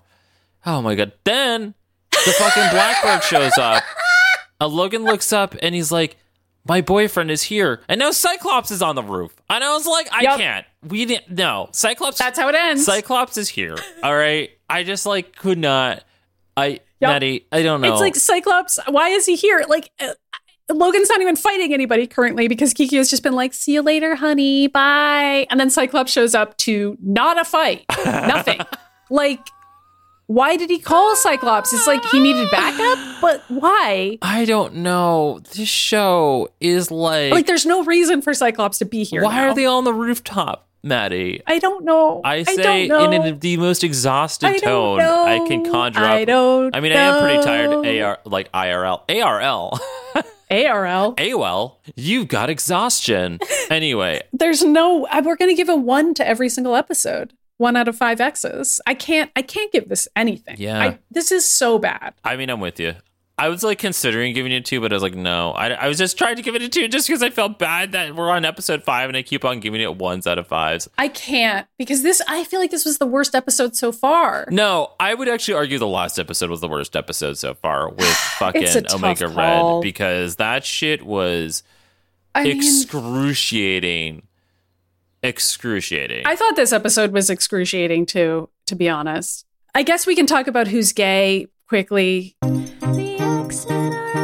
Oh 0.65 0.81
my 0.81 0.93
God. 0.95 1.11
Then 1.23 1.73
the 2.11 2.31
fucking 2.37 2.69
Blackbird 2.71 3.23
shows 3.23 3.57
up. 3.57 3.83
Uh, 4.61 4.67
Logan 4.67 5.03
looks 5.03 5.31
up 5.31 5.55
and 5.61 5.73
he's 5.73 5.91
like, 5.91 6.17
my 6.67 6.81
boyfriend 6.81 7.31
is 7.31 7.43
here. 7.43 7.81
And 7.87 7.99
now 7.99 8.11
Cyclops 8.11 8.69
is 8.71 8.81
on 8.81 8.95
the 8.95 9.03
roof. 9.03 9.33
And 9.49 9.63
I 9.63 9.73
was 9.73 9.87
like, 9.87 10.11
I 10.11 10.21
Yup. 10.21 10.39
can't. 10.39 10.65
We 10.87 11.05
didn't, 11.05 11.31
no. 11.31 11.69
Cyclops. 11.71 12.19
that's 12.19 12.37
how 12.37 12.49
it 12.49 12.55
ends. 12.55 12.85
Cyclops 12.85 13.37
is 13.37 13.49
here. 13.49 13.75
All 14.03 14.15
right. 14.15 14.51
I 14.69 14.83
just 14.83 15.05
like 15.05 15.35
could 15.35 15.57
not. 15.57 16.03
I, 16.55 16.81
Yup. 17.01 17.11
Maddy, 17.11 17.47
I 17.51 17.63
don't 17.63 17.81
know. 17.81 17.91
It's 17.91 18.01
like 18.01 18.15
Cyclops. 18.15 18.77
Why 18.87 19.09
is 19.09 19.25
he 19.25 19.35
here? 19.35 19.63
Like 19.67 19.89
uh, 19.99 20.13
Logan's 20.69 21.09
not 21.09 21.21
even 21.21 21.35
fighting 21.35 21.73
anybody 21.73 22.05
currently 22.05 22.47
because 22.47 22.73
Kiki 22.73 22.97
has 22.97 23.09
just 23.09 23.23
been 23.23 23.33
like, 23.33 23.53
"See 23.53 23.73
you 23.73 23.81
later, 23.81 24.15
honey. 24.15 24.67
Bye." 24.67 25.47
And 25.49 25.59
then 25.59 25.69
Cyclops 25.69 26.11
shows 26.11 26.35
up 26.35 26.57
to 26.57 26.97
not 27.01 27.39
a 27.39 27.45
fight, 27.45 27.85
nothing. 28.05 28.59
like, 29.09 29.39
why 30.29 30.57
did 30.57 30.69
he 30.69 30.77
call 30.77 31.15
Cyclops? 31.15 31.73
It's 31.73 31.87
like 31.87 32.05
he 32.11 32.19
needed 32.19 32.51
backup, 32.51 32.99
but 33.19 33.41
why? 33.47 34.19
I 34.21 34.45
don't 34.45 34.75
know. 34.75 35.39
This 35.55 35.67
show 35.67 36.49
is 36.59 36.91
like, 36.91 37.31
Like, 37.33 37.47
there's 37.47 37.65
no 37.65 37.83
reason 37.83 38.21
for 38.21 38.35
Cyclops 38.35 38.77
to 38.77 38.85
be 38.85 39.03
here. 39.03 39.23
why 39.23 39.37
now. 39.37 39.49
are 39.49 39.55
they 39.55 39.65
on 39.65 39.85
the 39.85 39.93
rooftop, 39.93 40.67
Maddy? 40.83 41.41
I 41.47 41.57
don't 41.57 41.83
know. 41.83 42.21
I 42.23 42.43
say 42.43 42.85
know. 42.85 43.09
in 43.09 43.39
the 43.39 43.57
most 43.57 43.83
exhausted 43.83 44.45
I 44.45 44.57
tone 44.59 44.99
know. 44.99 45.25
I 45.25 45.39
can 45.47 45.65
conjure 45.71 46.03
up. 46.03 46.11
I 46.11 46.25
don't. 46.25 46.75
I 46.75 46.79
mean, 46.79 46.91
I 46.91 46.95
am 46.97 47.23
pretty 47.23 47.43
tired. 47.43 48.01
AR 48.03 48.19
like 48.23 48.51
IRL, 48.51 49.01
ARL, 49.09 49.79
ARL. 50.51 51.15
AOL. 51.15 51.75
You've 51.95 52.27
got 52.27 52.51
exhaustion. 52.51 53.39
anyway, 53.71 54.21
there's 54.31 54.63
no 54.63 55.07
uh, 55.07 55.23
we're 55.25 55.37
going 55.37 55.49
to 55.49 55.57
give 55.57 55.69
a 55.69 55.75
1 55.75 56.13
to 56.13 56.27
every 56.27 56.49
single 56.49 56.75
episode 56.75 57.33
1 57.59 57.75
out 57.75 57.87
of 57.87 57.95
5 57.95 58.19
x's 58.19 58.81
i 58.87 58.93
can't 58.93 59.29
i 59.35 59.41
can't 59.43 59.71
give 59.71 59.87
this 59.89 60.07
anything 60.15 60.55
Yeah. 60.57 60.81
I, 60.81 60.99
this 61.11 61.31
is 61.31 61.45
so 61.45 61.77
bad 61.77 62.13
I 62.23 62.35
mean, 62.35 62.49
I'm 62.49 62.59
with 62.59 62.79
you. 62.79 62.95
I 63.37 63.47
was 63.47 63.63
like 63.63 63.79
considering 63.79 64.33
giving 64.33 64.51
it 64.51 64.65
two, 64.65 64.81
but 64.81 64.91
I 64.91 64.95
was 64.97 65.01
like, 65.01 65.15
no. 65.15 65.51
I, 65.53 65.69
I 65.69 65.87
was 65.87 65.97
just 65.97 66.17
trying 66.17 66.35
to 66.35 66.41
give 66.41 66.55
it 66.55 66.61
a 66.61 66.67
two 66.67 66.89
just 66.89 67.07
because 67.07 67.23
I 67.23 67.29
felt 67.29 67.57
bad 67.57 67.93
that 67.93 68.13
we're 68.13 68.29
on 68.29 68.43
episode 68.43 68.83
five 68.83 69.07
and 69.09 69.15
I 69.15 69.21
keep 69.21 69.45
on 69.45 69.61
giving 69.61 69.79
it 69.79 69.95
ones 69.95 70.27
out 70.27 70.37
of 70.37 70.45
fives. 70.47 70.89
i 70.97 71.07
can't 71.07 71.65
because 71.77 72.03
this 72.03 72.21
i 72.27 72.43
feel 72.43 72.59
like 72.59 72.69
this 72.71 72.83
was 72.83 72.97
the 72.97 73.05
worst 73.05 73.35
episode 73.35 73.77
so 73.77 73.93
far 73.93 74.45
No, 74.51 74.91
I 74.99 75.13
would 75.13 75.29
actually 75.29 75.53
argue 75.53 75.79
the 75.79 75.87
last 75.87 76.19
episode 76.19 76.49
was 76.49 76.59
the 76.59 76.67
worst 76.67 76.97
episode 76.97 77.37
so 77.37 77.53
far 77.53 77.87
with 77.99 78.07
fucking 78.39 78.63
It's 78.63 78.75
a 78.75 78.81
tough 78.81 78.95
Omega. 79.03 79.27
Red 79.29 79.81
because 79.83 80.35
that 80.35 80.65
shit 80.65 81.05
was 81.05 81.63
i 82.35 82.43
mean 82.43 82.59
excruciating. 85.21 86.19
Excruciating. 86.19 86.27
i 86.27 86.35
thought 86.35 86.55
this 86.55 86.71
episode 86.73 87.11
was 87.11 87.29
excruciating 87.29 88.05
too 88.05 88.49
to 88.65 88.75
be 88.75 88.87
honest 88.89 89.45
i 89.75 89.83
guess 89.83 90.07
we 90.07 90.15
can 90.15 90.25
talk 90.25 90.47
about 90.47 90.67
who's 90.67 90.93
gay 90.93 91.47
quickly 91.67 92.35
The 92.41 93.17
X-Men 93.19 93.93
are 93.93 94.18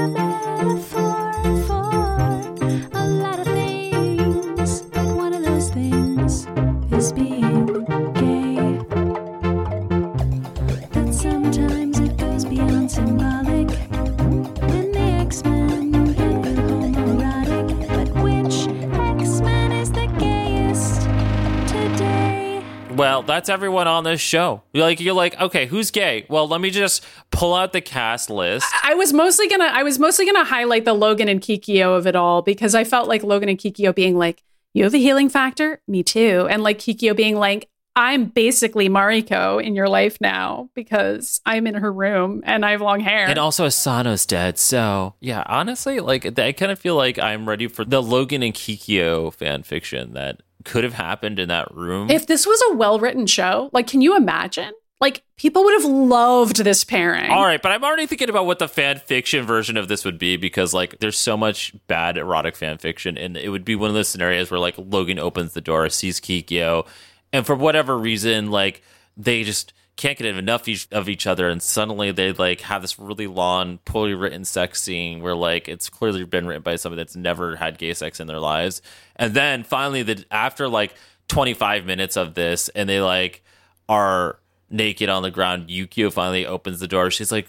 well, 22.96 23.24
that's 23.24 23.50
everyone 23.50 23.88
on 23.88 24.04
this 24.04 24.22
show. 24.22 24.64
Like 24.74 25.00
you're 25.00 25.14
like, 25.14 25.40
okay, 25.40 25.66
who's 25.66 25.92
gay? 25.92 26.26
Well, 26.30 26.48
let 26.48 26.62
me 26.62 26.70
just 26.70 27.04
pull 27.32 27.54
out 27.54 27.74
the 27.74 27.82
cast 27.82 28.30
list. 28.30 28.68
I 28.84 28.96
was 28.96 29.14
mostly 29.14 29.48
gonna 29.48 29.66
I 29.72 29.84
was 29.84 30.00
mostly 30.00 30.26
gonna 30.26 30.46
highlight 30.46 30.86
the 30.86 30.94
Logan 30.94 31.30
and 31.30 31.42
Kikyo 31.42 31.98
of 31.98 32.08
it 32.08 32.16
all 32.16 32.42
because 32.42 32.76
I 32.76 32.84
felt 32.84 33.08
like 33.08 33.24
Logan 33.24 33.50
and 33.50 33.58
Kikyo 33.58 33.94
being 33.94 34.18
like, 34.18 34.44
You 34.74 34.84
have 34.84 34.94
a 34.94 34.98
healing 35.00 35.30
factor? 35.30 35.82
Me 35.88 36.04
too. 36.04 36.48
And 36.50 36.64
like 36.64 36.80
Kikyo 36.80 37.16
being 37.16 37.38
like, 37.38 37.70
I'm 37.98 38.26
basically 38.26 38.90
Mariko 38.90 39.64
in 39.64 39.74
your 39.74 39.88
life 39.88 40.20
now 40.20 40.70
because 40.74 41.40
I'm 41.46 41.66
in 41.66 41.76
her 41.76 41.92
room 41.92 42.42
and 42.46 42.66
I 42.66 42.72
have 42.72 42.82
long 42.82 43.00
hair. 43.00 43.26
And 43.30 43.40
also 43.40 43.66
Asano's 43.66 44.26
dead, 44.26 44.58
so 44.60 45.16
yeah, 45.22 45.44
honestly, 45.48 46.02
like 46.02 46.38
I 46.38 46.52
kind 46.52 46.74
of 46.74 46.80
feel 46.80 46.96
like 46.96 47.18
I'm 47.18 47.48
ready 47.48 47.68
for 47.68 47.86
the 47.86 48.04
Logan 48.04 48.44
and 48.44 48.54
Kikyo 48.54 49.34
fan 49.34 49.64
fiction 49.64 50.14
that 50.14 50.42
could 50.66 50.84
have 50.84 50.94
happened 50.94 51.40
in 51.40 51.48
that 51.50 51.74
room. 51.74 52.10
if 52.10 52.28
this 52.28 52.46
was 52.46 52.62
a 52.72 52.76
well 52.76 53.00
written 53.00 53.26
show, 53.28 53.70
like 53.72 53.88
can 53.88 54.02
you 54.02 54.18
imagine? 54.18 54.74
Like 55.02 55.24
people 55.38 55.64
would 55.66 55.82
have 55.82 55.92
loved 55.92 56.64
this 56.64 56.84
pairing. 56.84 57.30
All 57.30 57.44
right, 57.46 57.62
but 57.62 57.72
I'm 57.72 57.84
already 57.84 58.08
thinking 58.08 58.30
about 58.30 58.46
what 58.46 58.60
the 58.60 58.68
fan 58.68 58.98
fiction 58.98 59.46
version 59.46 59.76
of 59.78 59.88
this 59.88 60.06
would 60.06 60.18
be 60.18 60.38
because 60.38 60.74
like 60.74 61.00
there's 61.00 61.18
so 61.18 61.36
much 61.36 61.76
bad 61.88 62.18
erotic 62.18 62.56
fan 62.56 62.78
fiction, 62.78 63.18
and 63.18 63.36
it 63.38 63.50
would 63.50 63.66
be 63.66 63.76
one 63.76 63.90
of 63.90 63.94
those 63.94 64.08
scenarios 64.08 64.50
where 64.50 64.60
like 64.60 64.76
Logan 64.78 65.20
opens 65.20 65.54
the 65.54 65.62
door, 65.62 65.90
sees 65.90 66.20
Kikyo, 66.20 66.88
and 67.34 67.46
for 67.46 67.56
whatever 67.56 67.98
reason, 67.98 68.52
like 68.52 68.82
they 69.18 69.44
just 69.44 69.74
can't 69.98 70.18
get 70.18 70.36
enough 70.36 70.68
each, 70.68 70.88
of 70.92 71.08
each 71.08 71.26
other, 71.26 71.50
and 71.50 71.62
suddenly 71.62 72.12
they 72.12 72.34
like 72.34 72.62
have 72.62 72.82
this 72.82 73.00
really 73.00 73.28
long, 73.28 73.78
poorly 73.86 74.14
written 74.14 74.44
sex 74.44 74.82
scene 74.82 75.22
where 75.22 75.36
like 75.36 75.70
it's 75.70 75.90
clearly 75.90 76.24
been 76.26 76.48
written 76.48 76.64
by 76.64 76.76
somebody 76.76 77.02
that's 77.02 77.16
never 77.16 77.56
had 77.56 77.78
gay 77.78 77.94
sex 77.94 78.20
in 78.20 78.28
their 78.28 78.40
lives, 78.40 78.82
and 79.16 79.34
then 79.34 79.64
finally, 79.64 80.04
the 80.04 80.26
after 80.30 80.68
like 80.68 80.94
25 81.30 81.86
minutes 81.86 82.18
of 82.18 82.34
this, 82.34 82.70
and 82.70 82.90
they 82.90 83.00
like 83.00 83.44
are 83.88 84.40
naked 84.70 85.10
on 85.10 85.24
the 85.24 85.32
ground. 85.32 85.70
Yukio 85.70 86.12
finally 86.12 86.46
opens 86.46 86.80
the 86.80 86.88
door. 86.88 87.10
She's 87.10 87.32
like, 87.32 87.48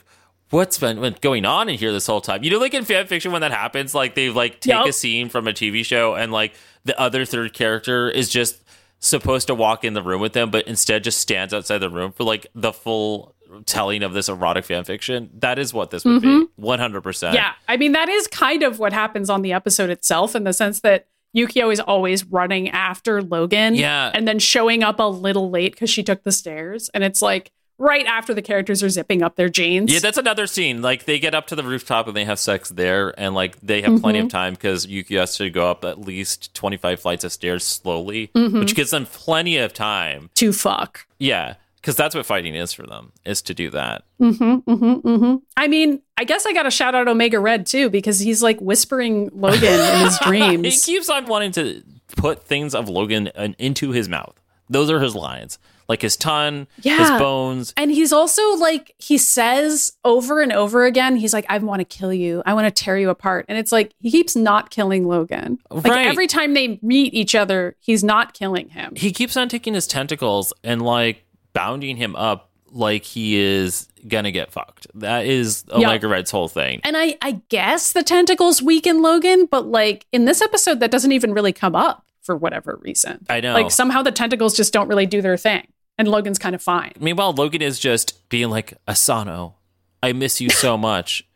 "What's 0.50 0.78
been 0.78 1.16
going 1.20 1.44
on 1.44 1.68
in 1.68 1.76
here 1.76 1.92
this 1.92 2.06
whole 2.06 2.20
time?" 2.20 2.44
You 2.44 2.50
know, 2.50 2.58
like 2.58 2.74
in 2.74 2.84
fan 2.84 3.06
fiction 3.08 3.32
when 3.32 3.40
that 3.40 3.52
happens, 3.52 3.92
like 3.94 4.14
they 4.14 4.30
like 4.30 4.60
take 4.60 4.74
Yup. 4.74 4.86
a 4.86 4.92
scene 4.92 5.28
from 5.28 5.48
a 5.48 5.52
TV 5.52 5.84
show 5.84 6.14
and 6.14 6.30
like 6.30 6.54
the 6.84 6.98
other 7.00 7.24
third 7.24 7.52
character 7.52 8.08
is 8.08 8.28
just 8.30 8.62
supposed 8.98 9.46
to 9.48 9.54
walk 9.54 9.84
in 9.84 9.94
the 9.94 10.02
room 10.02 10.20
with 10.20 10.32
them, 10.32 10.50
but 10.50 10.66
instead 10.66 11.04
just 11.04 11.18
stands 11.18 11.52
outside 11.54 11.78
the 11.78 11.90
room 11.90 12.12
for 12.12 12.24
like 12.24 12.46
the 12.54 12.72
full 12.72 13.34
telling 13.64 14.02
of 14.02 14.12
this 14.12 14.28
erotic 14.28 14.64
fan 14.64 14.84
fiction. 14.84 15.30
That 15.38 15.58
is 15.58 15.72
what 15.72 15.90
this 15.90 16.04
would 16.04 16.22
be, 16.22 16.28
mm-hmm. 16.28 16.62
one 16.62 16.78
hundred 16.78 17.02
percent. 17.02 17.34
Yeah, 17.34 17.52
I 17.68 17.76
mean 17.76 17.92
that 17.92 18.08
is 18.08 18.26
kind 18.26 18.62
of 18.62 18.78
what 18.78 18.92
happens 18.92 19.30
on 19.30 19.42
the 19.42 19.52
episode 19.52 19.90
itself, 19.90 20.34
in 20.34 20.44
the 20.44 20.52
sense 20.52 20.80
that 20.80 21.06
Yukio 21.36 21.72
is 21.72 21.80
always 21.80 22.24
running 22.24 22.70
after 22.70 23.22
Logan, 23.22 23.74
Yeah. 23.74 24.10
and 24.14 24.26
then 24.26 24.38
showing 24.38 24.82
up 24.82 24.98
a 24.98 25.08
little 25.08 25.50
late 25.50 25.72
because 25.72 25.90
she 25.90 26.02
took 26.02 26.24
the 26.24 26.32
stairs, 26.32 26.90
and 26.94 27.04
it's 27.04 27.20
like 27.22 27.52
right 27.78 28.06
after 28.06 28.32
the 28.34 28.42
characters 28.42 28.82
are 28.82 28.88
zipping 28.88 29.22
up 29.22 29.36
their 29.36 29.48
jeans. 29.48 29.92
Yeah, 29.92 30.00
that's 30.00 30.18
another 30.18 30.46
scene. 30.46 30.82
Like 30.82 31.04
they 31.04 31.18
get 31.18 31.34
up 31.34 31.46
to 31.48 31.56
the 31.56 31.62
rooftop 31.62 32.06
and 32.08 32.16
they 32.16 32.24
have 32.24 32.38
sex 32.38 32.68
there, 32.70 33.14
and 33.18 33.34
like 33.34 33.60
they 33.60 33.82
have 33.82 34.00
plenty 34.00 34.18
Mm-hmm. 34.18 34.26
of 34.26 34.32
time 34.32 34.54
because 34.54 34.86
Yuki 34.86 35.16
has 35.16 35.36
to 35.36 35.50
go 35.50 35.70
up 35.70 35.84
at 35.84 36.00
least 36.00 36.54
twenty 36.54 36.76
five 36.76 37.00
flights 37.00 37.24
of 37.24 37.32
stairs 37.32 37.64
slowly, 37.64 38.28
Mm-hmm. 38.34 38.60
which 38.60 38.74
gives 38.74 38.90
them 38.90 39.06
plenty 39.06 39.56
of 39.58 39.72
time. 39.72 40.30
to 40.36 40.52
fuck. 40.52 41.06
Yeah, 41.18 41.54
because 41.76 41.96
that's 41.96 42.14
what 42.14 42.26
fighting 42.26 42.54
is 42.54 42.72
for 42.72 42.86
them 42.86 43.12
is 43.24 43.42
to 43.42 43.54
do 43.54 43.70
that. 43.70 44.04
Mm-hmm, 44.20 44.70
mm-hmm, 44.70 45.08
mm-hmm. 45.08 45.36
I 45.56 45.68
mean, 45.68 46.02
I 46.18 46.24
guess 46.24 46.46
I 46.46 46.52
got 46.52 46.64
to 46.64 46.70
shout 46.70 46.94
out 46.94 47.08
Omega 47.08 47.38
Red 47.38 47.66
too 47.66 47.90
because 47.90 48.18
he's 48.18 48.42
like 48.42 48.60
whispering 48.60 49.30
Logan 49.34 49.64
in 49.80 50.04
his 50.04 50.18
dreams. 50.22 50.84
he 50.84 50.92
keeps 50.94 51.08
on 51.08 51.26
wanting 51.26 51.52
to 51.52 51.82
put 52.16 52.42
things 52.44 52.74
of 52.74 52.88
Logan 52.88 53.28
into 53.58 53.90
his 53.92 54.08
mouth. 54.08 54.34
Those 54.68 54.90
are 54.90 54.98
his 55.00 55.14
lines, 55.14 55.58
like 55.88 56.02
his 56.02 56.16
tongue, 56.16 56.66
his 56.82 57.08
bones. 57.10 57.72
And 57.76 57.90
he's 57.90 58.12
also 58.12 58.54
like, 58.56 58.94
he 58.98 59.18
says 59.18 59.92
over 60.04 60.40
and 60.40 60.52
over 60.52 60.84
again, 60.84 61.16
he's 61.16 61.32
like, 61.32 61.46
I 61.48 61.58
want 61.58 61.80
to 61.80 61.84
kill 61.84 62.12
you. 62.12 62.42
I 62.44 62.54
want 62.54 62.66
to 62.74 62.84
tear 62.84 62.98
you 62.98 63.10
apart. 63.10 63.46
And 63.48 63.56
it's 63.58 63.72
like, 63.72 63.92
he 64.00 64.10
keeps 64.10 64.34
not 64.34 64.70
killing 64.70 65.06
Logan. 65.06 65.58
Like 65.70 65.84
Right. 65.86 66.06
every 66.06 66.26
time 66.26 66.54
they 66.54 66.78
meet 66.82 67.14
each 67.14 67.34
other, 67.34 67.76
he's 67.80 68.02
not 68.02 68.34
killing 68.34 68.68
him. 68.70 68.94
He 68.96 69.12
keeps 69.12 69.36
on 69.36 69.48
taking 69.48 69.74
his 69.74 69.86
tentacles 69.86 70.52
and 70.64 70.82
like 70.82 71.24
bounding 71.52 71.96
him 71.96 72.16
up 72.16 72.50
like 72.72 73.04
he 73.04 73.36
is 73.36 73.88
gonna 74.08 74.30
get 74.32 74.52
fucked. 74.52 74.86
That 74.94 75.24
is 75.26 75.64
Yeah. 75.68 75.88
Omega 75.88 76.08
Red's 76.08 76.30
whole 76.30 76.48
thing. 76.48 76.80
And 76.84 76.96
I, 76.96 77.16
I 77.22 77.40
guess 77.48 77.92
the 77.92 78.02
tentacles 78.02 78.60
weaken 78.60 79.02
Logan, 79.02 79.46
but 79.46 79.66
like 79.66 80.04
in 80.12 80.24
this 80.26 80.42
episode, 80.42 80.80
that 80.80 80.90
doesn't 80.90 81.12
even 81.12 81.32
really 81.32 81.52
come 81.52 81.74
up 81.74 82.04
for 82.22 82.36
whatever 82.36 82.78
reason. 82.82 83.24
I 83.30 83.40
know. 83.40 83.54
Like 83.54 83.70
somehow 83.70 84.02
the 84.02 84.10
tentacles 84.12 84.56
just 84.56 84.72
don't 84.72 84.88
really 84.88 85.06
do 85.06 85.22
their 85.22 85.36
thing. 85.36 85.66
And 85.98 86.08
Logan's 86.08 86.38
kind 86.38 86.54
of 86.54 86.62
fine. 86.62 86.92
Meanwhile, 87.00 87.32
Logan 87.32 87.62
is 87.62 87.78
just 87.78 88.28
being 88.28 88.50
like, 88.50 88.74
Asano, 88.86 89.54
I 90.02 90.12
miss 90.12 90.40
you 90.40 90.50
so 90.50 90.76
much. 90.90 91.26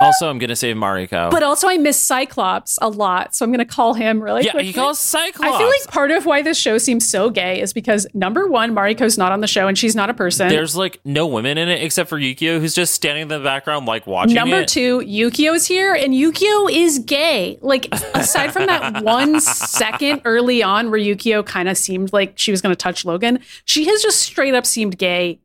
Also, 0.00 0.30
I'm 0.30 0.38
gonna 0.38 0.56
save 0.56 0.76
Mariko. 0.76 1.30
But 1.30 1.42
also, 1.42 1.68
I 1.68 1.76
miss 1.76 1.98
Cyclops 1.98 2.78
a 2.80 2.88
lot. 2.88 3.34
So 3.34 3.44
I'm 3.44 3.50
going 3.52 3.64
to 3.66 3.72
call 3.72 3.94
him 3.94 4.22
really 4.22 4.44
yeah, 4.44 4.52
quickly. 4.52 4.68
he 4.68 4.72
calls 4.72 4.98
Cyclops. 4.98 5.54
I 5.54 5.58
feel 5.58 5.68
like 5.68 5.86
part 5.88 6.10
of 6.10 6.26
why 6.26 6.42
this 6.42 6.58
show 6.58 6.78
seems 6.78 7.08
so 7.08 7.30
gay 7.30 7.60
is 7.60 7.72
because 7.72 8.06
number 8.14 8.48
one, 8.48 8.74
Mariko's 8.74 9.16
not 9.16 9.32
on 9.32 9.40
the 9.40 9.46
show 9.46 9.68
and 9.68 9.78
she's 9.78 9.94
not 9.94 10.10
a 10.10 10.14
person. 10.14 10.48
there's 10.48 10.76
like 10.76 11.00
no 11.04 11.26
women 11.26 11.58
in 11.58 11.68
it 11.68 11.82
except 11.82 12.08
for 12.08 12.18
Yukio, 12.18 12.60
who's 12.60 12.74
just 12.74 12.94
standing 12.94 13.22
in 13.22 13.28
the 13.28 13.40
background, 13.40 13.86
like 13.86 14.06
watching 14.06 14.34
Number 14.34 14.60
it. 14.60 14.68
two, 14.68 15.00
Yukio's 15.00 15.66
here, 15.66 15.94
and 15.94 16.12
Yukio 16.12 16.70
is 16.70 16.98
gay. 17.00 17.58
Like, 17.60 17.92
aside 18.14 18.52
from 18.52 18.66
that 18.66 19.04
one 19.04 19.40
second 19.40 20.22
early 20.24 20.62
on 20.62 20.90
where 20.90 21.00
Yukio 21.00 21.44
kind 21.44 21.68
of 21.68 21.76
seemed 21.76 22.12
like 22.12 22.38
she 22.38 22.50
was 22.50 22.60
going 22.60 22.72
to 22.72 22.78
touch 22.78 23.04
Logan, 23.04 23.40
she 23.64 23.84
has 23.86 24.02
just 24.02 24.20
straight 24.20 24.54
up 24.54 24.66
seemed 24.66 24.98
gay 24.98 25.40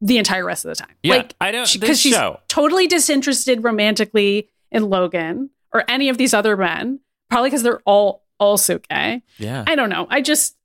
the 0.00 0.18
entire 0.18 0.44
rest 0.44 0.64
of 0.64 0.70
the 0.70 0.76
time. 0.76 0.94
Yeah, 1.02 1.16
like, 1.16 1.34
I 1.40 1.50
don't- 1.50 1.72
because 1.80 2.00
she's 2.00 2.14
show- 2.14 2.40
totally 2.48 2.86
disinterested 2.86 3.62
romantically 3.64 4.48
in 4.70 4.88
Logan 4.88 5.50
or 5.72 5.84
any 5.88 6.08
of 6.08 6.16
these 6.18 6.32
other 6.34 6.56
men, 6.56 7.00
probably 7.28 7.50
because 7.50 7.62
they're 7.62 7.80
all 7.84 8.22
also 8.38 8.78
gay. 8.88 9.22
Yeah. 9.38 9.64
I 9.66 9.74
don't 9.74 9.90
know. 9.90 10.06
I 10.10 10.20
just 10.22 10.56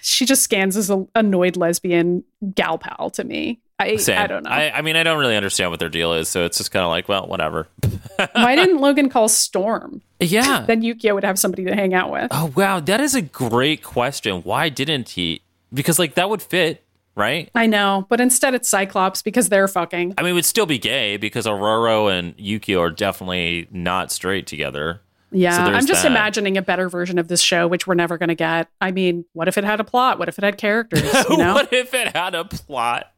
she 0.00 0.24
just 0.26 0.42
scans 0.42 0.76
as 0.76 0.90
a 0.90 1.04
annoyed 1.16 1.56
lesbian 1.56 2.22
gal 2.54 2.78
pal 2.78 3.10
to 3.10 3.24
me. 3.24 3.60
I 3.76 3.96
Same. 3.96 4.16
I 4.18 4.28
don't 4.28 4.44
know. 4.44 4.50
I, 4.50 4.70
I 4.70 4.82
mean, 4.82 4.94
I 4.94 5.02
don't 5.02 5.18
really 5.18 5.34
understand 5.36 5.72
what 5.72 5.80
their 5.80 5.88
deal 5.88 6.12
is, 6.12 6.28
so 6.28 6.44
it's 6.44 6.58
just 6.58 6.70
kind 6.70 6.84
of 6.84 6.90
like, 6.90 7.08
well, 7.08 7.26
whatever. 7.26 7.66
Why 8.32 8.54
didn't 8.54 8.78
Logan 8.78 9.08
call 9.08 9.26
Storm? 9.28 10.00
Yeah. 10.20 10.64
Then 10.68 10.82
Yukio 10.82 11.12
would 11.14 11.24
have 11.24 11.40
somebody 11.40 11.64
to 11.64 11.74
hang 11.74 11.92
out 11.92 12.12
with. 12.12 12.28
oh 12.30 12.52
wow, 12.54 12.78
that 12.78 13.00
is 13.00 13.16
a 13.16 13.22
great 13.22 13.82
question. 13.82 14.42
Why 14.42 14.68
didn't 14.68 15.08
he? 15.10 15.40
Because 15.72 15.98
like 15.98 16.14
that 16.14 16.30
would 16.30 16.40
fit, 16.42 16.84
right? 17.14 17.50
I 17.54 17.66
know, 17.66 18.06
but 18.08 18.20
instead 18.20 18.54
it's 18.54 18.68
Cyclops 18.68 19.22
because 19.22 19.48
they're 19.48 19.68
fucking. 19.68 20.14
I 20.18 20.22
mean, 20.22 20.30
it 20.30 20.34
would 20.34 20.44
still 20.44 20.66
be 20.66 20.78
gay 20.78 21.16
because 21.16 21.46
Ororo 21.46 22.12
and 22.16 22.36
Yukio 22.36 22.80
are 22.80 22.90
definitely 22.90 23.68
not 23.70 24.10
straight 24.12 24.46
together. 24.46 25.00
Yeah, 25.30 25.56
So 25.56 25.62
I'm 25.72 25.86
just 25.86 26.02
that. 26.04 26.12
imagining 26.12 26.56
a 26.56 26.62
better 26.62 26.88
version 26.88 27.18
of 27.18 27.26
this 27.26 27.40
show, 27.40 27.66
which 27.66 27.86
we're 27.88 27.94
never 27.94 28.18
going 28.18 28.28
to 28.28 28.36
get. 28.36 28.68
I 28.80 28.92
mean, 28.92 29.24
what 29.32 29.48
if 29.48 29.58
it 29.58 29.64
had 29.64 29.80
a 29.80 29.84
plot? 29.84 30.18
What 30.20 30.28
if 30.28 30.38
it 30.38 30.44
had 30.44 30.58
characters? 30.58 31.02
You 31.28 31.36
know, 31.38 31.54
what 31.54 31.72
if 31.72 31.92
it 31.92 32.14
had 32.14 32.34
a 32.36 32.44
plot? 32.44 33.10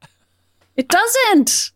it 0.77 0.89
doesn't. 0.89 1.71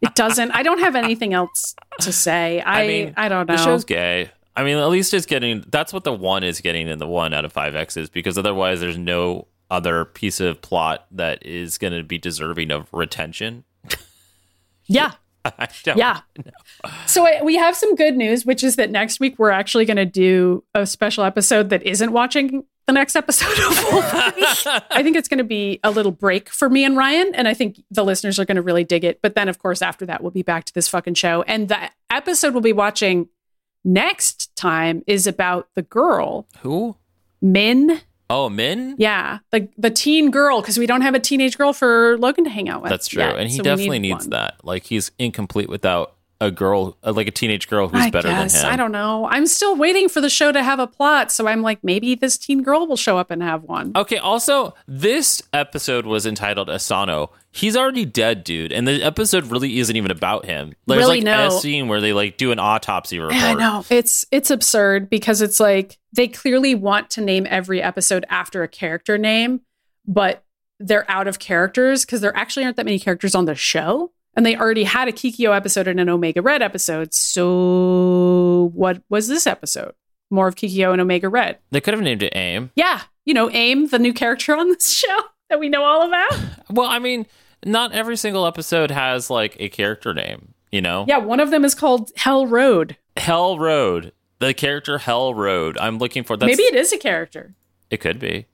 It 0.00 0.14
doesn't. 0.14 0.50
I 0.52 0.62
don't 0.62 0.80
have 0.80 0.96
anything 0.96 1.34
else 1.34 1.74
to 2.00 2.12
say. 2.12 2.60
I 2.60 2.82
I, 2.82 2.86
mean, 2.86 3.14
don't 3.16 3.48
know. 3.48 3.56
The 3.56 3.62
show's 3.62 3.84
gay. 3.84 4.30
I 4.56 4.64
mean, 4.64 4.78
at 4.78 4.88
least 4.88 5.12
it's 5.12 5.26
getting. 5.26 5.64
That's 5.68 5.92
what 5.92 6.04
the 6.04 6.12
one 6.12 6.42
is 6.42 6.60
getting 6.60 6.88
in 6.88 6.98
the 6.98 7.06
one 7.06 7.34
out 7.34 7.44
of 7.44 7.52
five 7.52 7.76
X's 7.76 8.08
because 8.08 8.38
otherwise, 8.38 8.80
there's 8.80 8.96
no 8.98 9.46
other 9.70 10.04
piece 10.04 10.40
of 10.40 10.60
plot 10.62 11.06
that 11.10 11.44
is 11.44 11.78
going 11.78 11.92
to 11.92 12.02
be 12.02 12.18
deserving 12.18 12.70
of 12.70 12.88
retention. 12.92 13.64
yeah, 14.86 15.12
Yeah. 15.84 16.20
So 17.06 17.26
I, 17.26 17.42
we 17.42 17.56
have 17.56 17.76
some 17.76 17.94
good 17.94 18.16
news, 18.16 18.44
which 18.44 18.62
is 18.62 18.76
that 18.76 18.90
next 18.90 19.20
week 19.20 19.38
we're 19.38 19.50
actually 19.50 19.84
going 19.84 19.96
to 19.96 20.04
do 20.04 20.64
a 20.74 20.86
special 20.86 21.24
episode 21.24 21.70
that 21.70 21.82
isn't 21.84 22.12
watching 22.12 22.64
the 22.86 22.92
next 22.92 23.16
episode 23.16 23.50
of 23.50 24.86
I 24.90 25.02
think 25.02 25.16
it's 25.16 25.28
going 25.28 25.38
to 25.38 25.44
be 25.44 25.80
a 25.82 25.90
little 25.90 26.12
break 26.12 26.48
for 26.48 26.68
me 26.68 26.84
and 26.84 26.96
Ryan, 26.96 27.34
and 27.34 27.48
I 27.48 27.54
think 27.54 27.82
the 27.90 28.04
listeners 28.04 28.38
are 28.38 28.44
going 28.44 28.56
to 28.56 28.62
really 28.62 28.84
dig 28.84 29.04
it. 29.04 29.20
But 29.22 29.34
then, 29.34 29.48
of 29.48 29.58
course, 29.58 29.82
after 29.82 30.06
that, 30.06 30.22
we'll 30.22 30.30
be 30.30 30.42
back 30.42 30.64
to 30.66 30.74
this 30.74 30.88
fucking 30.88 31.14
show, 31.14 31.42
and 31.42 31.68
the 31.68 31.90
episode 32.10 32.52
we'll 32.52 32.62
be 32.62 32.72
watching 32.72 33.28
next 33.84 34.54
time 34.56 35.02
is 35.06 35.26
about 35.26 35.68
the 35.74 35.82
girl 35.82 36.46
Who? 36.60 36.96
Min. 37.40 38.00
Oh, 38.28 38.48
Min. 38.48 38.96
Yeah, 38.98 39.38
the 39.52 39.68
the 39.78 39.90
teen 39.90 40.30
girl 40.30 40.60
because 40.60 40.78
we 40.78 40.86
don't 40.86 41.02
have 41.02 41.14
a 41.14 41.20
teenage 41.20 41.56
girl 41.56 41.72
for 41.72 42.18
Logan 42.18 42.44
to 42.44 42.50
hang 42.50 42.68
out 42.68 42.82
with. 42.82 42.90
That's 42.90 43.08
true, 43.08 43.22
yet, 43.22 43.36
and 43.38 43.48
he 43.48 43.56
so 43.56 43.62
definitely 43.62 44.00
need 44.00 44.12
needs 44.12 44.24
one. 44.24 44.30
that. 44.30 44.64
Like 44.64 44.84
he's 44.84 45.12
incomplete 45.18 45.68
without 45.68 46.14
a 46.40 46.50
girl, 46.50 46.96
uh, 47.02 47.12
like 47.12 47.28
a 47.28 47.30
teenage 47.30 47.68
girl 47.68 47.88
who's 47.88 48.02
I 48.02 48.10
better 48.10 48.28
guess. 48.28 48.52
than 48.52 48.66
him. 48.66 48.72
I 48.72 48.76
don't 48.76 48.92
know. 48.92 49.26
I'm 49.30 49.46
still 49.46 49.76
waiting 49.76 50.08
for 50.08 50.20
the 50.20 50.28
show 50.28 50.52
to 50.52 50.62
have 50.62 50.78
a 50.78 50.86
plot, 50.86 51.32
so 51.32 51.46
I'm 51.46 51.62
like, 51.62 51.82
maybe 51.82 52.14
this 52.14 52.36
teen 52.36 52.62
girl 52.62 52.86
will 52.86 52.96
show 52.96 53.16
up 53.16 53.30
and 53.30 53.42
have 53.42 53.62
one. 53.62 53.92
Okay, 53.96 54.18
also, 54.18 54.74
this 54.86 55.42
episode 55.52 56.04
was 56.04 56.26
entitled 56.26 56.68
Asano. 56.68 57.30
He's 57.56 57.74
already 57.76 58.04
dead, 58.04 58.44
dude, 58.44 58.70
and 58.70 58.86
the 58.86 59.02
episode 59.02 59.46
really 59.46 59.78
isn't 59.78 59.96
even 59.96 60.10
about 60.10 60.44
him. 60.44 60.74
There's 60.86 60.98
Really, 60.98 61.22
like 61.22 61.24
no. 61.24 61.46
a 61.46 61.50
scene 61.50 61.88
where 61.88 62.02
they 62.02 62.12
like 62.12 62.36
do 62.36 62.52
an 62.52 62.58
autopsy 62.58 63.18
report. 63.18 63.42
I 63.42 63.54
know 63.54 63.82
it's 63.88 64.26
it's 64.30 64.50
absurd 64.50 65.08
because 65.08 65.40
it's 65.40 65.58
like 65.58 65.98
they 66.12 66.28
clearly 66.28 66.74
want 66.74 67.08
to 67.10 67.22
name 67.22 67.46
every 67.48 67.80
episode 67.82 68.26
after 68.28 68.62
a 68.62 68.68
character 68.68 69.16
name, 69.16 69.62
but 70.06 70.44
they're 70.78 71.10
out 71.10 71.26
of 71.28 71.38
characters 71.38 72.04
because 72.04 72.20
there 72.20 72.36
actually 72.36 72.64
aren't 72.64 72.76
that 72.76 72.84
many 72.84 72.98
characters 72.98 73.34
on 73.34 73.46
the 73.46 73.54
show, 73.54 74.12
and 74.34 74.44
they 74.44 74.54
already 74.54 74.84
had 74.84 75.08
a 75.08 75.12
Kikyo 75.12 75.56
episode 75.56 75.88
and 75.88 75.98
an 75.98 76.10
Omega 76.10 76.42
Red 76.42 76.60
episode. 76.60 77.14
So 77.14 78.70
what 78.74 79.02
was 79.08 79.28
this 79.28 79.46
episode? 79.46 79.94
More 80.30 80.48
of 80.48 80.56
Kikyo 80.56 80.92
and 80.92 81.00
Omega 81.00 81.28
Red. 81.28 81.58
They 81.70 81.80
could 81.80 81.94
have 81.94 82.02
named 82.02 82.22
it 82.22 82.34
AIM. 82.36 82.70
Yeah, 82.76 83.02
you 83.24 83.32
know, 83.32 83.48
Aim, 83.50 83.86
the 83.86 83.98
new 83.98 84.12
character 84.12 84.54
on 84.56 84.68
this 84.68 84.92
show 84.92 85.18
that 85.48 85.60
we 85.60 85.68
know 85.68 85.84
all 85.84 86.06
about. 86.06 86.38
Well, 86.70 86.86
I 86.88 86.98
mean, 86.98 87.26
not 87.66 87.92
every 87.92 88.16
single 88.16 88.46
episode 88.46 88.90
has 88.90 89.28
like 89.28 89.56
a 89.58 89.68
character 89.68 90.14
name, 90.14 90.54
you 90.70 90.80
know? 90.80 91.04
Yeah, 91.08 91.18
one 91.18 91.40
of 91.40 91.50
them 91.50 91.64
is 91.64 91.74
called 91.74 92.12
Hell 92.16 92.46
Road. 92.46 92.96
Hell 93.16 93.58
Road. 93.58 94.12
The 94.38 94.54
character 94.54 94.98
Hell 94.98 95.34
Road. 95.34 95.76
I'm 95.78 95.98
looking 95.98 96.22
for 96.22 96.36
that's 96.36 96.48
Maybe 96.50 96.62
it 96.62 96.74
is 96.74 96.92
a 96.92 96.98
character. 96.98 97.54
It 97.90 97.98
could 97.98 98.18
be. 98.18 98.46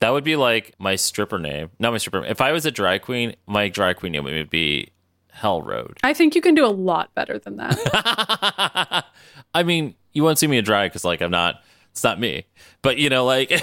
That 0.00 0.10
would 0.10 0.24
be 0.24 0.36
like 0.36 0.74
my 0.78 0.96
stripper 0.96 1.38
name. 1.38 1.70
Not 1.78 1.92
my 1.92 1.98
stripper. 1.98 2.20
Name. 2.20 2.30
If 2.30 2.40
I 2.40 2.52
was 2.52 2.66
a 2.66 2.70
drag 2.70 3.02
queen, 3.02 3.34
my 3.46 3.68
drag 3.68 3.96
queen 3.96 4.12
name 4.12 4.24
would 4.24 4.50
be 4.50 4.90
Hell 5.30 5.62
Road. 5.62 5.98
I 6.02 6.12
think 6.12 6.34
you 6.34 6.42
can 6.42 6.54
do 6.54 6.66
a 6.66 6.68
lot 6.68 7.14
better 7.14 7.38
than 7.38 7.56
that. 7.56 9.04
I 9.54 9.62
mean, 9.62 9.94
you 10.12 10.22
won't 10.22 10.38
see 10.38 10.46
me 10.46 10.58
in 10.58 10.64
drag 10.64 10.90
because 10.90 11.04
like 11.04 11.20
I'm 11.22 11.30
not. 11.30 11.62
It's 11.94 12.02
not 12.02 12.18
me. 12.18 12.44
But 12.82 12.98
you 12.98 13.08
know, 13.08 13.24
like, 13.24 13.50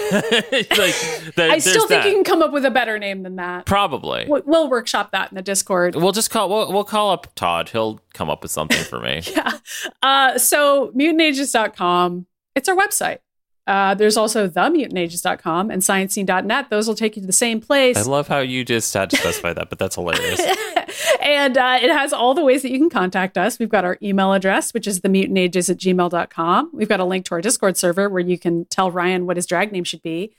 there, 1.36 1.50
I 1.50 1.58
still 1.58 1.86
think 1.86 2.02
that. 2.02 2.06
you 2.08 2.14
can 2.14 2.24
come 2.24 2.40
up 2.42 2.50
with 2.50 2.64
a 2.64 2.70
better 2.70 2.98
name 2.98 3.22
than 3.24 3.36
that. 3.36 3.66
probably. 3.66 4.24
We- 4.26 4.40
We'll 4.46 4.70
workshop 4.70 5.12
that 5.12 5.30
in 5.30 5.36
the 5.36 5.42
Discord. 5.42 5.94
We'll 5.94 6.12
just 6.12 6.30
call. 6.30 6.48
We'll, 6.48 6.72
we'll 6.72 6.84
call 6.84 7.10
up 7.10 7.34
Todd. 7.34 7.68
He'll 7.68 8.00
come 8.14 8.30
up 8.30 8.42
with 8.42 8.50
something 8.50 8.82
for 8.84 9.00
me. 9.00 9.22
Uh, 10.02 10.36
so 10.38 10.90
mutantages.com, 10.96 12.26
it's 12.54 12.68
our 12.68 12.76
website. 12.76 13.18
Uh, 13.66 13.94
there's 13.94 14.16
also 14.16 14.48
themutantages.com 14.48 15.70
and 15.70 15.82
sciencescene.net. 15.82 16.68
Those 16.70 16.88
will 16.88 16.94
take 16.96 17.14
you 17.16 17.22
to 17.22 17.26
the 17.26 17.32
same 17.32 17.60
place. 17.60 17.96
I 17.96 18.02
love 18.02 18.26
how 18.28 18.40
you 18.40 18.64
just 18.64 18.92
had 18.92 19.08
to 19.10 19.16
specify 19.16 19.52
that, 19.52 19.70
but 19.70 19.78
that's 19.78 19.94
hilarious. 19.94 20.40
and 21.32 21.56
uh, 21.56 21.78
it 21.80 21.90
has 21.90 22.12
all 22.12 22.34
the 22.34 22.44
ways 22.44 22.60
that 22.60 22.70
you 22.70 22.78
can 22.78 22.90
contact 22.90 23.38
us. 23.38 23.58
We've 23.58 23.70
got 23.70 23.86
our 23.86 23.96
email 24.02 24.34
address, 24.34 24.74
which 24.74 24.86
is 24.86 25.00
themutantages 25.00 25.70
at 25.70 25.78
gmail.com. 25.78 26.70
We've 26.74 26.88
got 26.88 27.00
a 27.00 27.04
link 27.04 27.24
to 27.26 27.34
our 27.34 27.40
Discord 27.40 27.78
server 27.78 28.10
where 28.10 28.20
you 28.20 28.38
can 28.38 28.66
tell 28.66 28.90
Ryan 28.90 29.24
what 29.24 29.36
his 29.36 29.46
drag 29.46 29.72
name 29.72 29.84
should 29.84 30.02
be. 30.02 30.34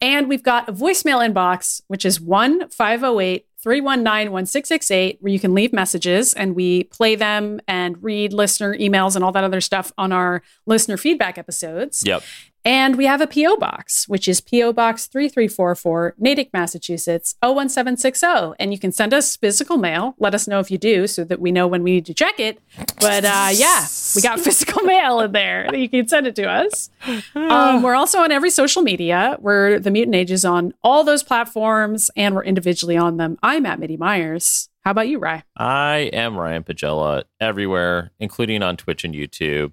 And 0.00 0.28
we've 0.28 0.42
got 0.42 0.68
a 0.68 0.72
voicemail 0.72 1.26
inbox, 1.26 1.82
which 1.88 2.04
is 2.04 2.20
1 2.20 2.68
508 2.68 3.46
319 3.58 4.30
1668, 4.30 5.18
where 5.20 5.32
you 5.32 5.40
can 5.40 5.52
leave 5.52 5.72
messages 5.72 6.32
and 6.34 6.54
we 6.54 6.84
play 6.84 7.16
them 7.16 7.60
and 7.66 8.00
read 8.00 8.32
listener 8.32 8.76
emails 8.76 9.16
and 9.16 9.24
all 9.24 9.32
that 9.32 9.42
other 9.42 9.60
stuff 9.60 9.90
on 9.98 10.12
our 10.12 10.42
listener 10.66 10.96
feedback 10.96 11.38
episodes. 11.38 12.04
Yep. 12.06 12.22
And 12.66 12.96
we 12.96 13.06
have 13.06 13.20
a 13.20 13.28
P.O. 13.28 13.58
box, 13.58 14.08
which 14.08 14.26
is 14.26 14.40
P.O. 14.40 14.72
Box 14.72 15.06
3344, 15.06 16.16
Natick, 16.18 16.50
Massachusetts, 16.52 17.36
01760. 17.40 18.56
And 18.58 18.72
you 18.72 18.78
can 18.80 18.90
send 18.90 19.14
us 19.14 19.36
physical 19.36 19.76
mail. 19.76 20.16
Let 20.18 20.34
us 20.34 20.48
know 20.48 20.58
if 20.58 20.68
you 20.68 20.76
do 20.76 21.06
so 21.06 21.22
that 21.22 21.40
we 21.40 21.52
know 21.52 21.68
when 21.68 21.84
we 21.84 21.92
need 21.92 22.06
to 22.06 22.14
check 22.14 22.40
it. 22.40 22.58
But 23.00 23.24
uh, 23.24 23.50
yeah, 23.52 23.86
we 24.16 24.20
got 24.20 24.40
physical 24.46 24.82
mail 24.82 25.20
in 25.20 25.30
there. 25.30 25.72
You 25.76 25.88
can 25.88 26.08
send 26.08 26.26
it 26.26 26.34
to 26.34 26.50
us. 26.50 26.90
Um, 27.36 27.82
we're 27.84 27.94
also 27.94 28.18
on 28.18 28.32
every 28.32 28.50
social 28.50 28.82
media. 28.82 29.36
We're 29.40 29.78
the 29.78 29.92
Mutant 29.92 30.16
Ages 30.16 30.44
on 30.44 30.74
all 30.82 31.04
those 31.04 31.22
platforms 31.22 32.10
and 32.16 32.34
we're 32.34 32.42
individually 32.42 32.96
on 32.96 33.16
them. 33.16 33.38
I'm 33.44 33.64
at 33.64 33.78
MIDImyers. 33.78 34.70
How 34.80 34.90
about 34.90 35.06
you, 35.06 35.20
Rye? 35.20 35.44
I 35.56 36.10
am 36.12 36.36
Ryan 36.36 36.64
Pagella 36.64 37.24
everywhere, 37.40 38.10
including 38.18 38.64
on 38.64 38.76
Twitch 38.76 39.04
and 39.04 39.14
YouTube. 39.14 39.72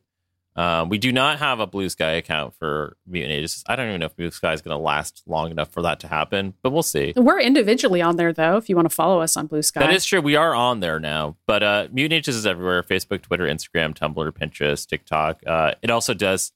Um, 0.56 0.90
we 0.90 0.98
do 1.00 1.12
not 1.12 1.40
have 1.40 1.60
a 1.60 1.66
Blue 1.68 1.90
Sky 1.90 2.12
account 2.12 2.54
for 2.56 2.96
Mutant 3.08 3.34
Ages. 3.34 3.64
I 3.68 3.76
don't 3.76 3.88
even 3.88 4.00
know 4.02 4.06
if 4.06 4.16
Blue 4.16 4.30
Sky 4.30 4.54
is 4.54 4.62
going 4.62 4.78
to 4.78 4.82
last 4.82 5.24
long 5.26 5.50
enough 5.52 5.72
for 5.72 5.82
that 5.82 6.00
to 6.02 6.08
happen, 6.08 6.54
but 6.62 6.72
we'll 6.72 6.84
see. 6.84 7.14
We're 7.16 7.40
individually 7.42 8.02
on 8.02 8.18
there, 8.18 8.32
though, 8.32 8.58
if 8.58 8.70
you 8.70 8.76
want 8.76 8.88
to 8.88 8.96
follow 8.96 9.20
us 9.22 9.36
on 9.36 9.48
Blue 9.48 9.64
Sky. 9.64 9.80
That 9.80 9.94
is 9.94 10.06
true. 10.06 10.22
We 10.22 10.36
are 10.36 10.54
on 10.54 10.80
there 10.80 11.00
now, 11.00 11.38
but 11.48 11.64
uh, 11.64 11.88
Mutant 11.92 12.20
Ages 12.20 12.36
is 12.36 12.46
everywhere: 12.46 12.84
Facebook, 12.84 13.24
Twitter, 13.24 13.46
Instagram, 13.46 13.94
Tumblr, 13.96 14.32
Pinterest, 14.32 14.88
TikTok. 14.88 15.42
Uh, 15.46 15.74
it 15.82 15.90
also 15.90 16.14
does 16.14 16.52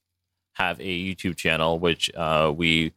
have 0.52 0.80
a 0.80 0.84
YouTube 0.84 1.36
channel, 1.36 1.78
which 1.78 2.10
uh, 2.14 2.52
we, 2.54 2.92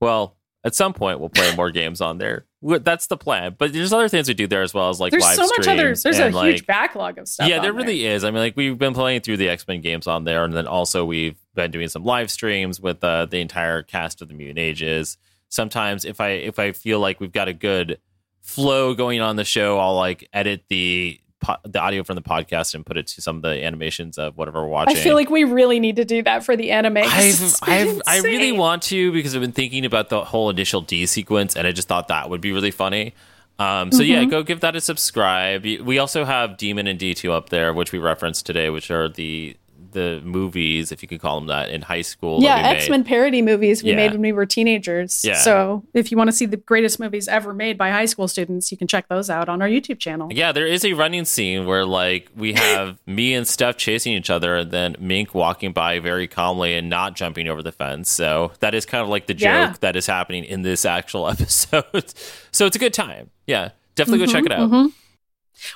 well, 0.00 0.37
at 0.64 0.74
some 0.74 0.92
point 0.92 1.20
we'll 1.20 1.28
play 1.28 1.54
more 1.54 1.70
games 1.70 2.00
on 2.00 2.18
there. 2.18 2.46
That's 2.62 3.06
the 3.06 3.16
plan. 3.16 3.54
But 3.56 3.72
there's 3.72 3.92
other 3.92 4.08
things 4.08 4.28
we 4.28 4.34
do 4.34 4.46
there 4.46 4.62
as 4.62 4.74
well 4.74 4.88
as 4.88 4.98
like 4.98 5.12
There's 5.12 5.22
live 5.22 5.36
so 5.36 5.42
much 5.42 5.68
other, 5.68 5.94
there's 5.94 6.18
a 6.18 6.30
like, 6.30 6.54
huge 6.54 6.66
backlog 6.66 7.18
of 7.18 7.28
stuff. 7.28 7.48
yeah, 7.48 7.60
there 7.60 7.72
really 7.72 8.04
is. 8.04 8.24
I 8.24 8.30
mean, 8.30 8.40
like 8.40 8.56
we've 8.56 8.76
been 8.76 8.94
playing 8.94 9.20
through 9.20 9.36
the 9.36 9.48
X 9.48 9.66
Men 9.68 9.80
games 9.80 10.06
on 10.06 10.24
there, 10.24 10.44
and 10.44 10.52
then 10.52 10.66
also 10.66 11.04
we've 11.04 11.38
been 11.54 11.70
doing 11.70 11.88
some 11.88 12.04
live 12.04 12.30
streams 12.30 12.80
with 12.80 13.02
uh, 13.04 13.26
the 13.26 13.38
entire 13.38 13.82
cast 13.82 14.20
of 14.20 14.28
the 14.28 14.34
Mutant 14.34 14.58
Ages. 14.58 15.16
Sometimes, 15.48 16.04
if 16.04 16.20
I 16.20 16.30
if 16.30 16.58
I 16.58 16.72
feel 16.72 16.98
like 17.00 17.20
we've 17.20 17.32
got 17.32 17.48
a 17.48 17.54
good 17.54 18.00
flow 18.42 18.94
going 18.94 19.20
on 19.20 19.36
the 19.36 19.44
show, 19.44 19.78
I'll 19.78 19.94
like 19.96 20.28
edit 20.32 20.64
the 20.68 21.20
po- 21.40 21.56
the 21.64 21.80
audio 21.80 22.02
from 22.04 22.16
the 22.16 22.22
podcast 22.22 22.74
and 22.74 22.84
put 22.84 22.96
it 22.96 23.06
to 23.08 23.22
some 23.22 23.36
of 23.36 23.42
the 23.42 23.64
animations 23.64 24.18
of 24.18 24.36
whatever 24.36 24.62
we're 24.62 24.68
watching. 24.68 24.96
I 24.96 25.00
feel 25.00 25.14
like 25.14 25.30
we 25.30 25.44
really 25.44 25.80
need 25.80 25.96
to 25.96 26.04
do 26.04 26.22
that 26.22 26.44
for 26.44 26.56
the 26.56 26.70
anime. 26.70 26.98
I've, 26.98 27.54
I've, 27.62 28.02
I 28.06 28.20
really 28.20 28.52
want 28.52 28.82
to 28.84 29.12
because 29.12 29.34
I've 29.34 29.40
been 29.40 29.52
thinking 29.52 29.84
about 29.84 30.08
the 30.08 30.24
whole 30.24 30.50
initial 30.50 30.80
D 30.80 31.06
sequence, 31.06 31.56
and 31.56 31.66
I 31.66 31.72
just 31.72 31.88
thought 31.88 32.08
that 32.08 32.28
would 32.30 32.40
be 32.40 32.52
really 32.52 32.70
funny. 32.70 33.14
Um, 33.58 33.90
so 33.90 34.02
yeah, 34.04 34.20
Mm-hmm. 34.20 34.30
go 34.30 34.42
give 34.44 34.60
that 34.60 34.76
a 34.76 34.80
subscribe. 34.80 35.64
We 35.64 35.98
also 35.98 36.24
have 36.24 36.56
Demon 36.58 36.86
and 36.86 36.98
D 36.98 37.14
two 37.14 37.32
up 37.32 37.48
there, 37.48 37.72
which 37.74 37.90
we 37.90 37.98
referenced 37.98 38.46
today, 38.46 38.70
which 38.70 38.90
are 38.90 39.08
the 39.08 39.56
the 39.92 40.20
movies, 40.24 40.92
if 40.92 41.02
you 41.02 41.08
could 41.08 41.20
call 41.20 41.38
them 41.40 41.48
that, 41.48 41.70
in 41.70 41.82
high 41.82 42.02
school. 42.02 42.42
Yeah, 42.42 42.56
that 42.56 42.68
we 42.68 42.72
made. 42.74 42.76
X 42.78 42.88
Men 42.90 43.04
parody 43.04 43.42
movies 43.42 43.82
we 43.82 43.90
Yeah. 43.90 43.96
made 43.96 44.12
when 44.12 44.20
we 44.22 44.32
were 44.32 44.46
teenagers. 44.46 45.24
Yeah. 45.24 45.34
So 45.34 45.84
if 45.94 46.10
you 46.10 46.16
want 46.16 46.28
to 46.28 46.32
see 46.36 46.46
the 46.46 46.56
greatest 46.56 47.00
movies 47.00 47.28
ever 47.28 47.52
made 47.54 47.78
by 47.78 47.90
high 47.90 48.04
school 48.06 48.28
students, 48.28 48.70
you 48.70 48.78
can 48.78 48.86
check 48.88 49.08
those 49.08 49.30
out 49.30 49.48
on 49.48 49.62
our 49.62 49.68
YouTube 49.68 49.98
channel. 49.98 50.28
Yeah, 50.32 50.52
there 50.52 50.66
is 50.66 50.84
a 50.84 50.92
running 50.92 51.24
scene 51.24 51.66
where 51.66 51.84
like 51.84 52.28
we 52.36 52.52
have 52.54 52.98
me 53.06 53.34
and 53.34 53.46
Steph 53.46 53.76
chasing 53.76 54.12
each 54.12 54.30
other, 54.30 54.56
and 54.56 54.70
then 54.70 54.96
Mink 54.98 55.34
walking 55.34 55.72
by 55.72 55.98
very 55.98 56.28
calmly 56.28 56.74
and 56.74 56.88
not 56.88 57.16
jumping 57.16 57.48
over 57.48 57.62
the 57.62 57.72
fence. 57.72 58.10
So 58.10 58.52
that 58.60 58.74
is 58.74 58.84
kind 58.86 59.02
of 59.02 59.08
like 59.08 59.26
the 59.26 59.34
joke 59.34 59.46
Yeah. 59.48 59.74
that 59.80 59.96
is 59.96 60.06
happening 60.06 60.44
in 60.44 60.62
this 60.62 60.84
actual 60.84 61.28
episode. 61.30 62.12
so 62.52 62.66
it's 62.66 62.76
a 62.76 62.78
good 62.78 62.94
time. 62.94 63.30
Yeah, 63.46 63.70
definitely 63.94 64.26
Mm-hmm, 64.26 64.32
go 64.34 64.40
check 64.40 64.46
it 64.46 64.52
out. 64.52 64.90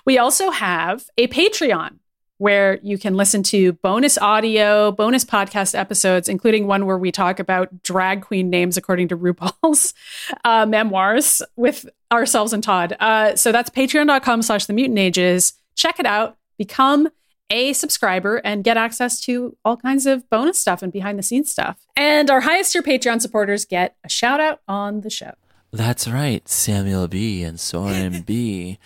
We 0.05 0.17
also 0.19 0.51
have 0.51 1.05
a 1.19 1.27
Patreon 1.29 1.99
where 2.43 2.81
you 2.83 2.99
can 2.99 3.15
listen 3.15 3.41
to 3.41 3.73
bonus 3.75 4.19
audio, 4.19 4.91
bonus 4.91 5.25
podcast 5.25 5.79
episodes, 5.79 6.29
including 6.29 6.67
one 6.67 6.87
where 6.87 6.99
we 6.99 7.13
talk 7.13 7.39
about 7.39 7.85
drag 7.85 8.21
queen 8.21 8.51
names 8.51 8.77
according 8.77 9.07
to 9.07 9.17
RuPaul's 9.17 9.95
uh, 10.45 10.67
memoirs 10.67 11.41
with 11.55 11.89
ourselves 12.11 12.53
and 12.53 12.61
Todd. 12.61 12.97
Uh, 12.99 13.37
so 13.37 13.53
that's 13.53 13.71
patreon.com 13.71 14.43
slash 14.43 14.67
the 14.67 14.73
mutant 14.73 14.99
ages. 14.99 15.53
Check 15.77 16.01
it 16.01 16.05
out, 16.05 16.37
become 16.59 17.09
a 17.49 17.73
subscriber, 17.75 18.39
and 18.39 18.65
get 18.65 18.77
access 18.77 19.21
to 19.21 19.57
all 19.65 19.77
kinds 19.77 20.05
of 20.07 20.29
bonus 20.29 20.59
stuff 20.59 20.83
and 20.83 20.93
behind 20.93 21.21
the 21.21 21.23
scenes 21.23 21.49
stuff. 21.49 21.87
And 21.97 22.29
our 22.29 22.41
highest 22.41 22.73
tier 22.73 22.83
Patreon 22.83 23.21
supporters 23.21 23.65
get 23.65 23.95
a 24.03 24.09
shout 24.09 24.41
out 24.41 24.59
on 24.67 25.03
the 25.03 25.11
show. 25.11 25.35
That's 25.71 26.09
right, 26.09 26.49
Samuel 26.49 27.07
B. 27.07 27.45
and 27.45 27.61
Soren 27.61 28.23
B. 28.23 28.81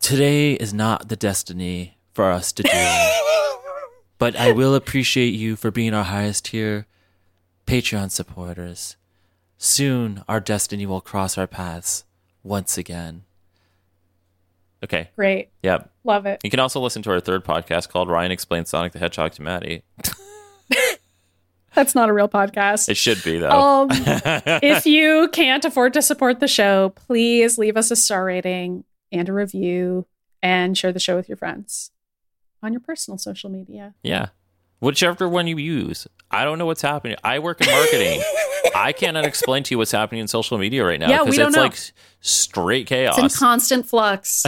Today 0.00 0.54
is 0.54 0.74
not 0.74 1.08
the 1.08 1.16
destiny 1.16 1.96
for 2.20 2.30
us 2.30 2.52
to 2.52 2.62
do, 2.62 2.68
but 4.18 4.36
I 4.36 4.52
will 4.52 4.74
appreciate 4.74 5.32
you 5.32 5.56
for 5.56 5.70
being 5.70 5.94
our 5.94 6.04
highest 6.04 6.44
tier 6.44 6.86
Patreon 7.66 8.10
supporters. 8.10 8.96
Soon, 9.56 10.22
our 10.28 10.38
destiny 10.38 10.84
will 10.84 11.00
cross 11.00 11.38
our 11.38 11.46
paths 11.46 12.04
once 12.42 12.76
again. 12.76 13.22
Okay. 14.84 15.08
Great. 15.16 15.48
Yep. 15.62 15.90
Love 16.04 16.26
it. 16.26 16.40
You 16.44 16.50
can 16.50 16.60
also 16.60 16.78
listen 16.78 17.00
to 17.04 17.10
our 17.10 17.20
third 17.20 17.42
podcast 17.42 17.88
called 17.88 18.10
Ryan 18.10 18.32
Explains 18.32 18.68
Sonic 18.68 18.92
the 18.92 18.98
Hedgehog 18.98 19.32
to 19.32 19.42
Maddy. 19.42 19.82
That's 21.74 21.94
not 21.94 22.10
a 22.10 22.12
real 22.12 22.28
podcast. 22.28 22.90
It 22.90 22.98
should 22.98 23.24
be, 23.24 23.38
though. 23.38 23.48
Um, 23.48 23.88
if 23.92 24.84
you 24.84 25.30
can't 25.32 25.64
afford 25.64 25.94
to 25.94 26.02
support 26.02 26.40
the 26.40 26.48
show, 26.48 26.90
please 26.90 27.56
leave 27.56 27.78
us 27.78 27.90
a 27.90 27.96
star 27.96 28.26
rating 28.26 28.84
and 29.10 29.26
a 29.26 29.32
review 29.32 30.06
and 30.42 30.76
share 30.76 30.92
the 30.92 31.00
show 31.00 31.16
with 31.16 31.26
your 31.26 31.38
friends 31.38 31.92
on 32.62 32.72
your 32.72 32.80
personal 32.80 33.18
social 33.18 33.50
media. 33.50 33.94
Yeah. 34.02 34.28
Whichever 34.80 35.28
one 35.28 35.46
you 35.46 35.58
use. 35.58 36.06
I 36.30 36.44
don't 36.44 36.58
know 36.58 36.66
what's 36.66 36.80
happening. 36.82 37.16
I 37.22 37.38
work 37.38 37.60
in 37.60 37.70
marketing. 37.70 38.22
I 38.74 38.92
cannot 38.92 39.26
explain 39.26 39.62
to 39.64 39.74
you 39.74 39.78
what's 39.78 39.90
happening 39.92 40.20
in 40.22 40.28
social 40.28 40.56
media 40.56 40.84
right 40.84 40.98
now 40.98 41.08
Yeah, 41.08 41.22
we 41.22 41.32
because 41.32 41.36
don't 41.36 41.48
it's 41.48 41.56
know. 41.56 41.62
like 41.62 41.78
straight 42.20 42.86
chaos. 42.86 43.18
It's 43.18 43.34
in 43.34 43.38
constant 43.38 43.86
flux. 43.86 44.44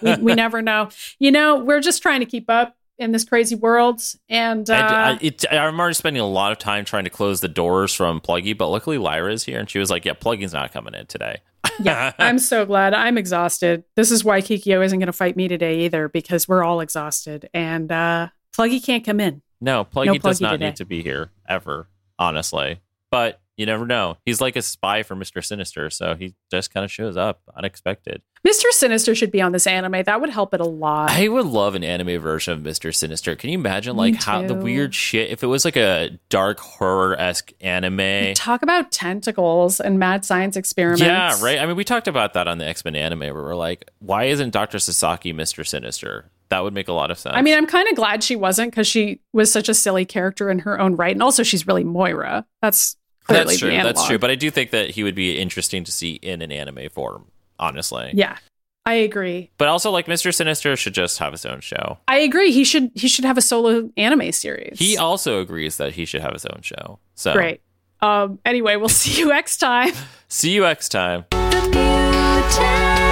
we, 0.00 0.14
we 0.16 0.34
never 0.34 0.62
know. 0.62 0.88
You 1.18 1.32
know, 1.32 1.58
we're 1.58 1.80
just 1.80 2.00
trying 2.02 2.20
to 2.20 2.26
keep 2.26 2.48
up 2.48 2.76
in 2.98 3.12
this 3.12 3.24
crazy 3.24 3.56
world. 3.56 4.00
And 4.28 4.70
uh, 4.70 4.74
I, 4.74 5.10
I, 5.10 5.18
it, 5.20 5.44
I'm 5.50 5.78
already 5.78 5.94
spending 5.94 6.22
a 6.22 6.26
lot 6.26 6.52
of 6.52 6.58
time 6.58 6.84
trying 6.84 7.04
to 7.04 7.10
close 7.10 7.40
the 7.40 7.48
doors 7.48 7.92
from 7.92 8.20
Pluggy, 8.20 8.56
but 8.56 8.68
luckily 8.68 8.96
Lyra 8.98 9.32
is 9.32 9.44
here 9.44 9.58
and 9.58 9.68
she 9.68 9.78
was 9.80 9.90
like, 9.90 10.04
"Yeah, 10.04 10.12
Pluggy's 10.12 10.52
not 10.52 10.72
coming 10.72 10.94
in 10.94 11.06
today." 11.06 11.38
Yeah, 11.80 12.12
I'm 12.18 12.38
so 12.38 12.64
glad. 12.66 12.94
I'm 12.94 13.18
exhausted. 13.18 13.84
This 13.96 14.10
is 14.10 14.24
why 14.24 14.40
Kikyo 14.40 14.84
isn't 14.84 14.98
going 14.98 15.06
to 15.06 15.12
fight 15.12 15.36
me 15.36 15.48
today 15.48 15.80
either 15.80 16.08
because 16.08 16.48
we're 16.48 16.62
all 16.64 16.80
exhausted. 16.80 17.48
And 17.54 17.90
uh, 17.90 18.28
Pluggy 18.56 18.84
can't 18.84 19.04
come 19.04 19.20
in. 19.20 19.42
No, 19.60 19.84
Pluggy 19.84 20.06
No 20.06 20.18
does 20.18 20.38
Pluggy 20.38 20.42
not 20.42 20.50
today. 20.52 20.66
need 20.66 20.76
to 20.76 20.84
be 20.84 21.02
here 21.02 21.30
ever, 21.48 21.88
honestly. 22.18 22.80
But 23.10 23.40
you 23.56 23.66
never 23.66 23.86
know. 23.86 24.16
He's 24.24 24.40
like 24.40 24.56
a 24.56 24.62
spy 24.62 25.02
for 25.02 25.14
Mister 25.14 25.42
Sinister, 25.42 25.90
so 25.90 26.14
he 26.14 26.34
just 26.50 26.72
kind 26.72 26.84
of 26.84 26.90
shows 26.90 27.16
up 27.16 27.42
unexpected. 27.56 28.22
Mr. 28.46 28.70
Sinister 28.70 29.14
should 29.14 29.30
be 29.30 29.40
on 29.40 29.52
this 29.52 29.66
anime. 29.66 30.02
That 30.02 30.20
would 30.20 30.28
help 30.28 30.52
it 30.52 30.60
a 30.60 30.66
lot. 30.66 31.10
I 31.10 31.28
would 31.28 31.46
love 31.46 31.74
an 31.74 31.82
anime 31.82 32.20
version 32.20 32.52
of 32.52 32.62
Mister 32.62 32.92
Sinister. 32.92 33.34
Can 33.36 33.50
you 33.50 33.58
imagine 33.58 33.96
like 33.96 34.16
how 34.16 34.42
the 34.42 34.54
weird 34.54 34.94
shit 34.94 35.30
if 35.30 35.42
it 35.42 35.46
was 35.46 35.64
like 35.64 35.76
a 35.76 36.18
dark 36.28 36.60
horror 36.60 37.18
esque 37.18 37.52
anime? 37.60 38.34
Talk 38.34 38.62
about 38.62 38.92
tentacles 38.92 39.80
and 39.80 39.98
mad 39.98 40.24
science 40.24 40.56
experiments. 40.56 41.02
Yeah, 41.02 41.40
right. 41.42 41.58
I 41.58 41.66
mean, 41.66 41.76
we 41.76 41.84
talked 41.84 42.08
about 42.08 42.34
that 42.34 42.46
on 42.48 42.58
the 42.58 42.66
X 42.66 42.84
Men 42.84 42.96
anime 42.96 43.20
where 43.20 43.34
we're 43.34 43.54
like, 43.54 43.90
why 44.00 44.24
isn't 44.24 44.50
Doctor 44.50 44.78
Sasaki 44.78 45.32
Mister 45.32 45.64
Sinister? 45.64 46.30
That 46.50 46.62
would 46.62 46.74
make 46.74 46.88
a 46.88 46.92
lot 46.92 47.10
of 47.10 47.18
sense. 47.18 47.34
I 47.34 47.40
mean, 47.40 47.56
I'm 47.56 47.66
kind 47.66 47.88
of 47.88 47.96
glad 47.96 48.22
she 48.22 48.36
wasn't 48.36 48.70
because 48.70 48.86
she 48.86 49.20
was 49.32 49.50
such 49.50 49.70
a 49.70 49.74
silly 49.74 50.04
character 50.04 50.50
in 50.50 50.58
her 50.60 50.78
own 50.78 50.94
right, 50.94 51.12
and 51.12 51.22
also 51.22 51.42
she's 51.42 51.66
really 51.66 51.84
Moira. 51.84 52.44
That's 52.60 52.96
clearly 53.24 53.46
that's 53.46 53.58
true. 53.58 53.70
The 53.70 53.82
That's 53.82 54.06
true. 54.06 54.18
But 54.18 54.30
I 54.30 54.34
do 54.34 54.50
think 54.50 54.70
that 54.70 54.90
he 54.90 55.02
would 55.02 55.14
be 55.14 55.38
interesting 55.38 55.84
to 55.84 55.92
see 55.92 56.14
in 56.14 56.42
an 56.42 56.52
anime 56.52 56.88
form. 56.90 57.26
Honestly, 57.58 58.10
yeah, 58.14 58.38
I 58.84 58.94
agree. 58.94 59.50
But 59.58 59.68
also, 59.68 59.90
like 59.90 60.08
Mister 60.08 60.32
Sinister 60.32 60.76
should 60.76 60.94
just 60.94 61.18
have 61.18 61.32
his 61.32 61.46
own 61.46 61.60
show. 61.60 61.98
I 62.08 62.18
agree. 62.18 62.50
He 62.52 62.64
should 62.64 62.90
he 62.94 63.08
should 63.08 63.24
have 63.24 63.38
a 63.38 63.42
solo 63.42 63.90
anime 63.96 64.32
series. 64.32 64.78
He 64.78 64.96
also 64.96 65.40
agrees 65.40 65.76
that 65.76 65.92
he 65.92 66.04
should 66.04 66.20
have 66.20 66.32
his 66.32 66.46
own 66.46 66.60
show. 66.62 66.98
So 67.14 67.32
great. 67.32 67.60
Um. 68.00 68.38
Anyway, 68.44 68.76
we'll 68.76 68.88
see 68.90 69.18
you 69.18 69.28
next 69.28 69.58
time. 69.58 69.92
See 70.28 70.52
you 70.52 70.62
next 70.62 70.88
time. 70.90 71.24
The 71.30 71.60
mutant 71.70 73.03